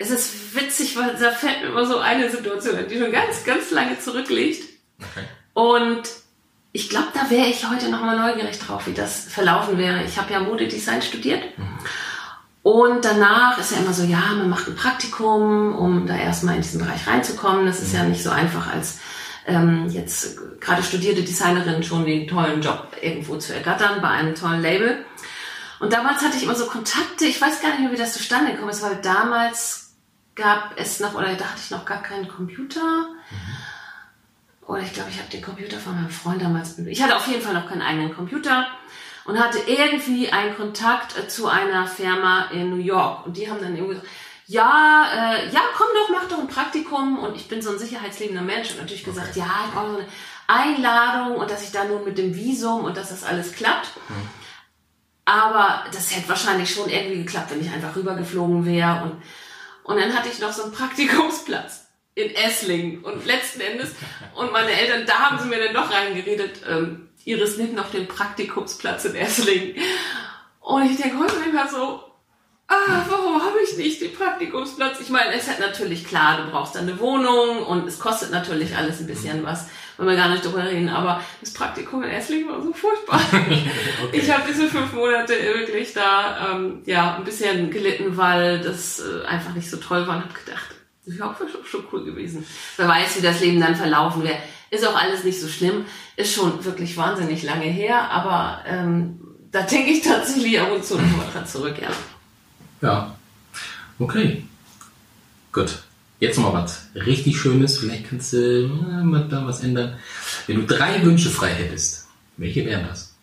Es 0.00 0.10
ist 0.10 0.54
witzig, 0.54 0.96
weil 0.96 1.14
da 1.14 1.30
fällt 1.30 1.60
mir 1.60 1.68
immer 1.68 1.84
so 1.84 1.98
eine 1.98 2.30
Situation 2.30 2.74
die 2.88 2.98
schon 2.98 3.12
ganz, 3.12 3.44
ganz 3.44 3.70
lange 3.70 4.00
zurückliegt. 4.00 4.64
Okay. 4.98 5.26
Und 5.52 6.02
ich 6.72 6.88
glaube, 6.88 7.08
da 7.12 7.28
wäre 7.28 7.48
ich 7.48 7.68
heute 7.68 7.90
nochmal 7.90 8.16
neugierig 8.16 8.58
drauf, 8.58 8.86
wie 8.86 8.94
das 8.94 9.24
verlaufen 9.24 9.76
wäre. 9.76 10.02
Ich 10.04 10.16
habe 10.16 10.32
ja 10.32 10.40
Modedesign 10.40 11.02
studiert. 11.02 11.42
Mhm. 11.58 11.78
Und 12.62 13.04
danach 13.04 13.58
ist 13.58 13.72
ja 13.72 13.78
immer 13.78 13.92
so, 13.92 14.04
ja, 14.04 14.20
man 14.38 14.48
macht 14.48 14.68
ein 14.68 14.74
Praktikum, 14.74 15.74
um 15.74 16.06
da 16.06 16.16
erstmal 16.16 16.56
in 16.56 16.62
diesen 16.62 16.80
Bereich 16.80 17.06
reinzukommen. 17.06 17.66
Das 17.66 17.80
ist 17.80 17.92
mhm. 17.92 17.98
ja 17.98 18.04
nicht 18.04 18.22
so 18.22 18.30
einfach 18.30 18.72
als 18.72 19.00
ähm, 19.46 19.86
jetzt 19.90 20.38
gerade 20.60 20.82
studierte 20.82 21.22
Designerin 21.22 21.82
schon 21.82 22.06
den 22.06 22.26
tollen 22.26 22.62
Job 22.62 22.96
irgendwo 23.02 23.36
zu 23.36 23.54
ergattern 23.54 24.00
bei 24.00 24.08
einem 24.08 24.34
tollen 24.34 24.62
Label. 24.62 25.04
Und 25.78 25.92
damals 25.92 26.22
hatte 26.22 26.38
ich 26.38 26.44
immer 26.44 26.54
so 26.54 26.64
Kontakte, 26.64 27.26
ich 27.26 27.40
weiß 27.40 27.60
gar 27.60 27.70
nicht 27.70 27.80
mehr, 27.80 27.92
wie 27.92 27.96
das 27.96 28.14
zustande 28.14 28.52
gekommen 28.52 28.70
ist, 28.70 28.82
weil 28.82 28.96
damals 28.96 29.89
gab 30.34 30.72
es 30.76 31.00
noch, 31.00 31.14
oder 31.14 31.34
da 31.34 31.44
hatte 31.46 31.60
ich 31.62 31.70
noch 31.70 31.84
gar 31.84 32.02
keinen 32.02 32.28
Computer. 32.28 33.06
Mhm. 33.30 34.66
Oder 34.66 34.82
ich 34.82 34.92
glaube, 34.92 35.10
ich 35.10 35.18
habe 35.18 35.28
den 35.30 35.42
Computer 35.42 35.78
von 35.78 35.96
meinem 35.96 36.10
Freund 36.10 36.40
damals. 36.40 36.78
Ich 36.78 37.02
hatte 37.02 37.16
auf 37.16 37.26
jeden 37.26 37.42
Fall 37.42 37.54
noch 37.54 37.68
keinen 37.68 37.82
eigenen 37.82 38.14
Computer 38.14 38.68
und 39.24 39.38
hatte 39.38 39.58
irgendwie 39.66 40.30
einen 40.30 40.56
Kontakt 40.56 41.18
äh, 41.18 41.26
zu 41.26 41.48
einer 41.48 41.86
Firma 41.86 42.46
in 42.52 42.70
New 42.70 42.82
York. 42.82 43.26
Und 43.26 43.36
die 43.36 43.50
haben 43.50 43.60
dann 43.60 43.74
irgendwie 43.74 43.94
gesagt, 43.94 44.08
ja, 44.46 45.06
äh, 45.12 45.48
ja, 45.50 45.60
komm 45.76 45.88
doch, 45.94 46.10
mach 46.10 46.28
doch 46.28 46.38
ein 46.38 46.48
Praktikum. 46.48 47.18
Und 47.18 47.36
ich 47.36 47.48
bin 47.48 47.62
so 47.62 47.70
ein 47.70 47.78
sicherheitsliebender 47.78 48.42
Mensch 48.42 48.70
und 48.70 48.78
natürlich 48.78 49.04
gesagt, 49.04 49.30
okay. 49.30 49.40
ja, 49.40 49.64
ich 49.66 49.74
brauche 49.74 49.90
so 49.90 49.96
eine 49.98 50.06
Einladung 50.46 51.36
und 51.36 51.50
dass 51.50 51.64
ich 51.64 51.72
da 51.72 51.84
nur 51.84 52.00
mit 52.04 52.18
dem 52.18 52.34
Visum 52.34 52.84
und 52.84 52.96
dass 52.96 53.10
das 53.10 53.24
alles 53.24 53.52
klappt. 53.52 53.90
Mhm. 54.08 54.28
Aber 55.24 55.84
das 55.92 56.14
hätte 56.14 56.28
wahrscheinlich 56.28 56.72
schon 56.72 56.88
irgendwie 56.88 57.22
geklappt, 57.24 57.50
wenn 57.50 57.60
ich 57.60 57.72
einfach 57.72 57.94
rübergeflogen 57.94 58.64
wäre. 58.64 59.02
Und, 59.04 59.22
und 59.90 59.96
dann 59.96 60.14
hatte 60.14 60.28
ich 60.28 60.38
noch 60.38 60.52
so 60.52 60.62
einen 60.62 60.70
Praktikumsplatz 60.70 61.88
in 62.14 62.32
Esslingen. 62.32 63.02
Und 63.02 63.26
letzten 63.26 63.60
Endes, 63.60 63.90
und 64.36 64.52
meine 64.52 64.70
Eltern, 64.70 65.04
da 65.04 65.14
haben 65.14 65.40
sie 65.40 65.48
mir 65.48 65.58
dann 65.58 65.74
doch 65.74 65.92
reingeredet, 65.92 66.60
ähm, 66.70 67.08
Iris 67.24 67.56
nimmt 67.56 67.74
noch 67.74 67.90
den 67.90 68.06
Praktikumsplatz 68.06 69.06
in 69.06 69.16
Esslingen. 69.16 69.74
Und 70.60 70.88
ich 70.88 70.96
denke 70.96 71.18
heute 71.18 71.34
immer 71.44 71.66
so, 71.66 72.04
ah, 72.68 73.04
warum 73.08 73.42
habe 73.42 73.58
ich 73.64 73.76
nicht 73.78 74.00
den 74.00 74.14
Praktikumsplatz? 74.14 75.00
Ich 75.00 75.08
meine, 75.08 75.34
es 75.34 75.48
ist 75.48 75.58
natürlich 75.58 76.06
klar, 76.06 76.36
du 76.36 76.52
brauchst 76.52 76.76
eine 76.76 77.00
Wohnung 77.00 77.64
und 77.64 77.88
es 77.88 77.98
kostet 77.98 78.30
natürlich 78.30 78.76
alles 78.76 79.00
ein 79.00 79.08
bisschen 79.08 79.42
was 79.42 79.66
wollen 80.00 80.16
wir 80.16 80.16
gar 80.16 80.30
nicht 80.30 80.42
drüber 80.42 80.64
reden, 80.64 80.88
aber 80.88 81.22
das 81.42 81.52
Praktikum 81.52 82.02
in 82.02 82.08
Esslingen 82.08 82.48
war 82.48 82.62
so 82.62 82.72
furchtbar. 82.72 83.20
okay. 83.32 83.70
Ich 84.12 84.32
habe 84.32 84.44
diese 84.48 84.66
fünf 84.66 84.94
Monate 84.94 85.34
wirklich 85.34 85.92
da 85.92 86.52
ähm, 86.52 86.80
ja 86.86 87.16
ein 87.16 87.24
bisschen 87.24 87.70
gelitten, 87.70 88.16
weil 88.16 88.60
das 88.60 89.00
äh, 89.00 89.26
einfach 89.26 89.54
nicht 89.54 89.68
so 89.68 89.76
toll 89.76 90.06
war 90.06 90.16
und 90.16 90.24
habe 90.24 90.32
gedacht, 90.32 90.70
das 91.04 91.18
wäre 91.18 91.28
auch 91.28 91.36
schon 91.66 91.84
cool 91.92 92.04
gewesen. 92.04 92.46
Wer 92.78 92.88
weiß, 92.88 93.18
wie 93.18 93.22
das 93.22 93.40
Leben 93.40 93.60
dann 93.60 93.76
verlaufen 93.76 94.22
wäre. 94.22 94.38
Ist 94.70 94.86
auch 94.86 94.94
alles 94.94 95.24
nicht 95.24 95.38
so 95.38 95.48
schlimm. 95.48 95.84
Ist 96.16 96.32
schon 96.32 96.64
wirklich 96.64 96.96
wahnsinnig 96.96 97.42
lange 97.42 97.64
her, 97.64 98.10
aber 98.10 98.62
ähm, 98.66 99.20
da 99.52 99.62
denke 99.62 99.90
ich 99.90 100.02
tatsächlich 100.02 100.60
ab 100.60 100.72
und 100.72 100.84
zu 100.84 100.94
nochmal 100.94 101.26
dran 101.32 101.46
zurück, 101.46 101.76
ja. 101.80 101.90
Ja. 102.80 103.16
Okay. 103.98 104.44
Gut. 105.52 105.82
Jetzt 106.20 106.38
nochmal 106.38 106.62
was 106.62 106.82
richtig 106.94 107.40
Schönes. 107.40 107.78
Vielleicht 107.78 108.08
kannst 108.10 108.34
du 108.34 108.36
äh, 108.36 109.02
mal 109.02 109.26
da 109.28 109.46
was 109.46 109.64
ändern. 109.64 109.98
Wenn 110.46 110.56
du 110.56 110.66
drei 110.66 111.02
Wünsche 111.02 111.30
frei 111.30 111.48
hättest, 111.48 112.06
welche 112.36 112.66
wären 112.66 112.86
das? 112.86 113.14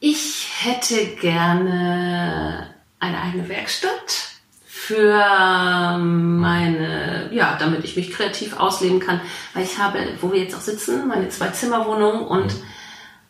Ich 0.00 0.46
hätte 0.60 1.16
gerne 1.20 2.74
eine 3.00 3.20
eigene 3.22 3.48
Werkstatt 3.48 4.36
für 4.66 5.98
meine, 5.98 7.30
ja, 7.32 7.56
damit 7.58 7.82
ich 7.84 7.96
mich 7.96 8.12
kreativ 8.12 8.58
ausleben 8.58 9.00
kann. 9.00 9.22
Weil 9.54 9.64
ich 9.64 9.78
habe, 9.78 9.98
wo 10.20 10.30
wir 10.30 10.40
jetzt 10.40 10.54
auch 10.54 10.60
sitzen, 10.60 11.08
meine 11.08 11.30
Zwei-Zimmer-Wohnung 11.30 12.26
und 12.26 12.54
mhm. 12.54 12.62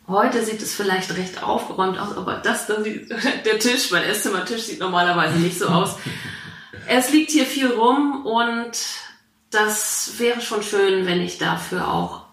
Heute 0.09 0.45
sieht 0.45 0.63
es 0.63 0.73
vielleicht 0.73 1.17
recht 1.17 1.43
aufgeräumt 1.43 1.99
aus, 1.99 2.17
aber 2.17 2.35
das 2.35 2.69
dann 2.69 2.85
sieht, 2.85 3.11
der 3.45 3.59
Tisch, 3.59 3.91
mein 3.91 4.05
Esszimmertisch 4.05 4.63
sieht 4.63 4.79
normalerweise 4.79 5.37
nicht 5.39 5.59
so 5.59 5.67
aus. 5.67 5.97
Es 6.89 7.11
liegt 7.13 7.31
hier 7.31 7.47
viel 7.47 7.69
rum 7.69 8.25
und 8.25 8.73
das 9.51 10.13
wäre 10.19 10.41
schon 10.41 10.63
schön, 10.63 11.07
wenn 11.07 11.21
ich 11.21 11.39
dafür 11.39 11.89
auch 11.89 12.27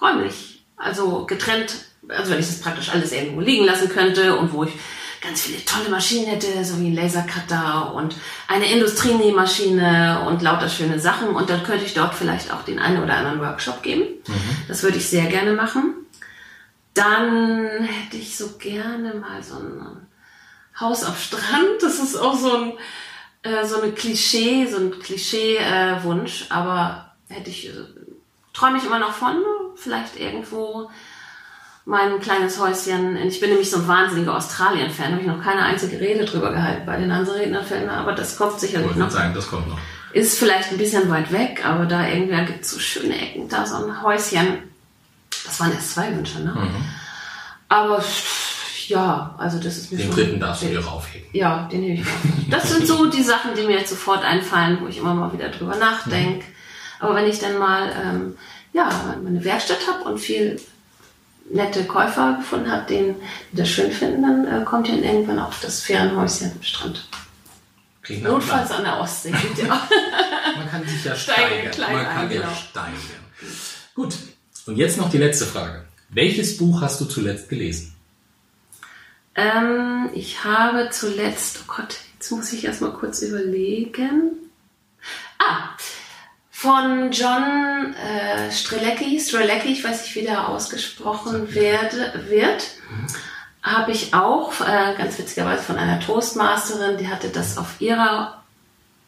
räumlich, 0.00 0.64
also 0.76 1.26
getrennt, 1.26 1.74
also 2.08 2.32
wenn 2.32 2.40
ich 2.40 2.46
das 2.46 2.60
praktisch 2.60 2.90
alles 2.90 3.12
irgendwo 3.12 3.40
liegen 3.40 3.64
lassen 3.64 3.88
könnte 3.88 4.36
und 4.36 4.52
wo 4.52 4.64
ich 4.64 4.72
ganz 5.20 5.42
viele 5.42 5.64
tolle 5.64 5.90
Maschinen 5.90 6.26
hätte, 6.26 6.64
so 6.64 6.80
wie 6.80 6.88
ein 6.88 6.94
Lasercutter 6.94 7.94
und 7.94 8.16
eine 8.48 8.72
Industrienähmaschine 8.72 10.24
und 10.26 10.40
lauter 10.40 10.68
schöne 10.68 10.98
Sachen. 10.98 11.28
Und 11.28 11.50
dann 11.50 11.62
könnte 11.62 11.84
ich 11.84 11.94
dort 11.94 12.14
vielleicht 12.14 12.52
auch 12.52 12.62
den 12.62 12.78
einen 12.78 13.02
oder 13.02 13.14
anderen 13.14 13.40
Workshop 13.40 13.82
geben. 13.82 14.04
Mhm. 14.26 14.34
Das 14.66 14.82
würde 14.82 14.96
ich 14.96 15.08
sehr 15.08 15.26
gerne 15.26 15.52
machen. 15.52 15.94
Dann 16.94 17.82
hätte 17.82 18.16
ich 18.16 18.36
so 18.36 18.56
gerne 18.58 19.14
mal 19.14 19.42
so 19.42 19.56
ein 19.56 20.06
Haus 20.80 21.04
am 21.04 21.14
Strand. 21.14 21.82
Das 21.82 21.98
ist 21.98 22.16
auch 22.16 22.36
so 22.36 22.56
ein 22.56 22.72
äh, 23.42 23.64
so 23.64 23.80
eine 23.80 23.92
Klischee, 23.92 24.66
so 24.66 24.78
ein 24.78 24.98
Klischee-Wunsch, 24.98 26.42
äh, 26.42 26.52
aber 26.52 27.12
hätte 27.28 27.50
ich, 27.50 27.68
äh, 27.68 27.72
träume 28.52 28.78
ich 28.78 28.84
immer 28.84 28.98
noch 28.98 29.12
von, 29.12 29.36
vielleicht 29.76 30.18
irgendwo 30.18 30.90
mein 31.86 32.20
kleines 32.20 32.60
Häuschen. 32.60 33.16
Ich 33.16 33.40
bin 33.40 33.50
nämlich 33.50 33.70
so 33.70 33.78
ein 33.78 33.88
wahnsinniger 33.88 34.36
Australien-Fan, 34.36 35.12
habe 35.12 35.20
ich 35.22 35.26
noch 35.26 35.42
keine 35.42 35.62
einzige 35.62 35.98
Rede 35.98 36.24
drüber 36.24 36.52
gehalten 36.52 36.84
bei 36.86 36.96
den 36.96 37.10
anderen 37.10 37.38
Rednerfällen, 37.40 37.88
aber 37.88 38.12
das 38.12 38.36
kommt 38.36 38.60
sicherlich 38.60 38.90
ich 38.90 38.96
noch. 38.96 39.10
sagen, 39.10 39.34
das 39.34 39.48
kommt 39.48 39.68
noch. 39.68 39.78
Ist 40.12 40.38
vielleicht 40.38 40.72
ein 40.72 40.78
bisschen 40.78 41.08
weit 41.08 41.32
weg, 41.32 41.64
aber 41.64 41.86
da 41.86 42.06
irgendwer 42.06 42.44
gibt 42.44 42.64
es 42.64 42.72
so 42.72 42.80
schöne 42.80 43.16
Ecken, 43.16 43.48
da 43.48 43.64
so 43.64 43.76
ein 43.76 44.02
Häuschen. 44.02 44.70
Das 45.44 45.60
waren 45.60 45.72
erst 45.72 45.94
zwei 45.94 46.14
Wünsche, 46.14 46.40
ne? 46.40 46.52
Mhm. 46.52 46.84
Aber 47.68 48.02
ja, 48.90 49.34
also 49.38 49.58
das 49.58 49.78
ist 49.78 49.90
mir 49.90 49.98
Den 49.98 50.08
schon, 50.08 50.16
dritten 50.16 50.40
darfst 50.40 50.62
du 50.62 50.66
dir 50.66 50.84
raufheben. 50.84 51.28
Ja, 51.32 51.68
den 51.72 51.82
hebe 51.82 51.94
ich 51.94 52.06
auf. 52.06 52.50
Das 52.50 52.70
sind 52.70 52.86
so 52.86 53.06
die 53.06 53.22
Sachen, 53.22 53.54
die 53.56 53.62
mir 53.62 53.78
jetzt 53.78 53.90
sofort 53.90 54.24
einfallen, 54.24 54.78
wo 54.80 54.88
ich 54.88 54.98
immer 54.98 55.14
mal 55.14 55.32
wieder 55.32 55.48
drüber 55.48 55.76
nachdenke. 55.76 56.44
Mhm. 56.44 56.54
Aber 57.00 57.14
wenn 57.14 57.26
ich 57.26 57.38
dann 57.38 57.58
mal 57.58 57.90
ähm, 58.04 58.36
ja, 58.72 59.16
meine 59.22 59.42
Werkstatt 59.44 59.78
habe 59.88 60.08
und 60.08 60.18
viel 60.18 60.60
nette 61.52 61.84
Käufer 61.84 62.36
gefunden 62.38 62.70
habe, 62.70 62.86
die 62.88 63.14
das 63.52 63.68
schön 63.68 63.90
finden, 63.90 64.22
dann 64.22 64.62
äh, 64.62 64.64
kommt 64.64 64.88
ihr 64.88 65.02
irgendwann 65.02 65.38
auf 65.38 65.60
das 65.60 65.80
Ferienhäuschen 65.80 66.52
am 66.52 66.62
Strand. 66.62 67.08
Klingt 68.02 68.24
Notfalls 68.24 68.70
an 68.70 68.84
der 68.84 69.00
Ostsee. 69.00 69.34
Ja. 69.56 69.88
Man 70.56 70.70
kann 70.70 70.86
sich 70.86 71.04
ja 71.04 71.14
steigern. 71.16 71.92
Man 71.92 72.04
kann 72.04 72.26
ein, 72.26 72.30
ja 72.30 72.40
genau. 72.40 72.54
steigern. 72.54 72.94
Gut, 73.94 74.14
und 74.66 74.76
jetzt 74.76 74.98
noch 74.98 75.10
die 75.10 75.18
letzte 75.18 75.46
Frage. 75.46 75.84
Welches 76.08 76.56
Buch 76.56 76.80
hast 76.80 77.00
du 77.00 77.04
zuletzt 77.04 77.48
gelesen? 77.48 77.94
Ähm, 79.34 80.10
ich 80.12 80.44
habe 80.44 80.90
zuletzt, 80.90 81.60
oh 81.62 81.72
Gott, 81.76 81.96
jetzt 82.14 82.30
muss 82.30 82.52
ich 82.52 82.64
erstmal 82.64 82.92
kurz 82.92 83.22
überlegen. 83.22 84.32
Ah, 85.38 85.70
von 86.50 87.10
John 87.10 87.94
äh, 87.94 88.50
Strelecki, 88.52 89.18
Strelecki, 89.18 89.72
ich 89.72 89.82
weiß 89.82 90.02
nicht, 90.02 90.14
wie 90.14 90.22
der 90.22 90.48
ausgesprochen 90.48 91.54
werde, 91.54 92.24
wird, 92.28 92.72
habe 93.62 93.92
ich 93.92 94.12
auch, 94.12 94.52
äh, 94.60 94.94
ganz 94.98 95.18
witzigerweise 95.18 95.62
von 95.62 95.76
einer 95.76 96.00
Toastmasterin, 96.00 96.98
die 96.98 97.08
hatte 97.08 97.28
das 97.28 97.56
auf 97.56 97.80
ihrer 97.80 98.42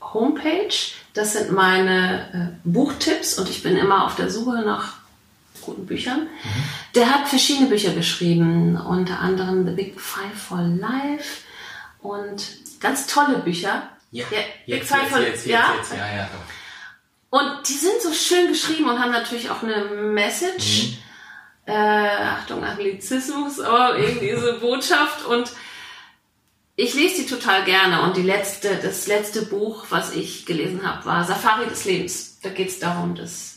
Homepage. 0.01 0.75
Das 1.15 1.35
sind 1.35 1.53
meine 1.53 2.33
äh, 2.33 2.69
Buchtipps 2.69 3.39
und 3.39 3.51
ich 3.51 3.63
bin 3.63 3.77
immer 3.77 4.07
auf 4.07 4.17
der 4.17 4.31
Suche 4.31 4.63
nach 4.63 5.02
guten 5.63 5.87
Büchern. 5.87 6.29
Der 6.95 7.11
hat 7.11 7.29
verschiedene 7.29 7.69
Bücher 7.69 7.93
geschrieben, 7.93 8.77
unter 8.77 9.21
anderem 9.21 9.67
The 9.67 9.73
Big 9.73 10.01
Five 10.01 10.35
for 10.35 10.61
Life 10.61 11.43
und 12.01 12.45
ganz 12.81 13.07
tolle 13.07 13.39
Bücher. 13.39 13.89
Ja, 14.11 14.25
ja 14.31 14.77
Big 14.77 14.85
Five 14.85 15.09
for 15.09 15.21
Life. 15.21 15.49
Ja. 15.49 15.75
Jetzt, 15.77 15.93
ja, 15.93 16.17
ja. 16.17 16.31
Und 17.31 17.69
die 17.69 17.73
sind 17.75 18.03
so 18.03 18.13
schön 18.13 18.49
geschrieben 18.49 18.89
und 18.91 18.99
haben 18.99 19.13
natürlich 19.13 19.49
auch 19.51 19.63
eine 19.63 19.85
Message. 19.85 20.89
Mhm. 20.89 20.99
Äh, 21.65 21.73
Achtung, 21.73 22.65
Anglizismus, 22.65 23.61
aber 23.61 23.97
irgendwie 23.97 24.31
diese 24.31 24.53
Botschaft 24.61 25.25
und 25.25 25.53
ich 26.75 26.95
lese 26.95 27.23
die 27.23 27.29
total 27.29 27.65
gerne 27.65 28.03
und 28.03 28.17
die 28.17 28.23
letzte, 28.23 28.77
das 28.77 29.07
letzte 29.07 29.43
Buch, 29.43 29.87
was 29.91 30.15
ich 30.15 30.47
gelesen 30.47 30.87
habe, 30.87 31.05
war 31.05 31.25
Safari 31.25 31.69
des 31.69 31.85
Lebens. 31.85 32.39
Da 32.43 32.49
geht 32.49 32.69
es 32.69 32.79
darum, 32.79 33.15
dass 33.15 33.52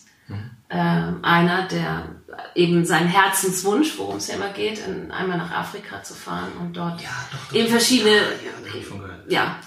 äh, 0.69 0.77
einer, 0.77 1.67
der 1.67 2.07
eben 2.55 2.85
sein 2.85 3.07
Herzenswunsch, 3.07 3.97
worum 3.97 4.17
es 4.17 4.27
ja 4.27 4.35
immer 4.35 4.49
geht, 4.49 4.79
in, 4.79 5.11
einmal 5.11 5.37
nach 5.37 5.51
Afrika 5.51 6.03
zu 6.03 6.13
fahren 6.13 6.51
und 6.59 6.75
dort 6.75 7.01
ja, 7.01 7.09
doch, 7.31 7.49
doch, 7.49 7.55
eben 7.55 7.69
verschiedene, 7.69 8.15
ja, 9.27 9.41
ja, 9.41 9.59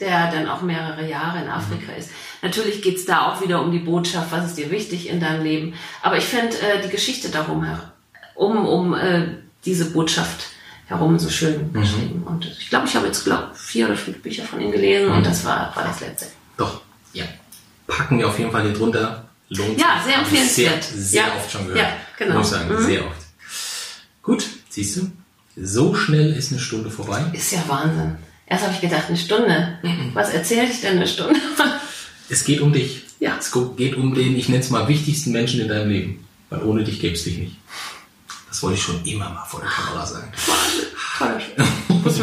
der 0.00 0.30
dann 0.30 0.48
auch 0.48 0.62
mehrere 0.62 1.08
Jahre 1.08 1.42
in 1.42 1.48
Afrika 1.48 1.92
mhm. 1.92 1.98
ist. 1.98 2.10
Natürlich 2.40 2.82
geht's 2.82 3.04
da 3.04 3.26
auch 3.28 3.42
wieder 3.42 3.62
um 3.62 3.70
die 3.70 3.78
Botschaft, 3.78 4.32
was 4.32 4.46
ist 4.46 4.58
dir 4.58 4.70
wichtig 4.70 5.08
in 5.08 5.20
deinem 5.20 5.44
Leben. 5.44 5.74
Aber 6.02 6.16
ich 6.16 6.24
fände 6.24 6.56
äh, 6.60 6.82
die 6.82 6.88
Geschichte 6.90 7.28
darum, 7.28 7.66
um, 8.34 8.66
um 8.66 8.94
äh, 8.94 9.36
diese 9.64 9.90
Botschaft 9.90 10.46
herum 10.86 11.18
so 11.18 11.30
schön 11.30 11.70
mhm. 11.72 11.80
geschrieben. 11.80 12.22
Und 12.26 12.46
ich 12.46 12.68
glaube, 12.68 12.86
ich 12.86 12.96
habe 12.96 13.06
jetzt 13.06 13.24
glaub, 13.24 13.56
vier 13.56 13.86
oder 13.86 13.96
fünf 13.96 14.22
Bücher 14.22 14.44
von 14.44 14.60
ihm 14.60 14.72
gelesen 14.72 15.10
mhm. 15.10 15.18
und 15.18 15.26
das 15.26 15.44
war, 15.44 15.74
war 15.76 15.84
das 15.84 16.00
letzte. 16.00 16.26
Doch, 16.56 16.80
ja. 17.12 17.24
Packen 17.86 18.18
wir 18.18 18.28
auf 18.28 18.38
jeden 18.38 18.50
Fall 18.50 18.62
hier 18.62 18.72
drunter 18.72 19.28
lohnt 19.56 19.80
Ja, 19.80 20.02
sehr 20.04 20.18
empfehlenswert. 20.18 20.84
Sehr, 20.84 21.02
sehr 21.02 21.26
ja. 21.26 21.36
oft 21.36 21.50
schon 21.50 21.66
gehört. 21.66 21.78
Ja, 21.78 21.96
genau. 22.18 22.38
Muss 22.38 22.46
ich 22.46 22.52
sagen, 22.52 22.74
mhm. 22.74 22.84
sehr 22.84 23.06
oft. 23.06 23.20
Gut, 24.22 24.46
siehst 24.68 24.96
du, 24.96 25.10
so 25.56 25.94
schnell 25.94 26.32
ist 26.32 26.52
eine 26.52 26.60
Stunde 26.60 26.90
vorbei. 26.90 27.24
Ist 27.32 27.52
ja 27.52 27.62
Wahnsinn. 27.66 28.16
Erst 28.46 28.64
habe 28.64 28.74
ich 28.74 28.80
gedacht, 28.80 29.04
eine 29.08 29.16
Stunde. 29.16 29.78
Was 30.14 30.30
erzähle 30.30 30.68
ich 30.70 30.80
denn 30.80 30.96
eine 30.96 31.06
Stunde? 31.06 31.40
es 32.28 32.44
geht 32.44 32.60
um 32.60 32.72
dich. 32.72 33.02
Ja. 33.20 33.36
Es 33.38 33.52
geht 33.76 33.96
um 33.96 34.14
den, 34.14 34.36
ich 34.36 34.48
nenne 34.48 34.62
es 34.62 34.70
mal, 34.70 34.88
wichtigsten 34.88 35.32
Menschen 35.32 35.60
in 35.60 35.68
deinem 35.68 35.88
Leben. 35.88 36.26
Weil 36.50 36.62
ohne 36.62 36.84
dich 36.84 37.00
gäbe 37.00 37.14
es 37.14 37.24
dich 37.24 37.38
nicht. 37.38 37.56
Das 38.48 38.62
wollte 38.62 38.76
ich 38.76 38.82
schon 38.82 39.04
immer 39.06 39.30
mal 39.30 39.44
vor 39.44 39.60
der 39.60 39.70
Kamera 39.70 40.04
sagen. 40.04 40.32
Wahnsinn. 40.46 40.86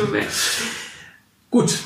Toll. 0.05 0.27
Gut. 1.49 1.79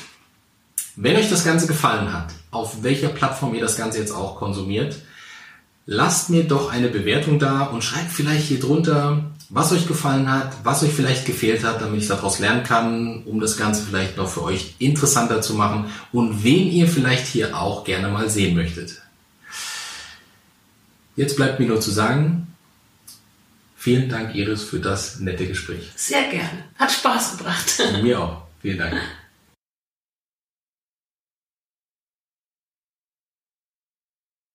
Wenn 0.96 1.16
euch 1.16 1.30
das 1.30 1.44
Ganze 1.44 1.66
gefallen 1.66 2.12
hat, 2.12 2.32
auf 2.50 2.82
welcher 2.82 3.08
Plattform 3.08 3.54
ihr 3.54 3.62
das 3.62 3.76
Ganze 3.76 3.98
jetzt 3.98 4.12
auch 4.12 4.36
konsumiert, 4.36 4.96
lasst 5.86 6.30
mir 6.30 6.44
doch 6.44 6.70
eine 6.70 6.88
Bewertung 6.88 7.38
da 7.38 7.64
und 7.64 7.82
schreibt 7.82 8.10
vielleicht 8.10 8.46
hier 8.46 8.60
drunter, 8.60 9.30
was 9.50 9.72
euch 9.72 9.86
gefallen 9.86 10.30
hat, 10.30 10.56
was 10.64 10.82
euch 10.82 10.92
vielleicht 10.92 11.26
gefehlt 11.26 11.64
hat, 11.64 11.80
damit 11.80 12.02
ich 12.02 12.08
daraus 12.08 12.38
lernen 12.38 12.62
kann, 12.62 13.22
um 13.24 13.40
das 13.40 13.56
Ganze 13.56 13.84
vielleicht 13.84 14.16
noch 14.16 14.28
für 14.28 14.42
euch 14.42 14.74
interessanter 14.78 15.42
zu 15.42 15.54
machen 15.54 15.90
und 16.12 16.42
wen 16.42 16.70
ihr 16.70 16.88
vielleicht 16.88 17.26
hier 17.26 17.56
auch 17.56 17.84
gerne 17.84 18.08
mal 18.08 18.30
sehen 18.30 18.56
möchtet. 18.56 19.02
Jetzt 21.16 21.36
bleibt 21.36 21.60
mir 21.60 21.66
nur 21.66 21.80
zu 21.80 21.90
sagen, 21.90 22.48
vielen 23.76 24.08
Dank 24.08 24.34
Iris 24.34 24.64
für 24.64 24.80
das 24.80 25.20
nette 25.20 25.46
Gespräch. 25.46 25.92
Sehr 25.94 26.24
gerne. 26.28 26.64
Hat 26.76 26.90
Spaß 26.90 27.36
gebracht. 27.36 27.82
Mir 28.02 28.20
auch. 28.20 28.42
Vielen 28.60 28.78
Dank. 28.78 28.94